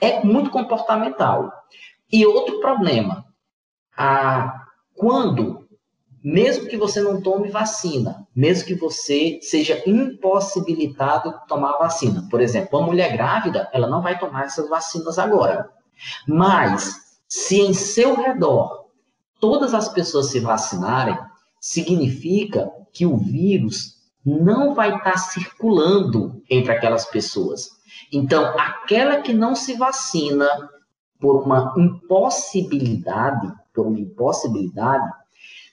É 0.00 0.22
muito 0.24 0.50
comportamental. 0.50 1.52
E 2.12 2.26
outro 2.26 2.60
problema. 2.60 3.24
Ah, 3.96 4.64
quando, 4.94 5.66
mesmo 6.22 6.68
que 6.68 6.76
você 6.76 7.00
não 7.00 7.20
tome 7.20 7.48
vacina, 7.48 8.26
mesmo 8.34 8.66
que 8.66 8.74
você 8.74 9.38
seja 9.42 9.82
impossibilitado 9.86 11.30
de 11.30 11.46
tomar 11.46 11.78
vacina, 11.78 12.26
por 12.30 12.40
exemplo, 12.40 12.78
uma 12.78 12.86
mulher 12.86 13.12
grávida, 13.12 13.68
ela 13.72 13.88
não 13.88 14.02
vai 14.02 14.18
tomar 14.18 14.44
essas 14.44 14.68
vacinas 14.68 15.18
agora. 15.18 15.70
Mas 16.26 17.18
se 17.28 17.60
em 17.60 17.72
seu 17.72 18.14
redor 18.14 18.84
todas 19.40 19.74
as 19.74 19.88
pessoas 19.88 20.30
se 20.30 20.40
vacinarem, 20.40 21.18
significa 21.60 22.70
que 22.92 23.04
o 23.04 23.16
vírus 23.16 24.03
não 24.24 24.74
vai 24.74 24.96
estar 24.96 25.16
circulando 25.18 26.42
entre 26.48 26.72
aquelas 26.72 27.04
pessoas. 27.04 27.70
Então, 28.12 28.44
aquela 28.58 29.20
que 29.20 29.32
não 29.32 29.54
se 29.54 29.74
vacina 29.74 30.48
por 31.20 31.42
uma 31.42 31.74
impossibilidade, 31.76 33.52
por 33.72 33.86
uma 33.86 33.98
impossibilidade, 33.98 35.10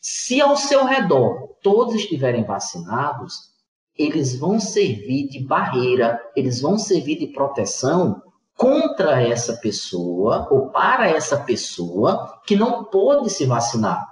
se 0.02 0.42
ao 0.42 0.58
seu 0.58 0.86
redor 0.86 1.56
todos 1.62 1.96
estiverem 1.96 2.44
vacinados, 2.44 3.52
eles 3.98 4.38
vão 4.38 4.60
servir 4.60 5.28
de 5.28 5.40
barreira, 5.40 6.20
eles 6.36 6.62
vão 6.62 6.78
servir 6.78 7.20
de 7.20 7.28
proteção 7.28 8.22
contra 8.56 9.22
essa 9.22 9.54
pessoa 9.58 10.48
ou 10.50 10.70
para 10.70 11.08
essa 11.08 11.38
pessoa 11.38 12.42
que 12.46 12.56
não 12.56 12.84
pôde 12.86 13.30
se 13.30 13.46
vacinar, 13.46 14.06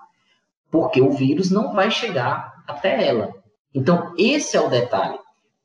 porque 0.71 1.01
o 1.01 1.11
vírus 1.11 1.49
não 1.49 1.73
vai 1.73 1.89
chegar 1.89 2.63
até 2.67 3.07
ela. 3.07 3.38
Então, 3.73 4.13
esse 4.17 4.57
é 4.57 4.61
o 4.61 4.69
detalhe. 4.69 5.19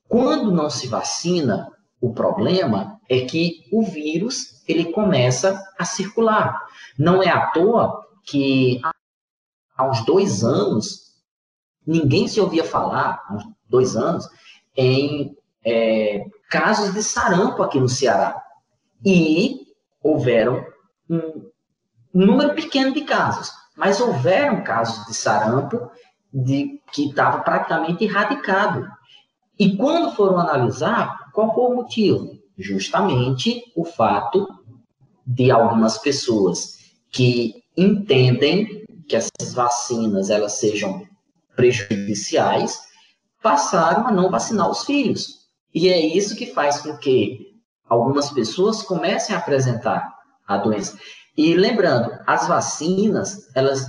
Quando 0.09 0.53
não 0.53 0.69
se 0.69 0.87
vacina, 0.87 1.71
o 2.01 2.13
problema 2.13 3.01
é 3.09 3.23
que 3.23 3.67
o 3.73 3.83
vírus 3.83 4.63
ele 4.69 4.93
começa 4.93 5.59
a 5.79 5.85
circular. 5.85 6.61
Não 6.99 7.23
é 7.23 7.29
à 7.29 7.47
toa 7.49 8.05
que 8.25 8.81
uns 9.81 10.05
dois 10.05 10.45
anos 10.45 11.05
ninguém 11.87 12.29
se 12.29 12.41
ouvia 12.41 12.65
falar, 12.65 13.23
uns 13.31 13.45
dois 13.69 13.97
anos, 13.97 14.27
em 14.77 15.37
é, 15.65 16.25
casos 16.51 16.93
de 16.95 17.03
sarampo 17.03 17.63
aqui 17.63 17.79
no 17.79 17.89
Ceará 17.89 18.43
e 19.05 19.61
houveram 20.03 20.65
um 21.09 21.51
número 22.13 22.55
pequeno 22.55 22.93
de 22.93 23.03
casos, 23.03 23.51
mas 23.77 24.01
houveram 24.01 24.63
casos 24.63 25.05
de 25.07 25.15
sarampo 25.15 25.91
de, 26.35 26.81
que 26.93 27.09
estava 27.09 27.41
praticamente 27.43 28.05
erradicado. 28.05 28.85
E 29.57 29.77
quando 29.77 30.15
foram 30.17 30.39
analisar, 30.39 31.31
qual 31.33 31.55
foi 31.55 31.65
o 31.65 31.77
motivo? 31.77 32.39
Justamente 32.59 33.63
o 33.77 33.85
fato 33.85 34.49
de 35.25 35.51
algumas 35.51 35.97
pessoas 35.99 36.79
que 37.11 37.63
entendem 37.77 38.85
que 39.09 39.15
essas 39.15 39.55
vacinas 39.55 40.29
elas 40.29 40.55
sejam 40.55 41.07
prejudiciais, 41.55 42.81
passaram 43.41 44.09
a 44.09 44.13
não 44.13 44.31
vacinar 44.31 44.69
os 44.69 44.85
filhos. 44.85 45.45
E 45.73 45.89
é 45.89 46.01
isso 46.05 46.35
que 46.35 46.53
faz 46.53 46.81
com 46.81 46.97
que 46.97 47.55
algumas 47.89 48.31
pessoas 48.31 48.83
comecem 48.83 49.37
a 49.37 49.39
apresentar 49.39 50.13
a 50.47 50.57
doença. 50.57 50.99
E 51.37 51.55
lembrando, 51.55 52.11
as 52.27 52.49
vacinas, 52.49 53.51
elas 53.55 53.87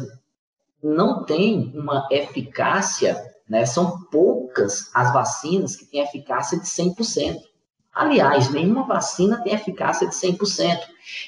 não 0.85 1.23
têm 1.23 1.71
uma 1.75 2.07
eficácia, 2.11 3.17
né? 3.49 3.65
São 3.65 4.01
poucas 4.11 4.91
as 4.93 5.11
vacinas 5.11 5.75
que 5.75 5.85
têm 5.85 6.01
eficácia 6.01 6.59
de 6.59 6.65
100%. 6.65 7.41
Aliás, 7.91 8.51
nenhuma 8.51 8.85
vacina 8.85 9.41
tem 9.41 9.53
eficácia 9.53 10.07
de 10.07 10.13
100%. 10.13 10.81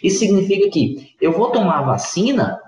Isso 0.04 0.20
significa 0.20 0.70
que 0.70 1.16
eu 1.20 1.32
vou 1.32 1.50
tomar 1.50 1.80
a 1.80 1.84
vacina, 1.84 2.62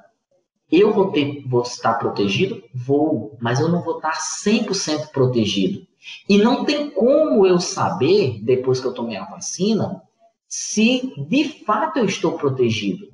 eu 0.71 0.91
vou, 0.93 1.11
ter, 1.11 1.43
vou 1.47 1.61
estar 1.61 1.95
protegido? 1.95 2.63
Vou, 2.73 3.37
mas 3.39 3.59
eu 3.59 3.69
não 3.69 3.83
vou 3.83 3.97
estar 3.97 4.13
100% 4.13 5.11
protegido. 5.11 5.85
E 6.27 6.37
não 6.37 6.63
tem 6.63 6.89
como 6.89 7.45
eu 7.45 7.59
saber, 7.59 8.39
depois 8.41 8.79
que 8.79 8.87
eu 8.87 8.93
tomei 8.93 9.17
a 9.17 9.25
vacina, 9.25 10.01
se 10.47 11.13
de 11.27 11.63
fato 11.65 11.97
eu 11.99 12.05
estou 12.05 12.33
protegido. 12.33 13.09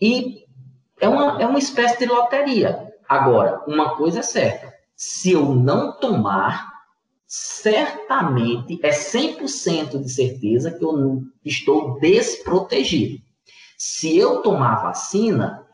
E 0.00 0.44
é 1.00 1.08
uma, 1.08 1.40
é 1.40 1.46
uma 1.46 1.58
espécie 1.58 1.98
de 1.98 2.06
loteria. 2.06 2.89
Agora, 3.10 3.64
uma 3.66 3.96
coisa 3.96 4.20
é 4.20 4.22
certa: 4.22 4.72
se 4.94 5.32
eu 5.32 5.52
não 5.52 5.98
tomar, 5.98 6.70
certamente, 7.26 8.78
é 8.84 8.90
100% 8.90 10.00
de 10.00 10.08
certeza 10.08 10.70
que 10.70 10.84
eu 10.84 11.20
estou 11.44 11.98
desprotegido. 11.98 13.20
Se 13.76 14.16
eu 14.16 14.42
tomar 14.42 14.76
vacina, 14.76 15.66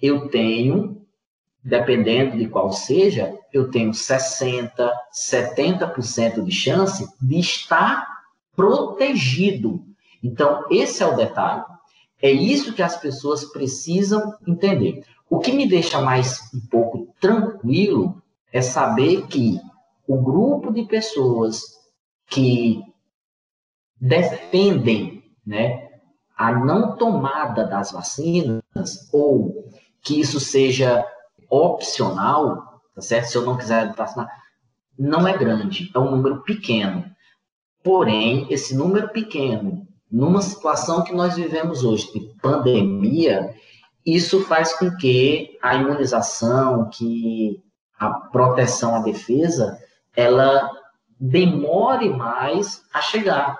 eu 0.00 0.30
tenho, 0.30 1.06
dependendo 1.62 2.38
de 2.38 2.48
qual 2.48 2.72
seja, 2.72 3.38
eu 3.52 3.70
tenho 3.70 3.92
60, 3.92 4.90
70% 5.12 6.42
de 6.42 6.50
chance 6.50 7.06
de 7.20 7.40
estar 7.40 8.06
protegido. 8.56 9.84
Então, 10.22 10.64
esse 10.70 11.02
é 11.02 11.06
o 11.06 11.16
detalhe. 11.16 11.62
É 12.22 12.30
isso 12.30 12.72
que 12.72 12.82
as 12.82 12.96
pessoas 12.96 13.44
precisam 13.44 14.34
entender. 14.46 15.02
O 15.30 15.38
que 15.38 15.52
me 15.52 15.66
deixa 15.66 16.00
mais 16.00 16.40
um 16.52 16.60
pouco 16.68 17.14
tranquilo 17.20 18.20
é 18.52 18.60
saber 18.60 19.28
que 19.28 19.60
o 20.06 20.20
grupo 20.20 20.72
de 20.72 20.82
pessoas 20.82 21.62
que 22.26 22.82
defendem 24.00 25.22
né, 25.46 25.88
a 26.36 26.52
não 26.52 26.96
tomada 26.96 27.64
das 27.64 27.92
vacinas, 27.92 28.62
ou 29.12 29.70
que 30.02 30.18
isso 30.18 30.40
seja 30.40 31.06
opcional, 31.48 32.82
tá 32.92 33.00
certo? 33.00 33.28
Se 33.28 33.36
eu 33.38 33.46
não 33.46 33.56
quiser 33.56 33.94
vacinar, 33.94 34.28
não 34.98 35.28
é 35.28 35.38
grande, 35.38 35.92
é 35.94 35.98
um 36.00 36.10
número 36.10 36.42
pequeno. 36.42 37.04
Porém, 37.84 38.48
esse 38.50 38.74
número 38.74 39.10
pequeno, 39.10 39.86
numa 40.10 40.42
situação 40.42 41.04
que 41.04 41.14
nós 41.14 41.36
vivemos 41.36 41.84
hoje 41.84 42.12
de 42.12 42.20
pandemia, 42.42 43.54
isso 44.04 44.44
faz 44.44 44.72
com 44.72 44.96
que 44.96 45.58
a 45.62 45.74
imunização, 45.74 46.88
que 46.88 47.62
a 47.98 48.10
proteção, 48.10 48.94
a 48.94 49.00
defesa, 49.00 49.78
ela 50.16 50.70
demore 51.18 52.08
mais 52.08 52.82
a 52.92 53.00
chegar. 53.02 53.58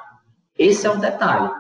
Esse 0.59 0.87
é 0.87 0.91
o 0.91 0.99
detalhe. 0.99 1.51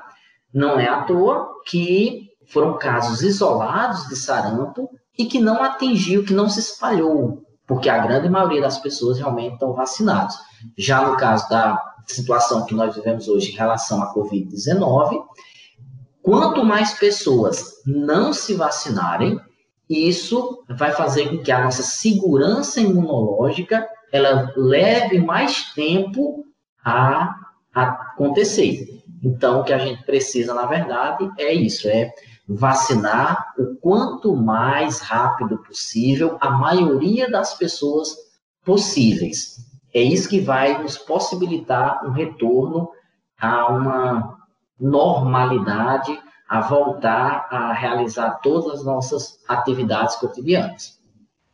Não 0.53 0.81
é 0.81 0.89
à 0.89 1.03
toa 1.03 1.61
que 1.67 2.31
foram 2.47 2.79
casos 2.79 3.23
isolados 3.23 4.09
de 4.09 4.17
sarampo 4.17 4.91
e 5.17 5.27
que 5.27 5.39
não 5.39 5.63
atingiu, 5.63 6.25
que 6.25 6.33
não 6.33 6.49
se 6.49 6.61
espalhou, 6.61 7.45
porque 7.67 7.89
a 7.89 7.99
grande 7.99 8.29
maioria 8.29 8.63
das 8.63 8.79
pessoas 8.79 9.19
realmente 9.19 9.55
estão 9.55 9.75
vacinadas. 9.75 10.35
Já 10.77 11.07
no 11.07 11.17
caso 11.17 11.49
da 11.49 11.81
situação 12.07 12.65
que 12.65 12.75
nós 12.75 12.97
vivemos 12.97 13.29
hoje 13.29 13.53
em 13.53 13.57
relação 13.57 14.03
à 14.03 14.13
Covid-19, 14.15 15.23
quanto 16.23 16.65
mais 16.65 16.95
pessoas 16.95 17.83
não 17.87 18.33
se 18.33 18.55
vacinarem, 18.55 19.39
isso 19.89 20.63
vai 20.69 20.93
fazer 20.93 21.29
com 21.29 21.43
que 21.43 21.51
a 21.51 21.65
nossa 21.65 21.83
segurança 21.83 22.81
imunológica 22.81 23.89
ela 24.13 24.53
leve 24.57 25.19
mais 25.19 25.73
tempo 25.75 26.45
a, 26.85 27.35
a 27.75 27.83
acontecer. 27.83 29.03
Então, 29.23 29.61
o 29.61 29.65
que 29.65 29.73
a 29.73 29.79
gente 29.79 30.05
precisa, 30.05 30.55
na 30.55 30.67
verdade, 30.67 31.31
é 31.39 31.53
isso: 31.53 31.89
é 31.89 32.11
vacinar 32.49 33.53
o 33.59 33.77
quanto 33.77 34.35
mais 34.35 35.01
rápido 35.01 35.59
possível 35.59 36.37
a 36.41 36.51
maioria 36.51 37.31
das 37.31 37.55
pessoas 37.55 38.15
possíveis. 38.65 39.57
É 39.93 40.01
isso 40.01 40.29
que 40.29 40.41
vai 40.41 40.81
nos 40.83 40.97
possibilitar 40.97 42.05
um 42.07 42.11
retorno 42.11 42.91
a 43.39 43.73
uma 43.73 44.40
normalidade 44.81 46.19
a 46.49 46.61
voltar 46.63 47.47
a 47.51 47.73
realizar 47.73 48.41
todas 48.43 48.81
as 48.81 48.85
nossas 48.85 49.39
atividades 49.49 50.17
cotidianas. 50.17 50.99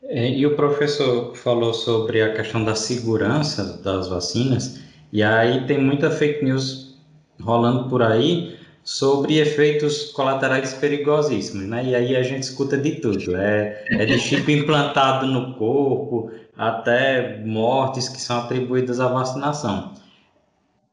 É, 0.04 0.30
e 0.30 0.46
o 0.46 0.54
professor 0.56 1.34
falou 1.34 1.74
sobre 1.74 2.22
a 2.22 2.32
questão 2.32 2.64
da 2.64 2.74
segurança 2.74 3.82
das 3.82 4.08
vacinas, 4.08 4.80
e 5.12 5.22
aí 5.22 5.66
tem 5.66 5.78
muita 5.78 6.10
fake 6.10 6.44
news 6.44 6.98
rolando 7.40 7.88
por 7.88 8.02
aí 8.02 8.56
sobre 8.84 9.38
efeitos 9.38 10.12
colaterais 10.12 10.72
perigosíssimos, 10.74 11.66
né? 11.66 11.84
E 11.84 11.94
aí 11.94 12.16
a 12.16 12.22
gente 12.22 12.44
escuta 12.44 12.78
de 12.78 12.92
tudo, 12.92 13.36
é, 13.36 13.84
é 13.90 14.06
de 14.06 14.18
chip 14.18 14.50
implantado 14.50 15.26
no 15.26 15.54
corpo, 15.56 16.30
até 16.56 17.42
mortes 17.44 18.08
que 18.08 18.20
são 18.20 18.38
atribuídas 18.38 19.00
à 19.00 19.08
vacinação. 19.08 19.92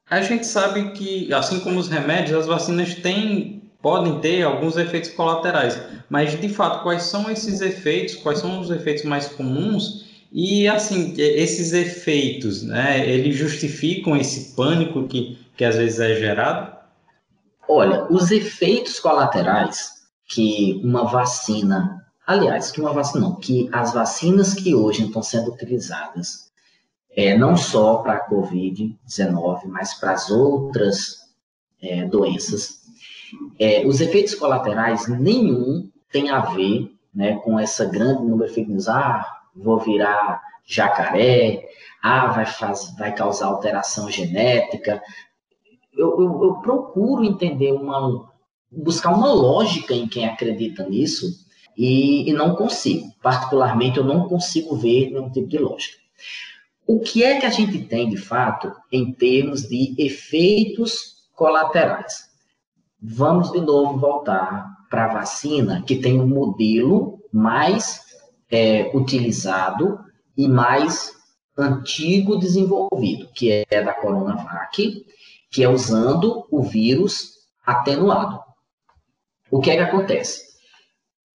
A 0.09 0.21
gente 0.21 0.45
sabe 0.45 0.91
que, 0.91 1.33
assim 1.33 1.59
como 1.59 1.79
os 1.79 1.87
remédios, 1.87 2.37
as 2.37 2.47
vacinas 2.47 2.95
têm 2.95 3.63
podem 3.83 4.21
ter 4.21 4.43
alguns 4.43 4.77
efeitos 4.77 5.09
colaterais, 5.11 5.77
mas 6.09 6.39
de 6.39 6.47
fato, 6.47 6.83
quais 6.83 7.03
são 7.03 7.29
esses 7.29 7.59
efeitos? 7.59 8.15
Quais 8.15 8.39
são 8.39 8.61
os 8.61 8.71
efeitos 8.71 9.03
mais 9.03 9.27
comuns? 9.27 10.05
E 10.31 10.67
assim, 10.69 11.13
esses 11.17 11.73
efeitos, 11.73 12.63
né, 12.63 13.07
eles 13.07 13.35
justificam 13.35 14.15
esse 14.15 14.55
pânico 14.55 15.05
que, 15.05 15.37
que 15.57 15.65
às 15.65 15.75
vezes 15.75 15.99
é 15.99 16.15
gerado? 16.15 16.75
Olha, 17.67 18.05
os 18.09 18.31
efeitos 18.31 18.99
colaterais 19.01 19.91
que 20.29 20.79
uma 20.83 21.03
vacina, 21.03 22.05
aliás, 22.25 22.71
que 22.71 22.79
uma 22.79 22.93
vacina 22.93 23.27
não, 23.27 23.35
que 23.35 23.69
as 23.71 23.93
vacinas 23.93 24.53
que 24.53 24.73
hoje 24.73 25.05
estão 25.05 25.21
sendo 25.21 25.51
utilizadas, 25.51 26.52
é, 27.16 27.38
não 27.38 27.55
só 27.55 27.97
para 27.97 28.14
a 28.14 28.30
Covid-19, 28.30 29.66
mas 29.66 29.93
para 29.95 30.11
as 30.11 30.30
outras 30.30 31.18
é, 31.82 32.05
doenças, 32.05 32.82
é, 33.59 33.86
os 33.86 34.01
efeitos 34.01 34.36
colaterais, 34.36 35.07
nenhum 35.07 35.89
tem 36.11 36.30
a 36.30 36.39
ver 36.39 36.93
né, 37.14 37.36
com 37.38 37.59
essa 37.59 37.86
grande 37.86 38.24
número 38.24 38.49
de 38.49 38.55
fake. 38.55 38.72
Ah, 38.88 39.26
vou 39.55 39.80
virar 39.80 40.41
jacaré, 40.66 41.70
ah, 42.01 42.28
vai, 42.28 42.45
faz, 42.45 42.93
vai 42.97 43.14
causar 43.14 43.47
alteração 43.47 44.09
genética. 44.09 45.01
Eu, 45.91 46.20
eu, 46.20 46.43
eu 46.43 46.53
procuro 46.55 47.24
entender 47.24 47.72
uma, 47.72 48.32
buscar 48.72 49.14
uma 49.14 49.32
lógica 49.32 49.93
em 49.93 50.07
quem 50.07 50.26
acredita 50.26 50.88
nisso 50.88 51.28
e, 51.78 52.30
e, 52.30 52.34
não 52.34 52.55
consigo. 52.55 53.11
Particularmente, 53.22 53.97
eu 53.97 54.03
não 54.03 54.28
consigo 54.28 54.76
ver 54.76 55.11
nenhum 55.11 55.30
tipo 55.30 55.47
de 55.47 55.57
lógica. 55.57 55.97
O 56.86 56.99
que 56.99 57.23
é 57.23 57.39
que 57.39 57.45
a 57.45 57.49
gente 57.49 57.86
tem, 57.86 58.09
de 58.09 58.17
fato, 58.17 58.71
em 58.91 59.13
termos 59.13 59.63
de 59.63 59.95
efeitos 59.97 61.29
colaterais? 61.34 62.34
vamos 63.03 63.51
de 63.51 63.59
novo 63.59 63.99
voltar 63.99 64.88
para 64.89 65.05
a 65.05 65.13
vacina, 65.13 65.84
que 65.86 65.97
tem 65.97 66.21
um 66.21 66.27
modelo 66.27 67.19
mais 67.34 68.01
é, 68.49 68.89
utilizado 68.95 69.99
e 70.38 70.47
mais 70.47 71.11
antigo 71.57 72.38
desenvolvido, 72.38 73.27
que 73.34 73.65
é 73.69 73.84
da 73.84 73.93
Coronavac, 73.93 75.05
que 75.51 75.63
é 75.63 75.67
usando 75.67 76.47
o 76.49 76.63
vírus 76.63 77.34
atenuado. 77.65 78.39
O 79.51 79.59
que 79.59 79.69
é 79.69 79.75
que 79.75 79.81
acontece? 79.81 80.53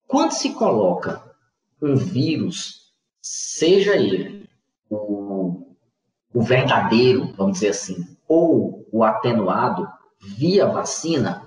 Quando 0.07 0.33
se 0.33 0.55
coloca 0.55 1.23
um 1.83 1.95
vírus, 1.95 2.93
seja 3.21 3.95
ele 3.95 4.49
o, 4.89 5.38
o 6.33 6.43
verdadeiro, 6.43 7.33
vamos 7.37 7.55
dizer 7.55 7.71
assim, 7.71 8.07
ou 8.27 8.87
o 8.93 9.03
atenuado 9.03 9.89
via 10.21 10.67
vacina, 10.67 11.43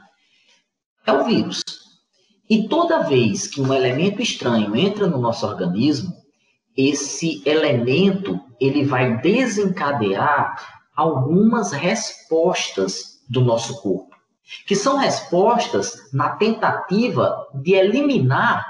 é 1.06 1.14
o 1.14 1.24
vírus. 1.24 1.62
E 2.50 2.68
toda 2.68 3.04
vez 3.04 3.48
que 3.48 3.62
um 3.62 3.74
elemento 3.74 4.22
estranho 4.22 4.76
entra 4.76 5.08
no 5.08 5.18
nosso 5.18 5.46
organismo, 5.46 6.14
esse 6.76 7.42
elemento 7.46 8.40
ele 8.60 8.84
vai 8.86 9.18
desencadear 9.22 10.82
algumas 10.96 11.72
respostas 11.72 13.22
do 13.30 13.42
nosso 13.42 13.82
corpo, 13.82 14.16
que 14.68 14.76
são 14.76 14.98
respostas 14.98 16.12
na 16.14 16.32
tentativa 16.36 17.48
de 17.56 17.74
eliminar 17.74 18.66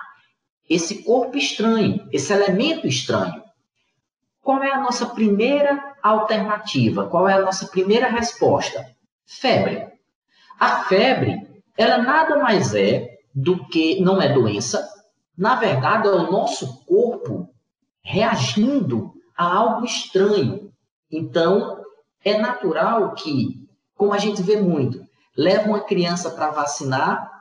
esse 0.69 1.03
corpo 1.03 1.37
estranho, 1.37 2.07
esse 2.11 2.31
elemento 2.31 2.87
estranho. 2.87 3.41
Qual 4.41 4.63
é 4.63 4.71
a 4.71 4.79
nossa 4.79 5.07
primeira 5.07 5.90
alternativa? 6.01 7.07
Qual 7.07 7.27
é 7.27 7.33
a 7.33 7.41
nossa 7.41 7.67
primeira 7.67 8.07
resposta? 8.07 8.85
Febre. 9.25 9.87
A 10.59 10.83
febre 10.83 11.51
ela 11.77 11.97
nada 11.97 12.37
mais 12.37 12.75
é 12.75 13.17
do 13.33 13.65
que, 13.67 14.01
não 14.01 14.21
é 14.21 14.31
doença, 14.31 14.87
na 15.37 15.55
verdade 15.55 16.07
é 16.07 16.11
o 16.11 16.31
nosso 16.31 16.85
corpo 16.85 17.49
reagindo 18.01 19.13
a 19.35 19.45
algo 19.45 19.85
estranho. 19.85 20.71
Então, 21.09 21.81
é 22.23 22.37
natural 22.37 23.13
que, 23.13 23.67
como 23.95 24.13
a 24.13 24.17
gente 24.17 24.41
vê 24.41 24.57
muito, 24.57 25.03
leva 25.35 25.67
uma 25.67 25.79
criança 25.79 26.29
para 26.29 26.51
vacinar, 26.51 27.40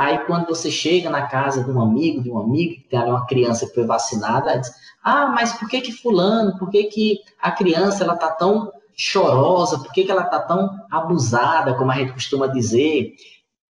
aí 0.00 0.16
quando 0.24 0.46
você 0.46 0.70
chega 0.70 1.10
na 1.10 1.26
casa 1.26 1.62
de 1.62 1.70
um 1.70 1.78
amigo, 1.78 2.22
de 2.22 2.30
um 2.30 2.38
amigo, 2.38 2.76
que 2.76 2.88
tem 2.88 2.98
uma 3.00 3.26
criança 3.26 3.66
que 3.66 3.74
foi 3.74 3.84
vacinada, 3.84 4.58
diz, 4.58 4.72
ah, 5.04 5.26
mas 5.26 5.52
por 5.52 5.68
que 5.68 5.82
que 5.82 5.92
fulano, 5.92 6.56
por 6.58 6.70
que 6.70 6.84
que 6.84 7.18
a 7.38 7.50
criança 7.50 8.02
ela 8.02 8.16
tá 8.16 8.30
tão 8.30 8.72
chorosa, 8.96 9.78
por 9.78 9.92
que 9.92 10.04
que 10.04 10.10
ela 10.10 10.24
tá 10.24 10.40
tão 10.40 10.70
abusada, 10.90 11.74
como 11.74 11.92
a 11.92 11.96
gente 11.96 12.14
costuma 12.14 12.46
dizer? 12.46 13.12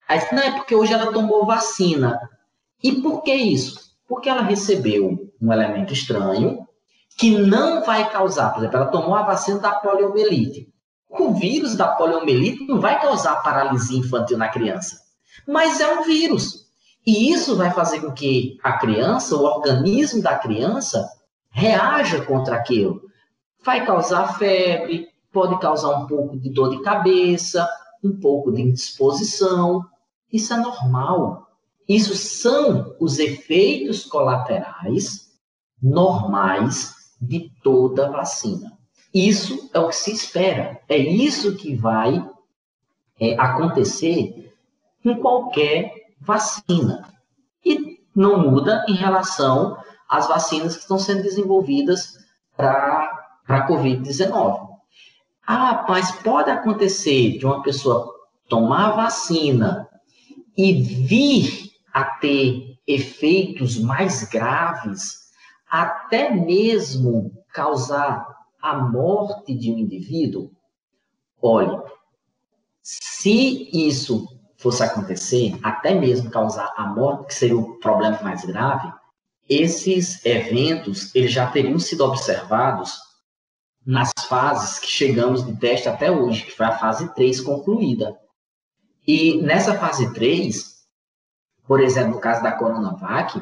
Aí, 0.05 0.19
não, 0.33 0.43
é 0.43 0.51
porque 0.51 0.75
hoje 0.75 0.91
ela 0.91 1.13
tomou 1.13 1.45
vacina. 1.45 2.19
E 2.83 3.01
por 3.01 3.23
que 3.23 3.33
isso? 3.33 3.79
Porque 4.05 4.27
ela 4.27 4.41
recebeu 4.41 5.31
um 5.41 5.53
elemento 5.53 5.93
estranho 5.93 6.67
que 7.17 7.37
não 7.37 7.85
vai 7.85 8.11
causar, 8.11 8.49
por 8.49 8.59
exemplo, 8.59 8.75
ela 8.75 8.91
tomou 8.91 9.15
a 9.15 9.23
vacina 9.23 9.59
da 9.59 9.71
poliomielite. 9.71 10.67
O 11.09 11.33
vírus 11.33 11.77
da 11.77 11.87
poliomielite 11.87 12.67
não 12.67 12.81
vai 12.81 12.99
causar 12.99 13.41
paralisia 13.41 13.99
infantil 13.99 14.37
na 14.37 14.49
criança, 14.49 15.06
mas 15.45 15.79
é 15.79 15.99
um 15.99 16.03
vírus. 16.03 16.67
E 17.05 17.31
isso 17.31 17.55
vai 17.55 17.71
fazer 17.71 18.01
com 18.01 18.11
que 18.11 18.57
a 18.63 18.73
criança, 18.73 19.35
o 19.35 19.43
organismo 19.43 20.21
da 20.21 20.35
criança, 20.37 21.09
reaja 21.49 22.25
contra 22.25 22.55
aquilo. 22.55 23.01
Vai 23.63 23.85
causar 23.85 24.37
febre, 24.37 25.07
pode 25.31 25.59
causar 25.59 25.97
um 25.97 26.07
pouco 26.07 26.37
de 26.37 26.49
dor 26.49 26.69
de 26.69 26.81
cabeça, 26.81 27.67
um 28.03 28.19
pouco 28.19 28.51
de 28.51 28.61
indisposição. 28.61 29.85
Isso 30.31 30.53
é 30.53 30.57
normal. 30.57 31.47
Isso 31.87 32.15
são 32.15 32.95
os 32.99 33.19
efeitos 33.19 34.03
colaterais 34.03 35.27
normais 35.81 36.93
de 37.21 37.51
toda 37.63 38.11
vacina. 38.11 38.77
Isso 39.13 39.69
é 39.73 39.79
o 39.79 39.87
que 39.87 39.95
se 39.95 40.11
espera. 40.11 40.81
É 40.89 40.97
isso 40.97 41.55
que 41.55 41.75
vai 41.75 42.23
é, 43.19 43.35
acontecer 43.39 44.36
com 45.07 45.21
qualquer 45.21 45.93
vacina. 46.19 47.07
E 47.63 47.99
não 48.15 48.39
muda 48.39 48.85
em 48.89 48.93
relação 48.93 49.77
às 50.09 50.27
vacinas 50.27 50.75
que 50.75 50.81
estão 50.81 50.99
sendo 50.99 51.23
desenvolvidas 51.23 52.17
para 52.55 53.09
a 53.47 53.67
Covid-19. 53.67 54.67
Ah, 55.45 55.85
mas 55.87 56.11
pode 56.11 56.49
acontecer 56.49 57.37
de 57.37 57.45
uma 57.45 57.61
pessoa 57.61 58.13
tomar 58.49 58.91
vacina 58.91 59.87
e 60.57 60.73
vir 60.73 61.71
a 61.93 62.03
ter 62.03 62.77
efeitos 62.85 63.79
mais 63.79 64.23
graves 64.23 65.27
até 65.69 66.33
mesmo 66.33 67.31
causar 67.53 68.25
a 68.61 68.77
morte 68.77 69.53
de 69.53 69.71
um 69.71 69.77
indivíduo, 69.77 70.51
olhe, 71.41 71.77
se 72.81 73.69
isso 73.73 74.36
fosse 74.57 74.83
acontecer, 74.83 75.57
até 75.63 75.93
mesmo 75.93 76.29
causar 76.29 76.73
a 76.75 76.87
morte, 76.87 77.27
que 77.27 77.35
seria 77.35 77.57
o 77.57 77.79
problema 77.79 78.19
mais 78.21 78.43
grave, 78.43 78.91
esses 79.47 80.25
eventos 80.25 81.13
eles 81.15 81.31
já 81.31 81.47
teriam 81.47 81.79
sido 81.79 82.03
observados 82.03 82.97
nas 83.85 84.11
fases 84.27 84.79
que 84.79 84.87
chegamos 84.87 85.45
de 85.45 85.55
teste 85.55 85.87
até 85.87 86.11
hoje, 86.11 86.43
que 86.43 86.51
foi 86.51 86.65
a 86.65 86.77
fase 86.77 87.13
3 87.13 87.39
concluída. 87.39 88.17
E 89.07 89.41
nessa 89.41 89.75
fase 89.75 90.13
3, 90.13 90.77
por 91.65 91.79
exemplo, 91.79 92.15
no 92.15 92.19
caso 92.19 92.43
da 92.43 92.51
Coronavac, 92.51 93.41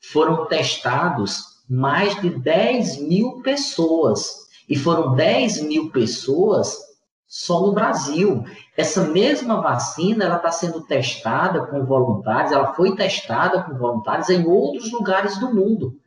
foram 0.00 0.46
testados 0.46 1.62
mais 1.68 2.18
de 2.22 2.30
10 2.30 3.00
mil 3.00 3.42
pessoas. 3.42 4.44
E 4.66 4.76
foram 4.76 5.14
10 5.14 5.62
mil 5.62 5.90
pessoas 5.90 6.74
só 7.26 7.60
no 7.60 7.72
Brasil. 7.72 8.44
Essa 8.76 9.04
mesma 9.04 9.60
vacina 9.60 10.24
ela 10.24 10.36
está 10.36 10.50
sendo 10.50 10.82
testada 10.82 11.66
com 11.66 11.84
voluntários, 11.84 12.52
ela 12.52 12.74
foi 12.74 12.94
testada 12.94 13.62
com 13.62 13.76
voluntários 13.76 14.28
em 14.30 14.46
outros 14.46 14.90
lugares 14.92 15.38
do 15.38 15.54
mundo. 15.54 15.98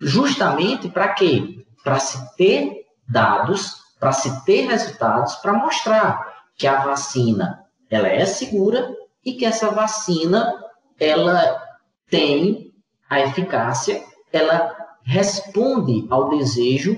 Justamente 0.00 0.88
para 0.88 1.08
quê? 1.08 1.64
Para 1.82 1.98
se 1.98 2.36
ter 2.36 2.84
dados, 3.08 3.76
para 3.98 4.12
se 4.12 4.44
ter 4.44 4.66
resultados, 4.66 5.36
para 5.36 5.52
mostrar 5.52 6.34
que 6.56 6.66
a 6.66 6.84
vacina 6.84 7.64
ela 7.90 8.08
é 8.08 8.24
segura 8.26 8.94
e 9.24 9.34
que 9.34 9.44
essa 9.44 9.70
vacina 9.70 10.52
ela 10.98 11.62
tem 12.08 12.72
a 13.08 13.20
eficácia, 13.20 14.02
ela 14.32 14.74
responde 15.02 16.06
ao 16.10 16.30
desejo 16.30 16.96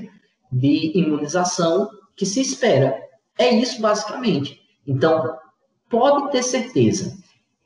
de 0.51 0.99
imunização 0.99 1.89
que 2.17 2.25
se 2.25 2.41
espera. 2.41 3.08
É 3.39 3.49
isso 3.51 3.81
basicamente. 3.81 4.61
Então, 4.87 5.39
pode 5.89 6.33
ter 6.33 6.43
certeza, 6.43 7.17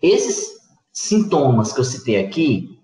esses 0.01 0.61
sintomas 0.93 1.73
que 1.73 1.81
eu 1.81 1.85
citei 1.85 2.25
aqui, 2.25 2.79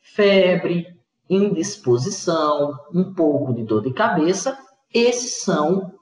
febre, 0.00 0.88
indisposição, 1.30 2.78
um 2.92 3.14
pouco 3.14 3.54
de 3.54 3.62
dor 3.62 3.82
de 3.82 3.92
cabeça, 3.92 4.58
esses 4.92 5.42
são 5.42 5.92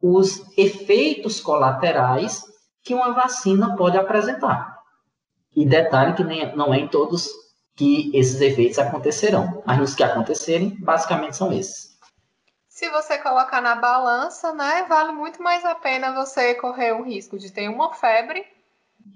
os 0.00 0.42
efeitos 0.56 1.40
colaterais 1.40 2.42
que 2.82 2.94
uma 2.94 3.12
vacina 3.12 3.76
pode 3.76 3.96
apresentar. 3.96 4.78
E 5.54 5.64
detalhe 5.64 6.14
que 6.14 6.24
nem, 6.24 6.54
não 6.56 6.74
é 6.74 6.80
em 6.80 6.88
todos 6.88 7.30
que 7.76 8.10
esses 8.14 8.40
efeitos 8.40 8.78
acontecerão. 8.78 9.62
Mas 9.66 9.80
os 9.80 9.94
que 9.94 10.02
acontecerem, 10.02 10.76
basicamente 10.80 11.36
são 11.36 11.52
esses. 11.52 11.93
Se 12.74 12.90
você 12.90 13.18
colocar 13.18 13.60
na 13.60 13.76
balança, 13.76 14.52
né, 14.52 14.84
vale 14.88 15.12
muito 15.12 15.40
mais 15.40 15.64
a 15.64 15.76
pena 15.76 16.12
você 16.12 16.56
correr 16.56 16.90
o 16.90 17.04
risco 17.04 17.38
de 17.38 17.52
ter 17.52 17.68
uma 17.68 17.94
febre, 17.94 18.44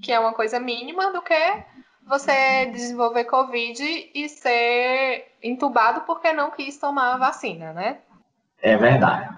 que 0.01 0.13
é 0.13 0.21
uma 0.21 0.33
coisa 0.33 0.61
mínima, 0.61 1.13
do 1.13 1.21
que 1.21 1.65
você 2.07 2.67
desenvolver 2.67 3.25
Covid 3.25 3.83
e 4.15 4.29
ser 4.29 5.27
entubado 5.43 6.03
porque 6.03 6.33
não 6.33 6.53
quis 6.53 6.79
tomar 6.79 7.15
a 7.15 7.19
vacina, 7.19 7.73
né? 7.73 7.99
É 8.63 8.77
verdade. 8.77 9.37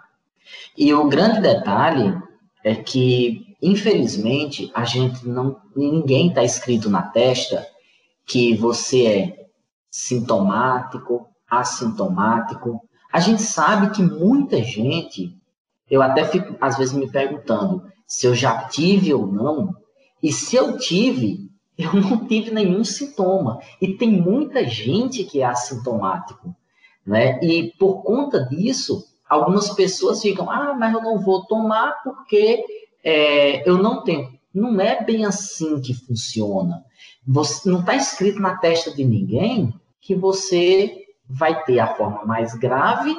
E 0.76 0.92
o 0.92 1.08
grande 1.08 1.40
detalhe 1.40 2.14
é 2.62 2.74
que, 2.74 3.56
infelizmente, 3.62 4.70
a 4.74 4.84
gente 4.84 5.26
não. 5.26 5.62
ninguém 5.74 6.28
está 6.28 6.44
escrito 6.44 6.90
na 6.90 7.04
testa 7.04 7.66
que 8.26 8.54
você 8.54 9.06
é 9.06 9.46
sintomático, 9.90 11.26
assintomático. 11.48 12.86
A 13.12 13.18
gente 13.20 13.42
sabe 13.42 13.90
que 13.90 14.02
muita 14.02 14.62
gente, 14.62 15.36
eu 15.90 16.00
até 16.02 16.24
fico 16.24 16.56
às 16.60 16.78
vezes 16.78 16.94
me 16.94 17.10
perguntando 17.10 17.82
se 18.06 18.26
eu 18.26 18.34
já 18.34 18.68
tive 18.68 19.12
ou 19.12 19.26
não, 19.26 19.74
e 20.22 20.32
se 20.32 20.56
eu 20.56 20.76
tive, 20.78 21.50
eu 21.78 21.92
não 21.94 22.26
tive 22.26 22.50
nenhum 22.50 22.84
sintoma. 22.84 23.58
E 23.80 23.94
tem 23.94 24.10
muita 24.10 24.66
gente 24.66 25.24
que 25.24 25.40
é 25.40 25.44
assintomático, 25.44 26.54
né? 27.06 27.40
E 27.42 27.72
por 27.78 28.02
conta 28.02 28.44
disso, 28.44 29.04
algumas 29.28 29.70
pessoas 29.70 30.20
ficam, 30.20 30.50
ah, 30.50 30.74
mas 30.78 30.92
eu 30.92 31.02
não 31.02 31.18
vou 31.18 31.44
tomar 31.46 32.02
porque 32.02 32.64
é, 33.02 33.68
eu 33.68 33.78
não 33.78 34.02
tenho. 34.02 34.38
Não 34.52 34.80
é 34.80 35.02
bem 35.02 35.24
assim 35.24 35.80
que 35.80 35.94
funciona. 35.94 36.84
Você, 37.26 37.70
não 37.70 37.80
está 37.80 37.94
escrito 37.94 38.40
na 38.40 38.56
testa 38.56 38.92
de 38.92 39.04
ninguém 39.04 39.72
que 40.00 40.14
você 40.14 40.99
vai 41.30 41.62
ter 41.64 41.78
a 41.78 41.94
forma 41.94 42.24
mais 42.24 42.54
grave, 42.54 43.16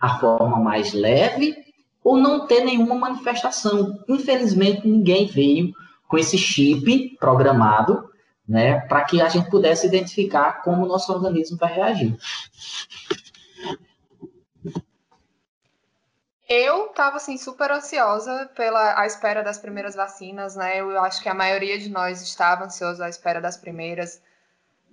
a 0.00 0.18
forma 0.18 0.58
mais 0.58 0.92
leve, 0.92 1.56
ou 2.02 2.16
não 2.16 2.46
ter 2.46 2.64
nenhuma 2.64 2.94
manifestação. 2.94 4.02
Infelizmente, 4.08 4.86
ninguém 4.86 5.26
veio 5.26 5.72
com 6.08 6.18
esse 6.18 6.36
chip 6.36 7.16
programado 7.18 8.10
né, 8.48 8.80
para 8.80 9.04
que 9.04 9.20
a 9.20 9.28
gente 9.28 9.50
pudesse 9.50 9.86
identificar 9.86 10.62
como 10.62 10.84
o 10.84 10.88
nosso 10.88 11.12
organismo 11.12 11.56
vai 11.56 11.72
reagir. 11.72 12.16
Eu 16.48 16.86
estava 16.86 17.16
assim 17.16 17.36
super 17.36 17.72
ansiosa 17.72 18.48
pela 18.54 19.00
a 19.00 19.04
espera 19.04 19.42
das 19.42 19.58
primeiras 19.58 19.96
vacinas, 19.96 20.54
né? 20.54 20.80
Eu 20.80 21.02
acho 21.02 21.20
que 21.20 21.28
a 21.28 21.34
maioria 21.34 21.76
de 21.76 21.88
nós 21.88 22.22
estava 22.22 22.64
ansioso 22.64 23.02
à 23.02 23.08
espera 23.08 23.40
das 23.40 23.56
primeiras 23.56 24.22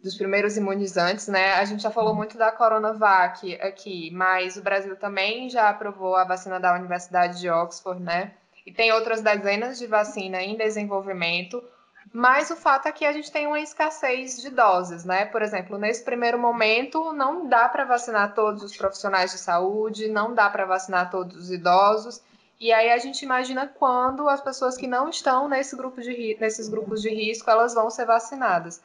dos 0.04 0.16
primeiros 0.16 0.58
imunizantes, 0.58 1.30
né? 1.30 1.54
A 1.54 1.64
gente 1.64 1.82
já 1.82 1.90
falou 1.90 2.14
muito 2.14 2.38
da 2.38 2.52
Coronavac 2.52 3.56
aqui, 3.62 4.12
mas 4.12 4.58
o 4.58 4.62
Brasil 4.62 4.98
também 4.98 5.50
já 5.50 5.70
aprovou 5.70 6.18
a 6.18 6.26
vacina 6.26 6.60
da 6.60 6.76
Universidade 6.76 7.40
de 7.40 7.50
Oxford, 7.50 8.04
né? 8.04 8.34
E 8.66 8.72
tem 8.72 8.92
outras 8.92 9.22
dezenas 9.22 9.80
de 9.80 9.88
vacina 9.88 10.42
em 10.42 10.58
desenvolvimento. 10.58 11.64
Mas 12.12 12.52
o 12.52 12.56
fato 12.56 12.88
é 12.88 12.92
que 12.92 13.06
a 13.06 13.14
gente 13.14 13.32
tem 13.32 13.48
uma 13.48 13.62
escassez 13.62 14.42
de 14.42 14.50
doses, 14.50 15.06
né? 15.06 15.26
Por 15.26 15.42
exemplo, 15.42 15.78
nesse 15.78 16.04
primeiro 16.04 16.38
momento, 16.38 17.14
não 17.14 17.48
dá 17.48 17.70
para 17.70 17.86
vacinar 17.86 18.34
todos 18.34 18.62
os 18.62 18.76
profissionais 18.76 19.32
de 19.32 19.38
saúde, 19.38 20.10
não 20.10 20.34
dá 20.34 20.50
para 20.50 20.66
vacinar 20.66 21.10
todos 21.10 21.36
os 21.38 21.50
idosos. 21.50 22.22
E 22.60 22.74
aí 22.74 22.92
a 22.92 22.98
gente 22.98 23.24
imagina 23.24 23.68
quando 23.68 24.28
as 24.28 24.42
pessoas 24.42 24.76
que 24.76 24.86
não 24.86 25.10
estão 25.10 25.48
nesse 25.48 25.76
grupo 25.78 26.02
de, 26.02 26.38
nesses 26.40 26.68
grupos 26.68 27.02
de 27.02 27.10
risco, 27.10 27.50
elas 27.50 27.74
vão 27.74 27.90
ser 27.90 28.06
vacinadas. 28.06 28.82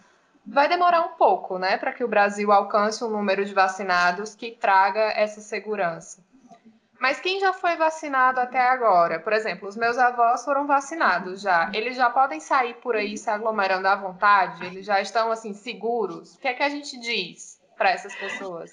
Vai 0.50 0.68
demorar 0.68 1.02
um 1.02 1.16
pouco, 1.16 1.58
né, 1.58 1.76
para 1.76 1.92
que 1.92 2.02
o 2.02 2.08
Brasil 2.08 2.50
alcance 2.50 3.04
um 3.04 3.10
número 3.10 3.44
de 3.44 3.52
vacinados 3.52 4.34
que 4.34 4.50
traga 4.50 5.12
essa 5.14 5.40
segurança. 5.40 6.26
Mas 7.00 7.20
quem 7.20 7.38
já 7.38 7.52
foi 7.52 7.76
vacinado 7.76 8.40
até 8.40 8.60
agora? 8.60 9.20
Por 9.20 9.32
exemplo, 9.32 9.68
os 9.68 9.76
meus 9.76 9.96
avós 9.98 10.44
foram 10.44 10.66
vacinados 10.66 11.42
já. 11.42 11.70
Eles 11.72 11.96
já 11.96 12.10
podem 12.10 12.40
sair 12.40 12.74
por 12.74 12.96
aí 12.96 13.16
se 13.16 13.30
aglomerando 13.30 13.86
à 13.86 13.94
vontade? 13.94 14.66
Eles 14.66 14.84
já 14.84 15.00
estão 15.00 15.30
assim 15.30 15.54
seguros? 15.54 16.34
O 16.34 16.40
que 16.40 16.48
é 16.48 16.54
que 16.54 16.62
a 16.62 16.68
gente 16.68 16.98
diz 16.98 17.60
para 17.76 17.90
essas 17.90 18.14
pessoas? 18.16 18.72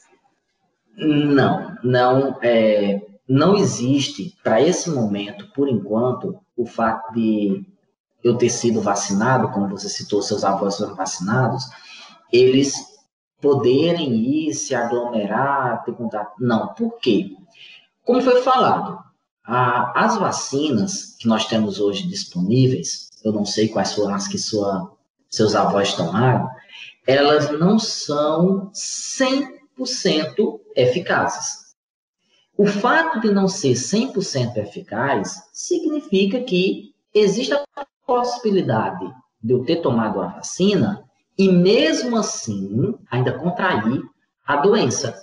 Não, 0.97 1.75
não, 1.83 2.39
é, 2.41 2.99
não 3.27 3.55
existe 3.55 4.35
para 4.41 4.59
esse 4.61 4.89
momento, 4.89 5.51
por 5.53 5.69
enquanto, 5.69 6.39
o 6.57 6.65
fato 6.65 7.13
de 7.13 7.63
eu 8.25 8.35
ter 8.35 8.49
sido 8.49 8.81
vacinado, 8.81 9.51
como 9.51 9.69
você 9.69 9.87
citou, 9.87 10.19
seus 10.19 10.43
avós 10.43 10.77
foram 10.77 10.95
vacinados, 10.95 11.63
eles 12.33 12.73
poderem 13.39 14.15
ir, 14.15 14.53
se 14.55 14.73
aglomerar, 14.73 15.83
ter 15.83 15.93
contato. 15.93 16.33
Não, 16.39 16.73
por 16.73 16.97
quê? 16.97 17.35
Como 18.03 18.23
foi 18.23 18.41
falado, 18.41 18.97
a, 19.45 20.03
as 20.03 20.17
vacinas 20.17 21.15
que 21.19 21.27
nós 21.27 21.45
temos 21.45 21.79
hoje 21.79 22.07
disponíveis, 22.07 23.11
eu 23.23 23.31
não 23.31 23.45
sei 23.45 23.67
quais 23.67 23.93
foram 23.93 24.15
as 24.15 24.27
que 24.27 24.39
sua, 24.39 24.91
seus 25.29 25.53
avós 25.53 25.93
tomaram, 25.93 26.49
elas 27.05 27.51
não 27.51 27.77
são 27.77 28.71
100% 28.73 30.59
eficazes. 30.75 31.75
O 32.57 32.65
fato 32.65 33.19
de 33.19 33.31
não 33.31 33.47
ser 33.47 33.73
100% 33.73 34.57
eficaz 34.57 35.43
significa 35.53 36.39
que 36.39 36.94
existe 37.15 37.53
a 37.53 37.65
possibilidade 38.05 39.09
de 39.41 39.53
eu 39.53 39.63
ter 39.63 39.77
tomado 39.77 40.21
a 40.21 40.27
vacina 40.27 41.03
e 41.37 41.49
mesmo 41.49 42.17
assim 42.17 42.93
ainda 43.09 43.37
contrair 43.37 44.03
a 44.45 44.57
doença. 44.57 45.15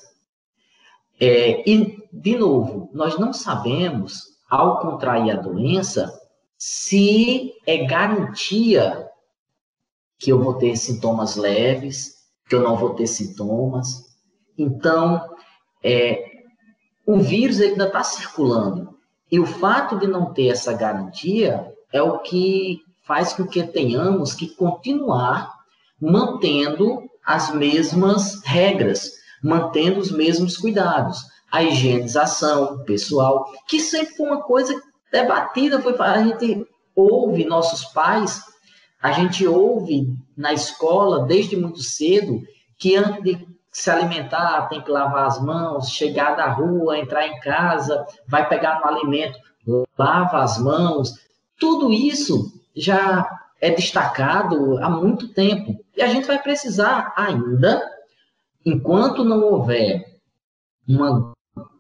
É, 1.20 1.68
e, 1.68 2.03
de 2.12 2.36
novo, 2.36 2.90
nós 2.93 3.18
não 3.18 3.32
sabemos, 3.32 4.32
ao 4.51 4.80
contrair 4.80 5.30
a 5.30 5.40
doença, 5.40 6.12
se 6.59 7.53
é 7.66 7.84
garantia 7.84 9.09
que 10.18 10.30
eu 10.30 10.43
vou 10.43 10.55
ter 10.55 10.76
sintomas 10.76 11.36
leves, 11.36 12.22
que 12.49 12.55
eu 12.55 12.62
não 12.62 12.76
vou 12.76 12.95
ter 12.95 13.07
sintomas. 13.07 14.05
Então, 14.57 15.20
é, 15.82 16.22
o 17.07 17.18
vírus 17.18 17.61
ainda 17.61 17.86
está 17.86 18.03
circulando. 18.03 18.99
E 19.30 19.40
o 19.40 19.47
fato 19.47 19.99
de 19.99 20.07
não 20.07 20.32
ter 20.32 20.49
essa 20.49 20.72
garantia 20.72 21.72
é 21.93 22.03
o 22.03 22.18
que 22.18 22.80
faz 23.05 23.32
com 23.32 23.47
que 23.47 23.62
tenhamos 23.62 24.34
que 24.34 24.49
continuar 24.49 25.51
mantendo 26.01 27.09
as 27.24 27.55
mesmas 27.55 28.43
regras, 28.45 29.12
mantendo 29.43 30.01
os 30.01 30.11
mesmos 30.11 30.57
cuidados. 30.57 31.18
A 31.51 31.62
higienização 31.62 32.82
pessoal, 32.84 33.47
que 33.68 33.78
sempre 33.78 34.16
foi 34.16 34.26
uma 34.26 34.43
coisa 34.43 34.74
debatida, 35.12 35.80
foi 35.80 35.95
a 35.99 36.22
gente 36.22 36.66
ouve 36.97 37.45
nossos 37.45 37.84
pais, 37.93 38.40
a 39.03 39.12
gente 39.12 39.47
ouve 39.47 40.07
na 40.36 40.53
escola 40.53 41.26
desde 41.26 41.57
muito 41.57 41.80
cedo 41.80 42.40
que 42.78 42.97
antes 42.97 43.22
de 43.22 43.53
se 43.70 43.90
alimentar 43.90 44.68
tem 44.68 44.82
que 44.82 44.90
lavar 44.90 45.26
as 45.26 45.40
mãos, 45.40 45.90
chegar 45.90 46.36
da 46.36 46.49
rua, 46.49 46.99
entrar 46.99 47.26
em 47.26 47.40
casa, 47.40 48.07
vai 48.28 48.49
pegar 48.49 48.80
um 48.82 48.88
alimento, 48.88 49.38
lava 49.99 50.43
as 50.43 50.59
mãos. 50.59 51.14
Tudo 51.59 51.92
isso 51.92 52.53
já 52.74 53.28
é 53.61 53.70
destacado 53.70 54.78
há 54.78 54.90
muito 54.90 55.28
tempo. 55.28 55.82
E 55.96 56.03
a 56.03 56.09
gente 56.09 56.26
vai 56.26 56.42
precisar 56.42 57.12
ainda, 57.16 57.80
enquanto 58.64 59.24
não 59.24 59.40
houver 59.42 60.18
uma 60.88 61.32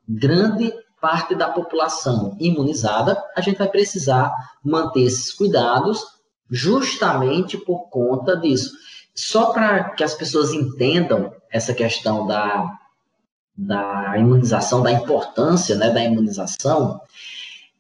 grande 0.08 0.72
parte 1.00 1.34
da 1.34 1.48
população 1.48 2.36
imunizada, 2.38 3.20
a 3.36 3.40
gente 3.40 3.58
vai 3.58 3.68
precisar 3.68 4.32
manter 4.64 5.02
esses 5.02 5.32
cuidados 5.32 6.00
justamente 6.48 7.58
por 7.58 7.88
conta 7.88 8.36
disso. 8.36 8.70
Só 9.12 9.52
para 9.52 9.90
que 9.90 10.04
as 10.04 10.14
pessoas 10.14 10.52
entendam 10.52 11.34
essa 11.50 11.74
questão 11.74 12.26
da, 12.26 12.78
da 13.56 14.16
imunização, 14.16 14.82
da 14.82 14.92
importância 14.92 15.74
né, 15.74 15.90
da 15.90 16.04
imunização, 16.04 17.00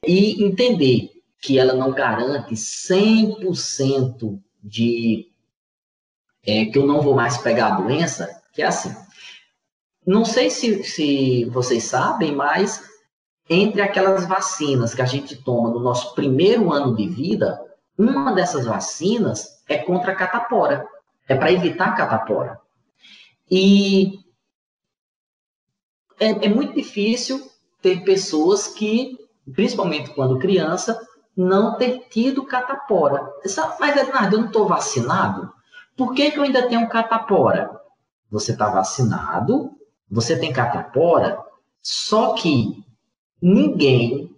e 0.04 0.44
entender 0.44 1.21
que 1.42 1.58
ela 1.58 1.74
não 1.74 1.90
garante 1.90 2.54
100% 2.54 4.40
de 4.62 5.28
é, 6.46 6.66
que 6.66 6.78
eu 6.78 6.86
não 6.86 7.02
vou 7.02 7.14
mais 7.14 7.36
pegar 7.38 7.66
a 7.66 7.80
doença, 7.80 8.42
que 8.52 8.62
é 8.62 8.66
assim. 8.66 8.94
Não 10.06 10.24
sei 10.24 10.50
se, 10.50 10.84
se 10.84 11.44
vocês 11.46 11.82
sabem, 11.82 12.34
mas 12.34 12.88
entre 13.50 13.82
aquelas 13.82 14.24
vacinas 14.26 14.94
que 14.94 15.02
a 15.02 15.06
gente 15.06 15.36
toma 15.42 15.68
no 15.68 15.80
nosso 15.80 16.14
primeiro 16.14 16.72
ano 16.72 16.94
de 16.94 17.08
vida, 17.08 17.60
uma 17.98 18.32
dessas 18.32 18.64
vacinas 18.64 19.62
é 19.68 19.78
contra 19.78 20.12
a 20.12 20.16
catapora, 20.16 20.86
é 21.28 21.34
para 21.34 21.52
evitar 21.52 21.88
a 21.88 21.96
catapora. 21.96 22.60
E 23.50 24.20
é, 26.20 26.46
é 26.46 26.48
muito 26.48 26.74
difícil 26.74 27.50
ter 27.80 28.04
pessoas 28.04 28.68
que, 28.68 29.18
principalmente 29.52 30.10
quando 30.10 30.38
criança, 30.38 30.98
não 31.36 31.76
ter 31.76 32.08
tido 32.10 32.44
catapora. 32.44 33.28
Mas, 33.80 33.96
Ednardo, 33.96 34.36
eu 34.36 34.40
não 34.40 34.46
estou 34.46 34.66
vacinado? 34.66 35.52
Por 35.96 36.14
que, 36.14 36.30
que 36.30 36.38
eu 36.38 36.42
ainda 36.42 36.68
tenho 36.68 36.88
catapora? 36.88 37.70
Você 38.30 38.52
está 38.52 38.68
vacinado, 38.70 39.72
você 40.10 40.38
tem 40.38 40.52
catapora, 40.52 41.38
só 41.82 42.34
que 42.34 42.84
ninguém, 43.40 44.34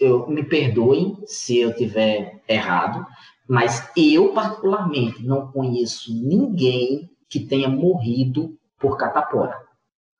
eu, 0.00 0.26
me 0.28 0.42
perdoem 0.42 1.16
se 1.26 1.58
eu 1.58 1.74
tiver 1.74 2.42
errado, 2.48 3.06
mas 3.48 3.90
eu, 3.96 4.32
particularmente, 4.32 5.24
não 5.24 5.50
conheço 5.52 6.12
ninguém 6.12 7.10
que 7.28 7.40
tenha 7.40 7.68
morrido 7.68 8.56
por 8.78 8.96
catapora. 8.96 9.62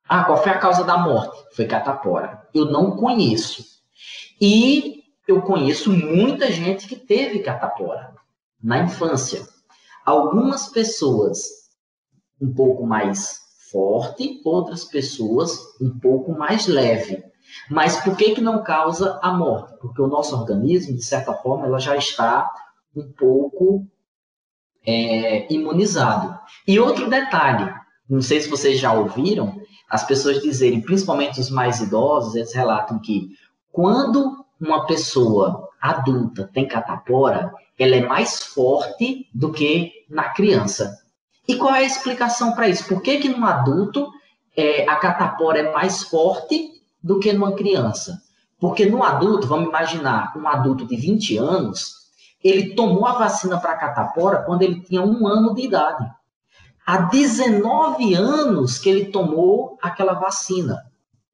Ah, 0.09 0.25
qual 0.25 0.43
foi 0.43 0.53
a 0.53 0.59
causa 0.59 0.85
da 0.85 0.99
morte? 0.99 1.37
Foi 1.55 1.65
catapora. 1.65 2.47
Eu 2.53 2.67
não 2.67 2.97
conheço. 2.97 3.65
E 4.41 5.04
eu 5.27 5.43
conheço 5.43 5.91
muita 5.91 6.51
gente 6.51 6.87
que 6.87 6.97
teve 6.97 7.41
catapora 7.41 8.15
na 8.63 8.83
infância. 8.83 9.47
Algumas 10.05 10.69
pessoas 10.69 11.65
um 12.41 12.53
pouco 12.53 12.87
mais 12.87 13.41
forte, 13.71 14.41
outras 14.45 14.85
pessoas 14.85 15.59
um 15.81 15.99
pouco 15.99 16.33
mais 16.33 16.67
leve. 16.67 17.25
Mas 17.71 17.97
por 18.03 18.17
que, 18.17 18.35
que 18.35 18.41
não 18.41 18.63
causa 18.63 19.19
a 19.23 19.33
morte? 19.33 19.77
Porque 19.81 20.01
o 20.01 20.07
nosso 20.07 20.37
organismo, 20.37 20.97
de 20.97 21.05
certa 21.05 21.33
forma, 21.33 21.67
ela 21.67 21.79
já 21.79 21.97
está 21.97 22.51
um 22.95 23.11
pouco 23.13 23.87
é, 24.87 25.53
imunizado. 25.53 26.39
E 26.67 26.79
outro 26.79 27.09
detalhe, 27.09 27.73
não 28.09 28.23
sei 28.23 28.41
se 28.41 28.49
vocês 28.49 28.79
já 28.79 28.93
ouviram, 28.93 29.61
as 29.89 30.05
pessoas 30.07 30.41
dizerem, 30.41 30.81
principalmente 30.81 31.41
os 31.41 31.51
mais 31.51 31.81
idosos, 31.81 32.35
eles 32.35 32.53
relatam 32.55 32.99
que 32.99 33.31
quando 33.73 34.44
uma 34.65 34.87
pessoa 34.87 35.69
adulta 35.81 36.51
tem 36.53 36.67
catapora, 36.67 37.53
ela 37.79 37.97
é 37.97 38.07
mais 38.07 38.43
forte 38.45 39.29
do 39.35 39.53
que 39.53 39.93
na 40.09 40.31
criança. 40.31 40.99
E 41.47 41.57
qual 41.57 41.75
é 41.75 41.81
a 41.81 41.85
explicação 41.85 42.53
para 42.53 42.69
isso? 42.69 42.87
Por 42.89 43.03
que, 43.03 43.19
que 43.19 43.29
no 43.29 43.45
adulto 43.45 44.11
é, 44.57 44.89
a 44.89 44.97
catapora 44.97 45.59
é 45.59 45.73
mais 45.73 46.05
forte 46.05 46.83
do 47.03 47.19
que 47.19 47.33
numa 47.33 47.53
criança? 47.53 48.23
Porque 48.59 48.87
no 48.87 49.03
adulto, 49.03 49.47
vamos 49.47 49.69
imaginar, 49.69 50.33
um 50.37 50.49
adulto 50.49 50.87
de 50.87 50.97
20 50.97 51.37
anos, 51.37 52.05
ele 52.43 52.75
tomou 52.75 53.07
a 53.07 53.13
vacina 53.13 53.61
para 53.61 53.77
catapora 53.77 54.43
quando 54.43 54.63
ele 54.63 54.81
tinha 54.81 55.03
um 55.03 55.27
ano 55.27 55.55
de 55.55 55.63
idade. 55.63 56.11
Há 56.87 56.99
19 56.99 58.15
anos 58.15 58.79
que 58.79 58.89
ele 58.89 59.07
tomou 59.07 59.79
aquela 59.83 60.15
vacina. 60.15 60.83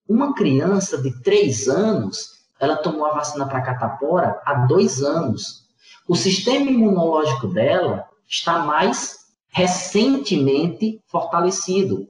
Uma 0.08 0.34
criança 0.34 1.00
de 1.00 1.20
3 1.22 1.68
anos, 1.68 2.39
ela 2.60 2.76
tomou 2.76 3.06
a 3.06 3.14
vacina 3.14 3.46
para 3.46 3.62
catapora 3.62 4.40
há 4.44 4.66
dois 4.66 5.02
anos. 5.02 5.66
O 6.06 6.14
sistema 6.14 6.70
imunológico 6.70 7.48
dela 7.48 8.06
está 8.28 8.60
mais 8.60 9.20
recentemente 9.48 11.02
fortalecido. 11.06 12.06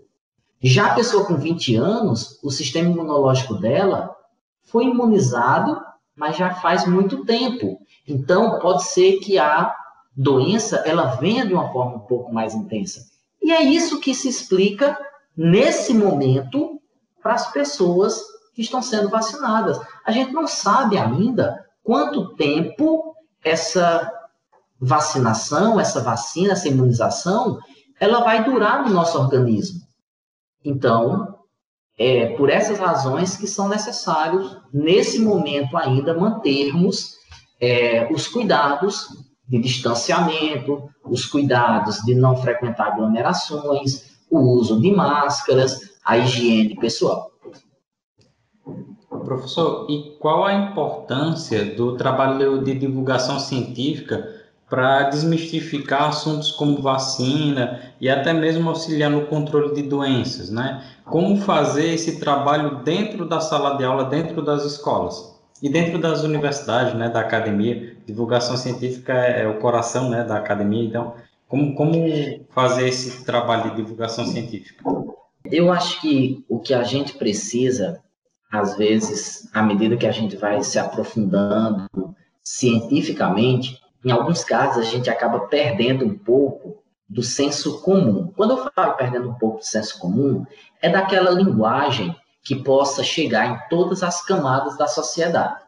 Já 0.61 0.86
a 0.86 0.94
pessoa 0.94 1.24
com 1.24 1.36
20 1.36 1.76
anos, 1.76 2.38
o 2.42 2.51
sistema 2.51 2.90
imunológico 2.90 3.55
dela 3.55 4.14
foi 4.62 4.84
imunizado, 4.84 5.80
mas 6.14 6.36
já 6.36 6.55
faz 6.55 6.86
muito 6.86 7.24
tempo. 7.24 7.80
Então, 8.07 8.59
pode 8.59 8.84
ser 8.84 9.20
que 9.20 9.38
a 9.38 9.74
doença 10.14 10.82
ela 10.84 11.16
venha 11.16 11.46
de 11.46 11.55
uma 11.55 11.72
forma 11.72 11.96
um 11.96 12.01
pouco 12.01 12.32
mais 12.32 12.55
intensa. 12.55 13.07
E 13.40 13.53
é 13.53 13.62
isso 13.62 14.01
que 14.01 14.14
se 14.14 14.28
explica 14.28 14.98
nesse 15.36 15.94
momento 15.94 16.80
para 17.22 17.34
as 17.34 17.51
pessoas 17.53 18.20
que 18.55 18.62
estão 18.62 18.82
sendo 18.82 19.09
vacinadas. 19.09 19.80
A 20.05 20.11
gente 20.11 20.32
não 20.32 20.46
sabe 20.46 20.98
ainda 20.98 21.64
quanto 21.82 22.34
tempo 22.34 23.14
essa 23.42 24.11
vacinação, 24.80 25.78
essa 25.78 26.01
vacina, 26.01 26.53
essa 26.53 26.68
imunização, 26.68 27.59
ela 27.98 28.20
vai 28.20 28.44
durar 28.44 28.84
no 28.84 28.94
nosso 28.94 29.18
organismo. 29.18 29.80
Então, 30.64 31.36
é 31.98 32.34
por 32.36 32.48
essas 32.48 32.78
razões 32.78 33.36
que 33.36 33.46
são 33.46 33.68
necessários, 33.68 34.57
nesse 34.72 35.18
momento 35.20 35.76
ainda, 35.76 36.18
mantermos 36.18 37.14
é, 37.61 38.09
os 38.11 38.26
cuidados 38.26 39.07
de 39.46 39.59
distanciamento, 39.59 40.88
os 41.05 41.26
cuidados 41.26 41.98
de 41.98 42.14
não 42.14 42.36
frequentar 42.36 42.88
aglomerações, 42.88 44.11
o 44.30 44.38
uso 44.38 44.80
de 44.80 44.90
máscaras, 44.92 45.78
a 46.05 46.16
higiene 46.16 46.76
pessoal. 46.76 47.30
Professor, 49.31 49.87
e 49.89 50.16
qual 50.18 50.45
a 50.45 50.53
importância 50.53 51.64
do 51.64 51.97
trabalho 51.97 52.64
de 52.64 52.74
divulgação 52.74 53.39
científica 53.39 54.28
para 54.68 55.05
desmistificar 55.05 56.09
assuntos 56.09 56.51
como 56.51 56.83
vacina 56.83 57.81
e 58.01 58.11
até 58.11 58.33
mesmo 58.33 58.68
auxiliar 58.68 59.09
no 59.09 59.26
controle 59.26 59.72
de 59.72 59.83
doenças, 59.83 60.51
né? 60.51 60.85
Como 61.05 61.37
fazer 61.37 61.95
esse 61.95 62.18
trabalho 62.18 62.83
dentro 62.83 63.24
da 63.24 63.41
sala 63.41 63.76
de 63.76 63.85
aula, 63.85 64.03
dentro 64.07 64.43
das 64.43 64.64
escolas 64.64 65.33
e 65.62 65.68
dentro 65.68 66.01
das 66.01 66.24
universidades, 66.24 66.95
né, 66.95 67.09
da 67.09 67.20
academia. 67.20 67.97
Divulgação 68.05 68.57
científica 68.57 69.12
é, 69.12 69.43
é 69.43 69.47
o 69.47 69.61
coração, 69.61 70.11
né, 70.11 70.24
da 70.24 70.39
academia. 70.39 70.83
Então, 70.83 71.14
como, 71.47 71.72
como 71.76 72.05
fazer 72.51 72.89
esse 72.89 73.24
trabalho 73.24 73.70
de 73.70 73.76
divulgação 73.76 74.26
científica? 74.26 74.83
Eu 75.45 75.70
acho 75.70 76.01
que 76.01 76.45
o 76.49 76.59
que 76.59 76.74
a 76.74 76.83
gente 76.83 77.12
precisa, 77.14 78.01
às 78.51 78.76
vezes, 78.76 79.48
à 79.55 79.62
medida 79.62 79.96
que 79.96 80.07
a 80.07 80.12
gente 80.12 80.36
vai 80.36 80.62
se 80.64 80.78
aprofundando 80.78 81.86
cientificamente, 82.42 83.80
em 84.05 84.11
alguns 84.11 84.42
casos 84.42 84.78
a 84.78 84.90
gente 84.90 85.09
acaba 85.09 85.46
perdendo 85.46 86.05
um 86.05 86.18
pouco 86.18 86.82
do 87.09 87.22
senso 87.22 87.80
comum. 87.82 88.32
Quando 88.36 88.57
eu 88.57 88.70
falo 88.74 88.94
perdendo 88.94 89.30
um 89.30 89.34
pouco 89.34 89.59
do 89.59 89.64
senso 89.64 89.98
comum, 89.98 90.44
é 90.82 90.88
daquela 90.88 91.30
linguagem 91.30 92.14
que 92.42 92.57
possa 92.57 93.05
chegar 93.05 93.46
em 93.46 93.68
todas 93.68 94.03
as 94.03 94.24
camadas 94.24 94.76
da 94.76 94.88
sociedade. 94.88 95.62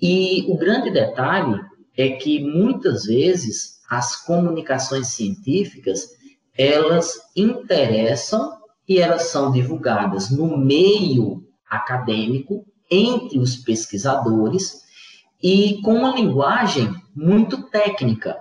E 0.00 0.44
o 0.48 0.56
grande 0.56 0.90
detalhe 0.90 1.60
é 1.96 2.10
que 2.10 2.42
muitas 2.42 3.04
vezes 3.04 3.80
as 3.88 4.16
comunicações 4.16 5.08
científicas 5.08 6.08
elas 6.56 7.20
interessam 7.36 8.58
e 8.88 8.98
elas 8.98 9.24
são 9.24 9.50
divulgadas 9.52 10.30
no 10.30 10.56
meio 10.56 11.43
acadêmico 11.76 12.64
entre 12.90 13.38
os 13.38 13.56
pesquisadores 13.56 14.82
e 15.42 15.80
com 15.82 15.94
uma 15.94 16.14
linguagem 16.14 16.94
muito 17.14 17.68
técnica. 17.68 18.36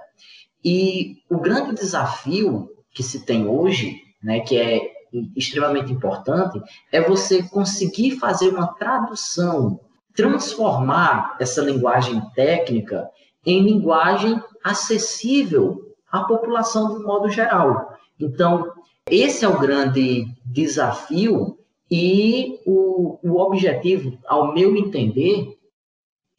E 0.64 1.18
o 1.30 1.38
grande 1.38 1.74
desafio 1.74 2.70
que 2.94 3.04
se 3.04 3.26
tem 3.26 3.48
hoje, 3.48 3.98
né, 4.22 4.40
que 4.40 4.58
é 4.58 4.94
extremamente 5.36 5.92
importante, 5.92 6.62
é 6.92 7.02
você 7.02 7.44
conseguir 7.44 8.18
fazer 8.18 8.50
uma 8.50 8.68
tradução, 8.68 9.80
transformar 10.16 11.36
essa 11.40 11.62
linguagem 11.62 12.22
técnica 12.36 13.10
em 13.46 13.62
linguagem 13.62 14.42
acessível 14.64 15.94
à 16.12 16.24
população 16.24 16.94
de 16.94 17.04
um 17.04 17.08
modo 17.08 17.30
geral. 17.30 17.98
Então, 18.20 18.72
esse 19.10 19.44
é 19.44 19.48
o 19.48 19.60
grande 19.60 20.26
desafio 20.46 21.58
e 21.90 22.60
o, 22.66 23.20
o 23.24 23.40
objetivo, 23.40 24.18
ao 24.28 24.54
meu 24.54 24.76
entender, 24.76 25.58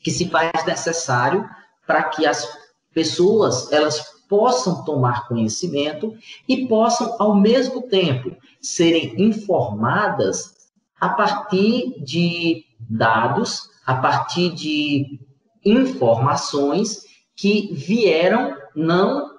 que 0.01 0.11
se 0.11 0.29
faz 0.29 0.65
necessário 0.67 1.49
para 1.87 2.05
que 2.05 2.27
as 2.27 2.47
pessoas 2.93 3.73
elas 3.73 4.15
possam 4.29 4.85
tomar 4.85 5.29
conhecimento 5.29 6.17
e 6.49 6.67
possam 6.67 7.17
ao 7.19 7.35
mesmo 7.35 7.83
tempo 7.83 8.37
serem 8.61 9.21
informadas 9.21 10.55
a 11.01 11.09
partir 11.11 12.03
de 12.03 12.65
dados, 12.79 13.69
a 13.87 13.95
partir 13.95 14.55
de 14.55 15.21
informações 15.65 17.05
que 17.37 17.73
vieram 17.75 18.57
não 18.75 19.31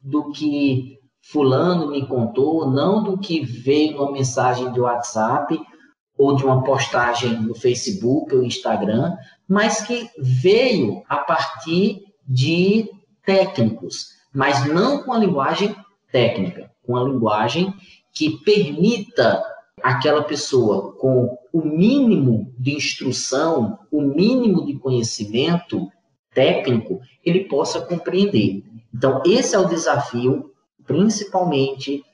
do 0.00 0.30
que 0.32 0.98
fulano 1.22 1.90
me 1.90 2.06
contou, 2.06 2.70
não 2.70 3.02
do 3.02 3.16
que 3.16 3.44
veio 3.44 3.96
numa 3.96 4.12
mensagem 4.12 4.70
de 4.72 4.80
WhatsApp 4.80 5.58
ou 6.18 6.36
de 6.36 6.44
uma 6.44 6.62
postagem 6.62 7.40
no 7.40 7.54
Facebook 7.54 8.34
ou 8.34 8.42
Instagram, 8.42 9.16
mas 9.48 9.80
que 9.80 10.10
veio 10.18 11.02
a 11.08 11.18
partir 11.18 12.02
de 12.26 12.90
técnicos, 13.24 14.08
mas 14.34 14.66
não 14.66 15.02
com 15.02 15.12
a 15.12 15.18
linguagem 15.18 15.74
técnica, 16.10 16.70
com 16.84 16.96
a 16.96 17.04
linguagem 17.04 17.72
que 18.12 18.38
permita 18.44 19.42
aquela 19.82 20.22
pessoa 20.22 20.92
com 20.92 21.36
o 21.52 21.62
mínimo 21.64 22.52
de 22.58 22.74
instrução, 22.76 23.78
o 23.90 24.00
mínimo 24.00 24.64
de 24.66 24.78
conhecimento 24.78 25.90
técnico, 26.34 27.00
ele 27.24 27.44
possa 27.44 27.80
compreender. 27.80 28.62
Então, 28.94 29.22
esse 29.26 29.54
é 29.54 29.58
o 29.58 29.68
desafio, 29.68 30.51
principalmente 30.86 32.04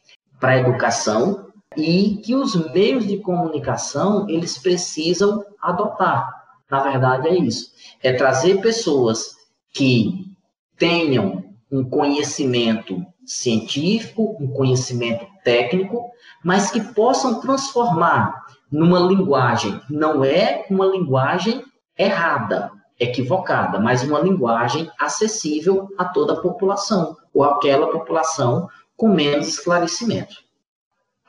para 0.41 0.53
a 0.53 0.59
educação, 0.59 1.49
e 1.77 2.17
que 2.25 2.35
os 2.35 2.55
meios 2.73 3.07
de 3.07 3.19
comunicação 3.19 4.29
eles 4.29 4.59
precisam 4.59 5.45
adotar. 5.61 6.29
Na 6.71 6.81
verdade, 6.81 7.29
é 7.29 7.37
isso. 7.37 7.73
É 8.03 8.13
trazer 8.13 8.61
pessoas 8.61 9.37
que 9.73 10.35
tenham 10.77 11.45
um 11.71 11.85
conhecimento 11.85 13.05
científico, 13.25 14.37
um 14.41 14.49
conhecimento 14.49 15.27
técnico, 15.45 16.11
mas 16.43 16.71
que 16.71 16.81
possam 16.81 17.41
transformar 17.41 18.35
numa 18.71 19.01
linguagem, 19.01 19.81
não 19.89 20.25
é 20.25 20.67
uma 20.71 20.87
linguagem 20.87 21.63
errada, 21.97 22.71
equivocada, 22.99 23.79
mas 23.79 24.03
uma 24.03 24.21
linguagem 24.21 24.91
acessível 24.99 25.89
a 25.97 26.05
toda 26.05 26.35
a 26.35 26.41
população, 26.41 27.17
ou 27.33 27.45
aquela 27.45 27.91
população 27.91 28.69
com 28.97 29.09
menos 29.09 29.49
esclarecimento. 29.49 30.49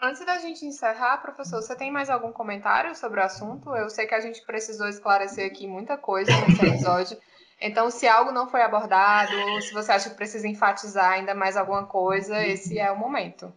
Antes 0.01 0.25
da 0.25 0.37
gente 0.37 0.65
encerrar, 0.65 1.17
professor, 1.17 1.61
você 1.61 1.75
tem 1.75 1.91
mais 1.91 2.09
algum 2.09 2.31
comentário 2.31 2.95
sobre 2.95 3.19
o 3.19 3.23
assunto? 3.23 3.75
Eu 3.75 3.89
sei 3.89 4.07
que 4.07 4.15
a 4.15 4.21
gente 4.21 4.41
precisou 4.45 4.87
esclarecer 4.87 5.45
aqui 5.45 5.67
muita 5.67 5.97
coisa 5.97 6.31
nesse 6.47 6.65
episódio. 6.65 7.17
Então, 7.61 7.91
se 7.91 8.07
algo 8.07 8.31
não 8.31 8.47
foi 8.47 8.61
abordado, 8.61 9.33
ou 9.35 9.61
se 9.61 9.73
você 9.73 9.91
acha 9.91 10.09
que 10.09 10.15
precisa 10.15 10.47
enfatizar 10.47 11.11
ainda 11.11 11.35
mais 11.35 11.57
alguma 11.57 11.85
coisa, 11.85 12.41
esse 12.41 12.79
é 12.79 12.89
o 12.89 12.97
momento. 12.97 13.51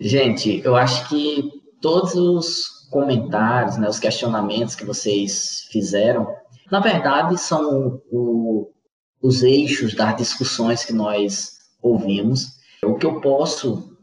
Gente, 0.00 0.60
eu 0.64 0.74
acho 0.74 1.08
que 1.08 1.62
todos 1.80 2.16
os 2.16 2.88
comentários, 2.90 3.76
né, 3.76 3.88
os 3.88 4.00
questionamentos 4.00 4.74
que 4.74 4.84
vocês 4.84 5.68
fizeram, 5.70 6.36
na 6.70 6.80
verdade, 6.80 7.36
são 7.38 8.00
o, 8.10 8.70
os 9.20 9.42
eixos 9.42 9.94
das 9.94 10.16
discussões 10.16 10.84
que 10.84 10.92
nós 10.92 11.58
ouvimos. 11.82 12.58
O 12.84 12.94
que 12.94 13.06
eu 13.06 13.20
posso 13.20 13.96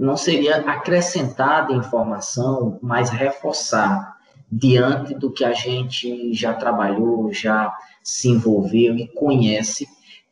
não 0.00 0.16
seria 0.16 0.56
acrescentar 0.56 1.66
de 1.66 1.74
informação, 1.74 2.78
mas 2.82 3.10
reforçar 3.10 4.16
diante 4.50 5.14
do 5.14 5.32
que 5.32 5.44
a 5.44 5.52
gente 5.52 6.32
já 6.32 6.54
trabalhou, 6.54 7.32
já 7.32 7.72
se 8.02 8.28
envolveu 8.28 8.96
e 8.96 9.08
conhece, 9.08 9.86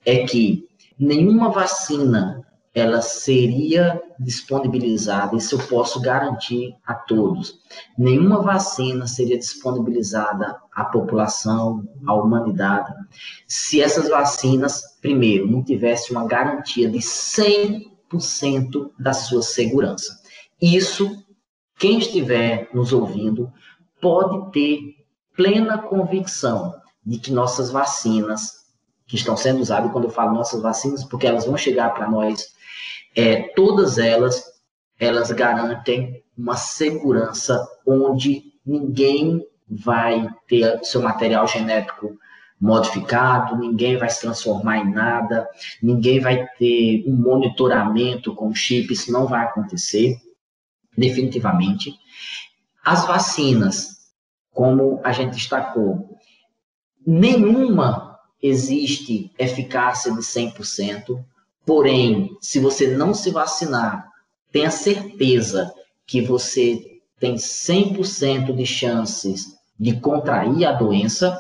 é 0.05 0.25
que 0.25 0.69
nenhuma 0.99 1.51
vacina 1.51 2.44
ela 2.75 3.01
seria 3.01 4.03
disponibilizada, 4.19 5.37
isso 5.37 5.55
eu 5.55 5.67
posso 5.69 6.01
garantir 6.01 6.75
a 6.85 6.93
todos. 6.93 7.61
Nenhuma 7.97 8.43
vacina 8.43 9.07
seria 9.07 9.39
disponibilizada 9.39 10.61
à 10.73 10.85
população, 10.85 11.89
à 12.05 12.13
humanidade, 12.15 12.93
se 13.47 13.81
essas 13.81 14.09
vacinas, 14.09 14.83
primeiro, 15.01 15.49
não 15.49 15.63
tivessem 15.63 16.17
uma 16.17 16.27
garantia 16.27 16.91
de 16.91 16.99
100% 16.99 18.91
da 18.99 19.13
sua 19.13 19.43
segurança. 19.43 20.21
Isso, 20.61 21.25
quem 21.79 21.99
estiver 21.99 22.69
nos 22.75 22.93
ouvindo, 22.93 23.53
pode 24.01 24.51
ter 24.51 24.81
plena 25.37 25.79
convicção 25.79 26.75
de 27.07 27.19
que 27.19 27.31
nossas 27.31 27.71
vacinas, 27.71 28.64
que 29.07 29.17
estão 29.17 29.37
sendo 29.37 29.61
usadas, 29.61 29.93
quando 29.93 30.05
eu 30.05 30.11
falo 30.11 30.35
nossas 30.35 30.63
vacinas, 30.63 31.05
porque 31.05 31.27
elas 31.27 31.45
vão 31.45 31.57
chegar 31.57 31.91
para 31.91 32.09
nós, 32.09 32.55
é, 33.15 33.43
todas 33.55 33.99
elas, 33.99 34.43
elas 34.99 35.31
garantem 35.31 36.23
uma 36.37 36.57
segurança 36.57 37.65
onde 37.87 38.55
ninguém 38.65 39.47
vai 39.69 40.29
ter 40.49 40.85
seu 40.85 41.03
material 41.03 41.47
genético 41.47 42.19
modificado, 42.61 43.59
ninguém 43.59 43.97
vai 43.97 44.09
se 44.09 44.23
transformar 44.23 44.79
em 44.79 44.91
nada, 44.91 45.49
ninguém 45.83 46.21
vai 46.21 46.47
ter 46.59 47.05
um 47.07 47.15
monitoramento 47.15 48.35
com 48.35 48.55
chip, 48.55 48.93
isso 48.93 49.13
não 49.13 49.27
vai 49.27 49.45
acontecer, 49.45 50.17
definitivamente. 50.97 51.93
As 52.83 53.07
vacinas, 53.07 54.11
como 54.51 55.01
a 55.05 55.13
gente 55.13 55.35
destacou, 55.35 56.17
nenhuma 57.07 58.14
existe 58.47 59.33
eficácia 59.39 60.13
de 60.13 60.21
100%, 60.21 61.19
porém, 61.65 62.37
se 62.43 62.61
você 62.61 62.95
não 62.95 63.15
se 63.15 63.31
vacinar, 63.31 64.07
tenha 64.53 64.71
certeza 64.71 65.73
que 66.07 66.21
você 66.21 67.01
tem 67.19 67.37
100% 67.37 68.55
de 68.55 68.67
chances 68.67 69.57
de 69.81 69.99
contrair 69.99 70.67
a 70.67 70.73
doença. 70.73 71.39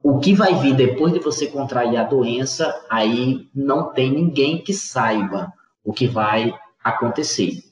O 0.00 0.20
que 0.20 0.32
vai 0.32 0.54
vir 0.60 0.76
depois 0.76 1.12
de 1.12 1.18
você 1.18 1.48
contrair 1.48 1.96
a 1.96 2.04
doença, 2.04 2.72
aí 2.88 3.48
não 3.52 3.92
tem 3.92 4.12
ninguém 4.12 4.62
que 4.62 4.72
saiba 4.72 5.52
o 5.84 5.92
que 5.92 6.06
vai 6.06 6.54
acontecer. 6.84 7.64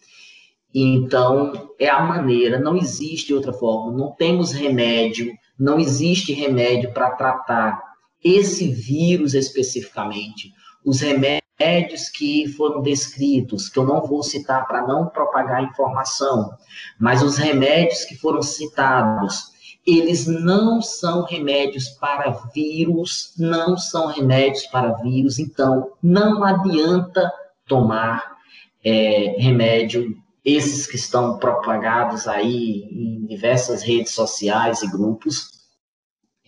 Então, 0.74 1.70
é 1.78 1.88
a 1.88 2.02
maneira, 2.02 2.58
não 2.58 2.76
existe 2.76 3.32
outra 3.32 3.52
forma, 3.52 3.96
não 3.96 4.10
temos 4.10 4.50
remédio, 4.50 5.32
não 5.56 5.78
existe 5.78 6.32
remédio 6.32 6.92
para 6.92 7.10
tratar 7.10 7.89
esse 8.22 8.68
vírus 8.68 9.34
especificamente, 9.34 10.52
os 10.84 11.00
remédios 11.00 12.08
que 12.08 12.48
foram 12.48 12.82
descritos, 12.82 13.68
que 13.68 13.78
eu 13.78 13.84
não 13.84 14.06
vou 14.06 14.22
citar 14.22 14.66
para 14.66 14.86
não 14.86 15.06
propagar 15.08 15.62
informação, 15.62 16.50
mas 16.98 17.22
os 17.22 17.36
remédios 17.36 18.04
que 18.04 18.16
foram 18.16 18.42
citados, 18.42 19.50
eles 19.86 20.26
não 20.26 20.80
são 20.80 21.24
remédios 21.24 21.88
para 21.88 22.30
vírus, 22.54 23.34
não 23.38 23.76
são 23.76 24.06
remédios 24.06 24.66
para 24.66 24.94
vírus, 24.94 25.38
então 25.38 25.92
não 26.02 26.44
adianta 26.44 27.30
tomar 27.66 28.36
é, 28.84 29.36
remédio, 29.38 30.16
esses 30.44 30.86
que 30.86 30.96
estão 30.96 31.38
propagados 31.38 32.26
aí 32.26 32.88
em 32.90 33.26
diversas 33.26 33.82
redes 33.82 34.12
sociais 34.12 34.82
e 34.82 34.90
grupos. 34.90 35.49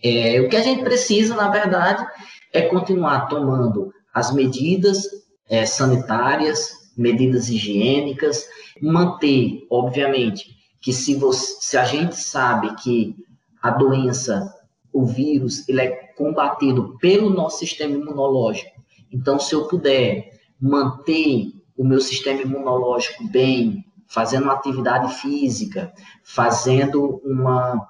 É, 0.03 0.41
o 0.41 0.49
que 0.49 0.57
a 0.57 0.61
gente 0.61 0.83
precisa, 0.83 1.35
na 1.35 1.49
verdade, 1.49 2.05
é 2.51 2.63
continuar 2.63 3.27
tomando 3.27 3.93
as 4.13 4.33
medidas 4.33 5.07
é, 5.49 5.65
sanitárias, 5.65 6.71
medidas 6.97 7.49
higiênicas, 7.49 8.45
manter, 8.81 9.65
obviamente, 9.69 10.55
que 10.81 10.91
se, 10.91 11.15
você, 11.15 11.55
se 11.61 11.77
a 11.77 11.85
gente 11.85 12.15
sabe 12.15 12.75
que 12.75 13.15
a 13.61 13.71
doença, 13.71 14.53
o 14.91 15.05
vírus, 15.05 15.67
ele 15.69 15.81
é 15.81 15.89
combatido 16.17 16.97
pelo 16.99 17.29
nosso 17.29 17.59
sistema 17.59 17.95
imunológico, 17.95 18.83
então 19.11 19.39
se 19.39 19.55
eu 19.55 19.67
puder 19.67 20.29
manter 20.59 21.53
o 21.77 21.83
meu 21.83 22.01
sistema 22.01 22.41
imunológico 22.41 23.27
bem, 23.29 23.83
fazendo 24.07 24.43
uma 24.43 24.53
atividade 24.53 25.13
física, 25.15 25.91
fazendo 26.23 27.21
uma, 27.23 27.89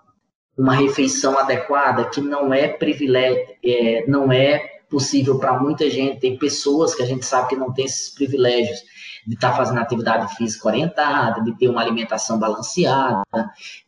uma 0.57 0.73
refeição 0.73 1.37
adequada, 1.37 2.05
que 2.05 2.21
não 2.21 2.53
é 2.53 2.67
privilégio, 2.67 3.43
é, 3.63 4.05
não 4.07 4.31
é 4.31 4.73
possível 4.89 5.39
para 5.39 5.59
muita 5.59 5.89
gente. 5.89 6.19
Tem 6.19 6.37
pessoas 6.37 6.93
que 6.93 7.01
a 7.01 7.05
gente 7.05 7.25
sabe 7.25 7.49
que 7.49 7.55
não 7.55 7.73
tem 7.73 7.85
esses 7.85 8.13
privilégios 8.13 8.79
de 9.25 9.35
estar 9.35 9.51
tá 9.51 9.57
fazendo 9.57 9.79
atividade 9.79 10.35
física 10.35 10.67
orientada, 10.67 11.41
de 11.41 11.57
ter 11.57 11.69
uma 11.69 11.81
alimentação 11.81 12.37
balanceada. 12.37 13.23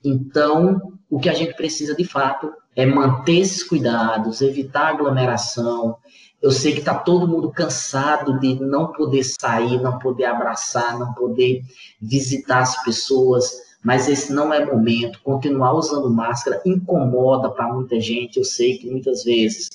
Então, 0.03 0.93
o 1.09 1.19
que 1.19 1.29
a 1.29 1.33
gente 1.33 1.53
precisa 1.53 1.93
de 1.93 2.05
fato 2.05 2.51
é 2.75 2.85
manter 2.85 3.39
esses 3.39 3.63
cuidados, 3.63 4.41
evitar 4.41 4.87
aglomeração. 4.87 5.97
Eu 6.41 6.51
sei 6.51 6.73
que 6.73 6.79
está 6.79 6.93
todo 6.93 7.27
mundo 7.27 7.51
cansado 7.51 8.39
de 8.39 8.55
não 8.61 8.91
poder 8.91 9.23
sair, 9.23 9.81
não 9.81 9.97
poder 9.99 10.25
abraçar, 10.25 10.97
não 10.97 11.13
poder 11.13 11.61
visitar 12.01 12.59
as 12.59 12.83
pessoas, 12.83 13.51
mas 13.85 14.09
esse 14.09 14.33
não 14.33 14.51
é 14.51 14.65
momento. 14.65 15.21
Continuar 15.21 15.73
usando 15.73 16.09
máscara 16.09 16.59
incomoda 16.65 17.51
para 17.51 17.71
muita 17.71 18.01
gente. 18.01 18.39
Eu 18.39 18.43
sei 18.43 18.79
que 18.79 18.89
muitas 18.89 19.23
vezes 19.23 19.69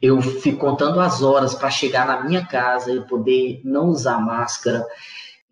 eu 0.00 0.22
fico 0.22 0.58
contando 0.58 0.98
as 0.98 1.20
horas 1.20 1.54
para 1.54 1.68
chegar 1.68 2.06
na 2.06 2.24
minha 2.24 2.46
casa 2.46 2.90
e 2.90 3.06
poder 3.06 3.60
não 3.62 3.88
usar 3.88 4.18
máscara. 4.18 4.86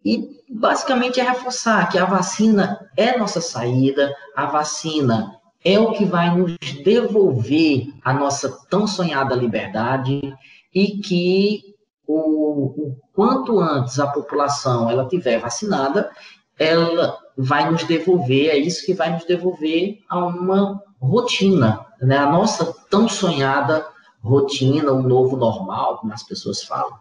E 0.03 0.31
basicamente 0.49 1.21
é 1.21 1.23
reforçar 1.23 1.91
que 1.91 1.99
a 1.99 2.07
vacina 2.07 2.91
é 2.97 3.19
nossa 3.19 3.43
saída, 3.43 4.17
a 4.35 4.47
vacina 4.47 5.39
é 5.63 5.79
o 5.79 5.93
que 5.93 6.07
vai 6.07 6.35
nos 6.35 6.57
devolver 6.83 7.87
a 8.03 8.15
nossa 8.15 8.49
tão 8.71 8.87
sonhada 8.87 9.35
liberdade 9.35 10.35
e 10.75 10.87
que 11.03 11.61
o, 12.07 12.15
o 12.15 12.97
quanto 13.13 13.61
antes 13.61 14.01
a 14.01 14.07
população 14.07 14.91
ela 14.91 15.07
tiver 15.07 15.39
vacinada, 15.39 16.11
ela 16.59 17.19
vai 17.43 17.71
nos 17.71 17.85
devolver, 17.85 18.51
é 18.51 18.57
isso 18.57 18.85
que 18.85 18.93
vai 18.93 19.13
nos 19.13 19.25
devolver 19.25 19.99
a 20.09 20.19
uma 20.27 20.83
rotina, 21.01 21.87
né? 22.01 22.19
A 22.19 22.31
nossa 22.31 22.75
tão 22.91 23.09
sonhada 23.09 23.87
rotina, 24.23 24.93
um 24.93 25.03
novo 25.03 25.37
normal, 25.37 25.99
como 25.99 26.13
as 26.13 26.23
pessoas 26.23 26.63
falam. 26.63 26.99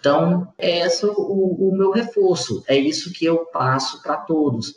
Então, 0.00 0.48
é 0.58 0.86
esse 0.86 1.04
o, 1.06 1.12
o 1.12 1.76
meu 1.76 1.90
reforço, 1.90 2.62
é 2.66 2.76
isso 2.76 3.12
que 3.12 3.24
eu 3.24 3.46
passo 3.46 4.02
para 4.02 4.16
todos. 4.16 4.74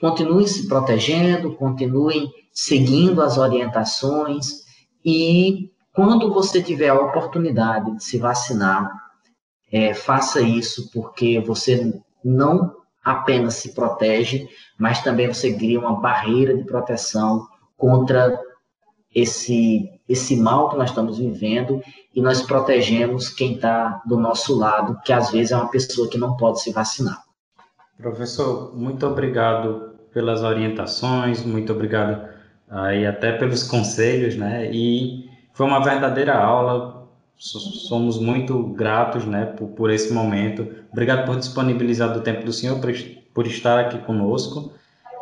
Continuem 0.00 0.46
se 0.46 0.66
protegendo, 0.66 1.54
continuem 1.54 2.30
seguindo 2.52 3.20
as 3.20 3.36
orientações 3.36 4.64
e 5.04 5.70
quando 5.92 6.32
você 6.32 6.62
tiver 6.62 6.88
a 6.88 7.00
oportunidade 7.00 7.94
de 7.96 8.04
se 8.04 8.16
vacinar, 8.16 8.90
é, 9.70 9.92
faça 9.92 10.40
isso 10.40 10.90
porque 10.92 11.40
você 11.40 11.92
não 12.24 12.79
apenas 13.10 13.54
se 13.54 13.74
protege, 13.74 14.48
mas 14.78 15.02
também 15.02 15.26
você 15.28 15.52
cria 15.52 15.78
uma 15.78 16.00
barreira 16.00 16.56
de 16.56 16.64
proteção 16.64 17.46
contra 17.76 18.38
esse 19.14 19.90
esse 20.08 20.36
mal 20.36 20.70
que 20.70 20.76
nós 20.76 20.90
estamos 20.90 21.18
vivendo 21.18 21.80
e 22.12 22.20
nós 22.20 22.42
protegemos 22.42 23.28
quem 23.28 23.54
está 23.54 24.02
do 24.04 24.16
nosso 24.16 24.58
lado, 24.58 24.98
que 25.04 25.12
às 25.12 25.30
vezes 25.30 25.52
é 25.52 25.56
uma 25.56 25.70
pessoa 25.70 26.10
que 26.10 26.18
não 26.18 26.36
pode 26.36 26.60
se 26.60 26.72
vacinar. 26.72 27.22
Professor, 27.96 28.76
muito 28.76 29.06
obrigado 29.06 29.94
pelas 30.12 30.42
orientações, 30.42 31.44
muito 31.44 31.72
obrigado 31.72 32.28
aí 32.68 33.06
até 33.06 33.32
pelos 33.32 33.62
conselhos, 33.62 34.36
né? 34.36 34.68
E 34.72 35.28
foi 35.52 35.66
uma 35.66 35.82
verdadeira 35.84 36.36
aula. 36.36 36.99
Somos 37.40 38.18
muito 38.18 38.62
gratos, 38.74 39.24
né, 39.24 39.46
por, 39.46 39.68
por 39.68 39.90
esse 39.90 40.12
momento. 40.12 40.68
Obrigado 40.92 41.24
por 41.24 41.36
disponibilizar 41.36 42.12
do 42.12 42.20
tempo 42.20 42.44
do 42.44 42.52
senhor, 42.52 42.78
por, 42.78 42.92
por 43.32 43.46
estar 43.46 43.80
aqui 43.80 43.98
conosco. 44.00 44.74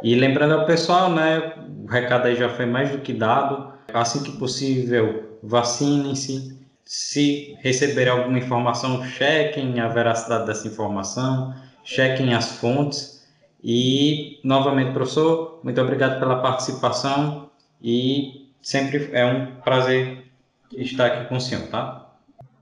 E 0.02 0.16
lembrando 0.16 0.54
ao 0.54 0.66
pessoal, 0.66 1.12
né, 1.12 1.54
o 1.84 1.86
recado 1.86 2.26
aí 2.26 2.34
já 2.34 2.48
foi 2.48 2.66
mais 2.66 2.90
do 2.90 2.98
que 2.98 3.12
dado 3.12 3.72
assim 3.92 4.22
que 4.22 4.32
possível, 4.32 5.38
vacinem-se. 5.42 6.58
Se 6.84 7.54
receberem 7.60 8.12
alguma 8.12 8.38
informação, 8.38 9.04
chequem 9.04 9.78
a 9.78 9.88
veracidade 9.88 10.46
dessa 10.46 10.66
informação, 10.66 11.54
chequem 11.84 12.34
as 12.34 12.52
fontes. 12.58 13.28
E, 13.62 14.40
novamente, 14.42 14.92
professor, 14.92 15.60
muito 15.62 15.80
obrigado 15.80 16.18
pela 16.18 16.40
participação 16.40 17.50
e 17.82 18.50
sempre 18.62 19.10
é 19.12 19.24
um 19.24 19.60
prazer 19.60 20.24
estar 20.72 21.06
aqui 21.06 21.28
com 21.28 21.36
o 21.36 21.40
senhor, 21.40 21.66
tá? 21.68 22.07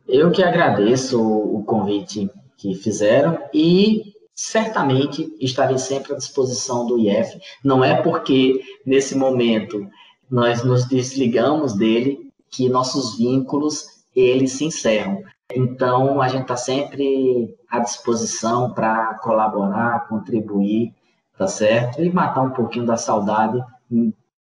Eu 0.08 0.30
que 0.30 0.42
agradeço 0.42 1.20
o 1.20 1.64
convite 1.64 2.30
que 2.56 2.74
fizeram 2.74 3.38
e 3.52 4.14
certamente 4.34 5.34
estarei 5.40 5.78
sempre 5.78 6.12
à 6.12 6.16
disposição 6.16 6.86
do 6.86 6.98
IF. 6.98 7.38
Não 7.64 7.84
é 7.84 8.00
porque 8.02 8.60
nesse 8.84 9.16
momento 9.16 9.88
nós 10.30 10.62
nos 10.62 10.86
desligamos 10.86 11.74
dele, 11.76 12.30
que 12.50 12.68
nossos 12.68 13.18
vínculos 13.18 14.04
eles 14.14 14.52
se 14.52 14.64
encerram. 14.64 15.22
Então 15.52 16.20
a 16.20 16.28
gente 16.28 16.42
está 16.42 16.56
sempre 16.56 17.54
à 17.68 17.80
disposição 17.80 18.72
para 18.72 19.14
colaborar, 19.14 20.08
contribuir, 20.08 20.94
tá 21.36 21.48
certo? 21.48 22.02
E 22.02 22.12
matar 22.12 22.42
um 22.42 22.50
pouquinho 22.50 22.86
da 22.86 22.96
saudade, 22.96 23.60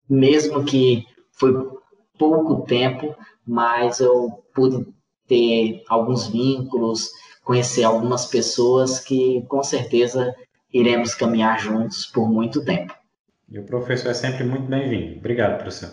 mesmo 0.08 0.64
que 0.64 1.04
foi 1.32 1.52
pouco 2.18 2.62
tempo, 2.62 3.14
mas 3.46 4.00
eu 4.00 4.42
pude 4.54 4.86
ter 5.30 5.84
alguns 5.88 6.26
vínculos, 6.26 7.12
conhecer 7.44 7.84
algumas 7.84 8.26
pessoas 8.26 8.98
que 8.98 9.46
com 9.48 9.62
certeza 9.62 10.34
iremos 10.72 11.14
caminhar 11.14 11.60
juntos 11.60 12.04
por 12.04 12.28
muito 12.28 12.64
tempo. 12.64 12.92
E 13.48 13.58
o 13.58 13.64
professor 13.64 14.10
é 14.10 14.14
sempre 14.14 14.42
muito 14.42 14.66
bem-vindo. 14.66 15.18
Obrigado, 15.18 15.58
professor. 15.58 15.90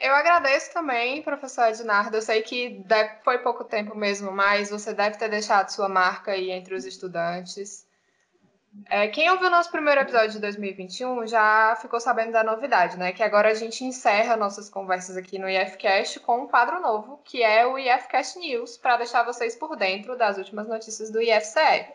Eu 0.00 0.12
agradeço 0.12 0.72
também, 0.72 1.22
professor 1.22 1.68
Ednardo. 1.68 2.16
Eu 2.16 2.22
sei 2.22 2.42
que 2.42 2.84
foi 3.22 3.38
pouco 3.38 3.62
tempo 3.62 3.96
mesmo, 3.96 4.32
mas 4.32 4.70
você 4.70 4.92
deve 4.92 5.16
ter 5.16 5.28
deixado 5.28 5.68
sua 5.68 5.88
marca 5.88 6.32
aí 6.32 6.50
entre 6.50 6.74
os 6.74 6.84
estudantes. 6.84 7.86
É, 8.88 9.06
quem 9.08 9.30
ouviu 9.30 9.48
o 9.48 9.50
nosso 9.50 9.70
primeiro 9.70 10.00
episódio 10.00 10.32
de 10.32 10.38
2021 10.38 11.26
já 11.26 11.76
ficou 11.80 12.00
sabendo 12.00 12.32
da 12.32 12.42
novidade, 12.42 12.98
né? 12.98 13.12
Que 13.12 13.22
agora 13.22 13.50
a 13.50 13.54
gente 13.54 13.84
encerra 13.84 14.36
nossas 14.36 14.70
conversas 14.70 15.16
aqui 15.16 15.38
no 15.38 15.48
IFCast 15.48 16.20
com 16.20 16.44
um 16.44 16.46
quadro 16.46 16.80
novo, 16.80 17.20
que 17.24 17.42
é 17.42 17.66
o 17.66 17.78
IFCast 17.78 18.38
News, 18.38 18.78
para 18.78 18.96
deixar 18.96 19.24
vocês 19.24 19.54
por 19.54 19.76
dentro 19.76 20.16
das 20.16 20.38
últimas 20.38 20.66
notícias 20.68 21.10
do 21.10 21.20
IFCE. 21.20 21.86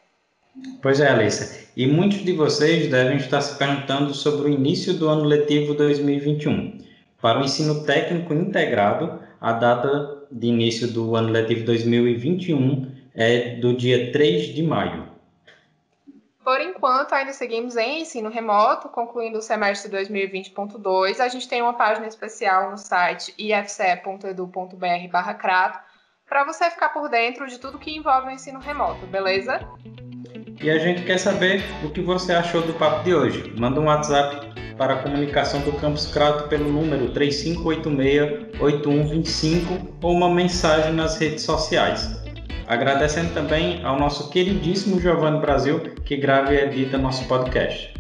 Pois 0.82 1.00
é, 1.00 1.10
Alissa. 1.10 1.68
E 1.76 1.88
muitos 1.88 2.24
de 2.24 2.34
vocês 2.34 2.90
devem 2.90 3.18
estar 3.18 3.42
se 3.42 3.58
perguntando 3.58 4.14
sobre 4.14 4.50
o 4.50 4.54
início 4.54 4.94
do 4.94 5.10
ano 5.10 5.24
letivo 5.24 5.74
2021. 5.74 6.80
Para 7.22 7.40
o 7.40 7.44
ensino 7.44 7.84
técnico 7.86 8.34
integrado, 8.34 9.20
a 9.42 9.54
data 9.54 10.26
de 10.32 10.48
início 10.48 10.88
do 10.88 11.16
ano 11.16 11.30
letivo 11.30 11.66
2021 11.66 12.92
é 13.16 13.56
do 13.56 13.76
dia 13.76 14.12
3 14.12 14.54
de 14.54 14.62
maio. 14.62 15.07
Por 16.48 16.62
enquanto, 16.62 17.12
ainda 17.12 17.34
seguimos 17.34 17.76
em 17.76 18.04
ensino 18.04 18.30
remoto, 18.30 18.88
concluindo 18.88 19.40
o 19.40 19.42
semestre 19.42 19.92
2020.2. 19.92 21.20
A 21.20 21.28
gente 21.28 21.46
tem 21.46 21.62
uma 21.62 21.74
página 21.74 22.08
especial 22.08 22.72
no 22.72 22.78
site 22.78 23.34
ifce.edu.br/crato 23.38 25.80
para 26.26 26.46
você 26.46 26.72
ficar 26.72 26.94
por 26.94 27.10
dentro 27.10 27.48
de 27.48 27.60
tudo 27.60 27.78
que 27.78 27.94
envolve 27.94 28.30
o 28.30 28.32
ensino 28.32 28.62
remoto, 28.62 29.06
beleza? 29.08 29.60
E 30.62 30.70
a 30.70 30.80
gente 30.80 31.04
quer 31.04 31.18
saber 31.18 31.62
o 31.84 31.90
que 31.90 32.00
você 32.00 32.32
achou 32.32 32.62
do 32.62 32.74
papo 32.76 33.04
de 33.04 33.14
hoje. 33.14 33.54
Manda 33.60 33.82
um 33.82 33.88
WhatsApp 33.88 34.48
para 34.78 34.94
a 34.94 35.04
comunicação 35.04 35.60
do 35.64 35.74
Campus 35.74 36.08
Crato 36.08 36.48
pelo 36.48 36.72
número 36.72 37.12
3586-8125 37.12 39.98
ou 40.02 40.14
uma 40.14 40.34
mensagem 40.34 40.94
nas 40.94 41.18
redes 41.18 41.44
sociais. 41.44 42.26
Agradecendo 42.68 43.34
também 43.34 43.84
ao 43.86 43.98
nosso 43.98 44.30
queridíssimo 44.30 45.00
Giovanni 45.00 45.40
Brasil, 45.40 45.80
que 46.04 46.18
grava 46.18 46.54
e 46.54 46.58
edita 46.58 46.98
nosso 46.98 47.26
podcast. 47.28 47.94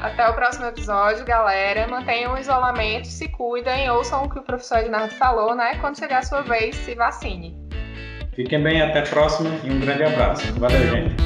Até 0.00 0.26
o 0.26 0.34
próximo 0.34 0.64
episódio, 0.64 1.24
galera. 1.26 1.86
Mantenham 1.86 2.32
o 2.32 2.38
isolamento, 2.38 3.06
se 3.06 3.28
cuidem, 3.28 3.90
ouçam 3.90 4.24
o 4.24 4.30
que 4.30 4.38
o 4.38 4.42
professor 4.42 4.78
Ednardo 4.78 5.14
falou, 5.14 5.54
né? 5.54 5.76
Quando 5.80 5.98
chegar 5.98 6.20
a 6.20 6.22
sua 6.22 6.40
vez, 6.40 6.74
se 6.76 6.94
vacine. 6.94 7.54
Fiquem 8.34 8.62
bem, 8.62 8.80
até 8.80 9.00
a 9.00 9.02
próxima 9.02 9.50
e 9.62 9.70
um 9.70 9.78
grande 9.78 10.04
abraço. 10.04 10.50
Valeu, 10.58 10.80
gente. 10.88 11.16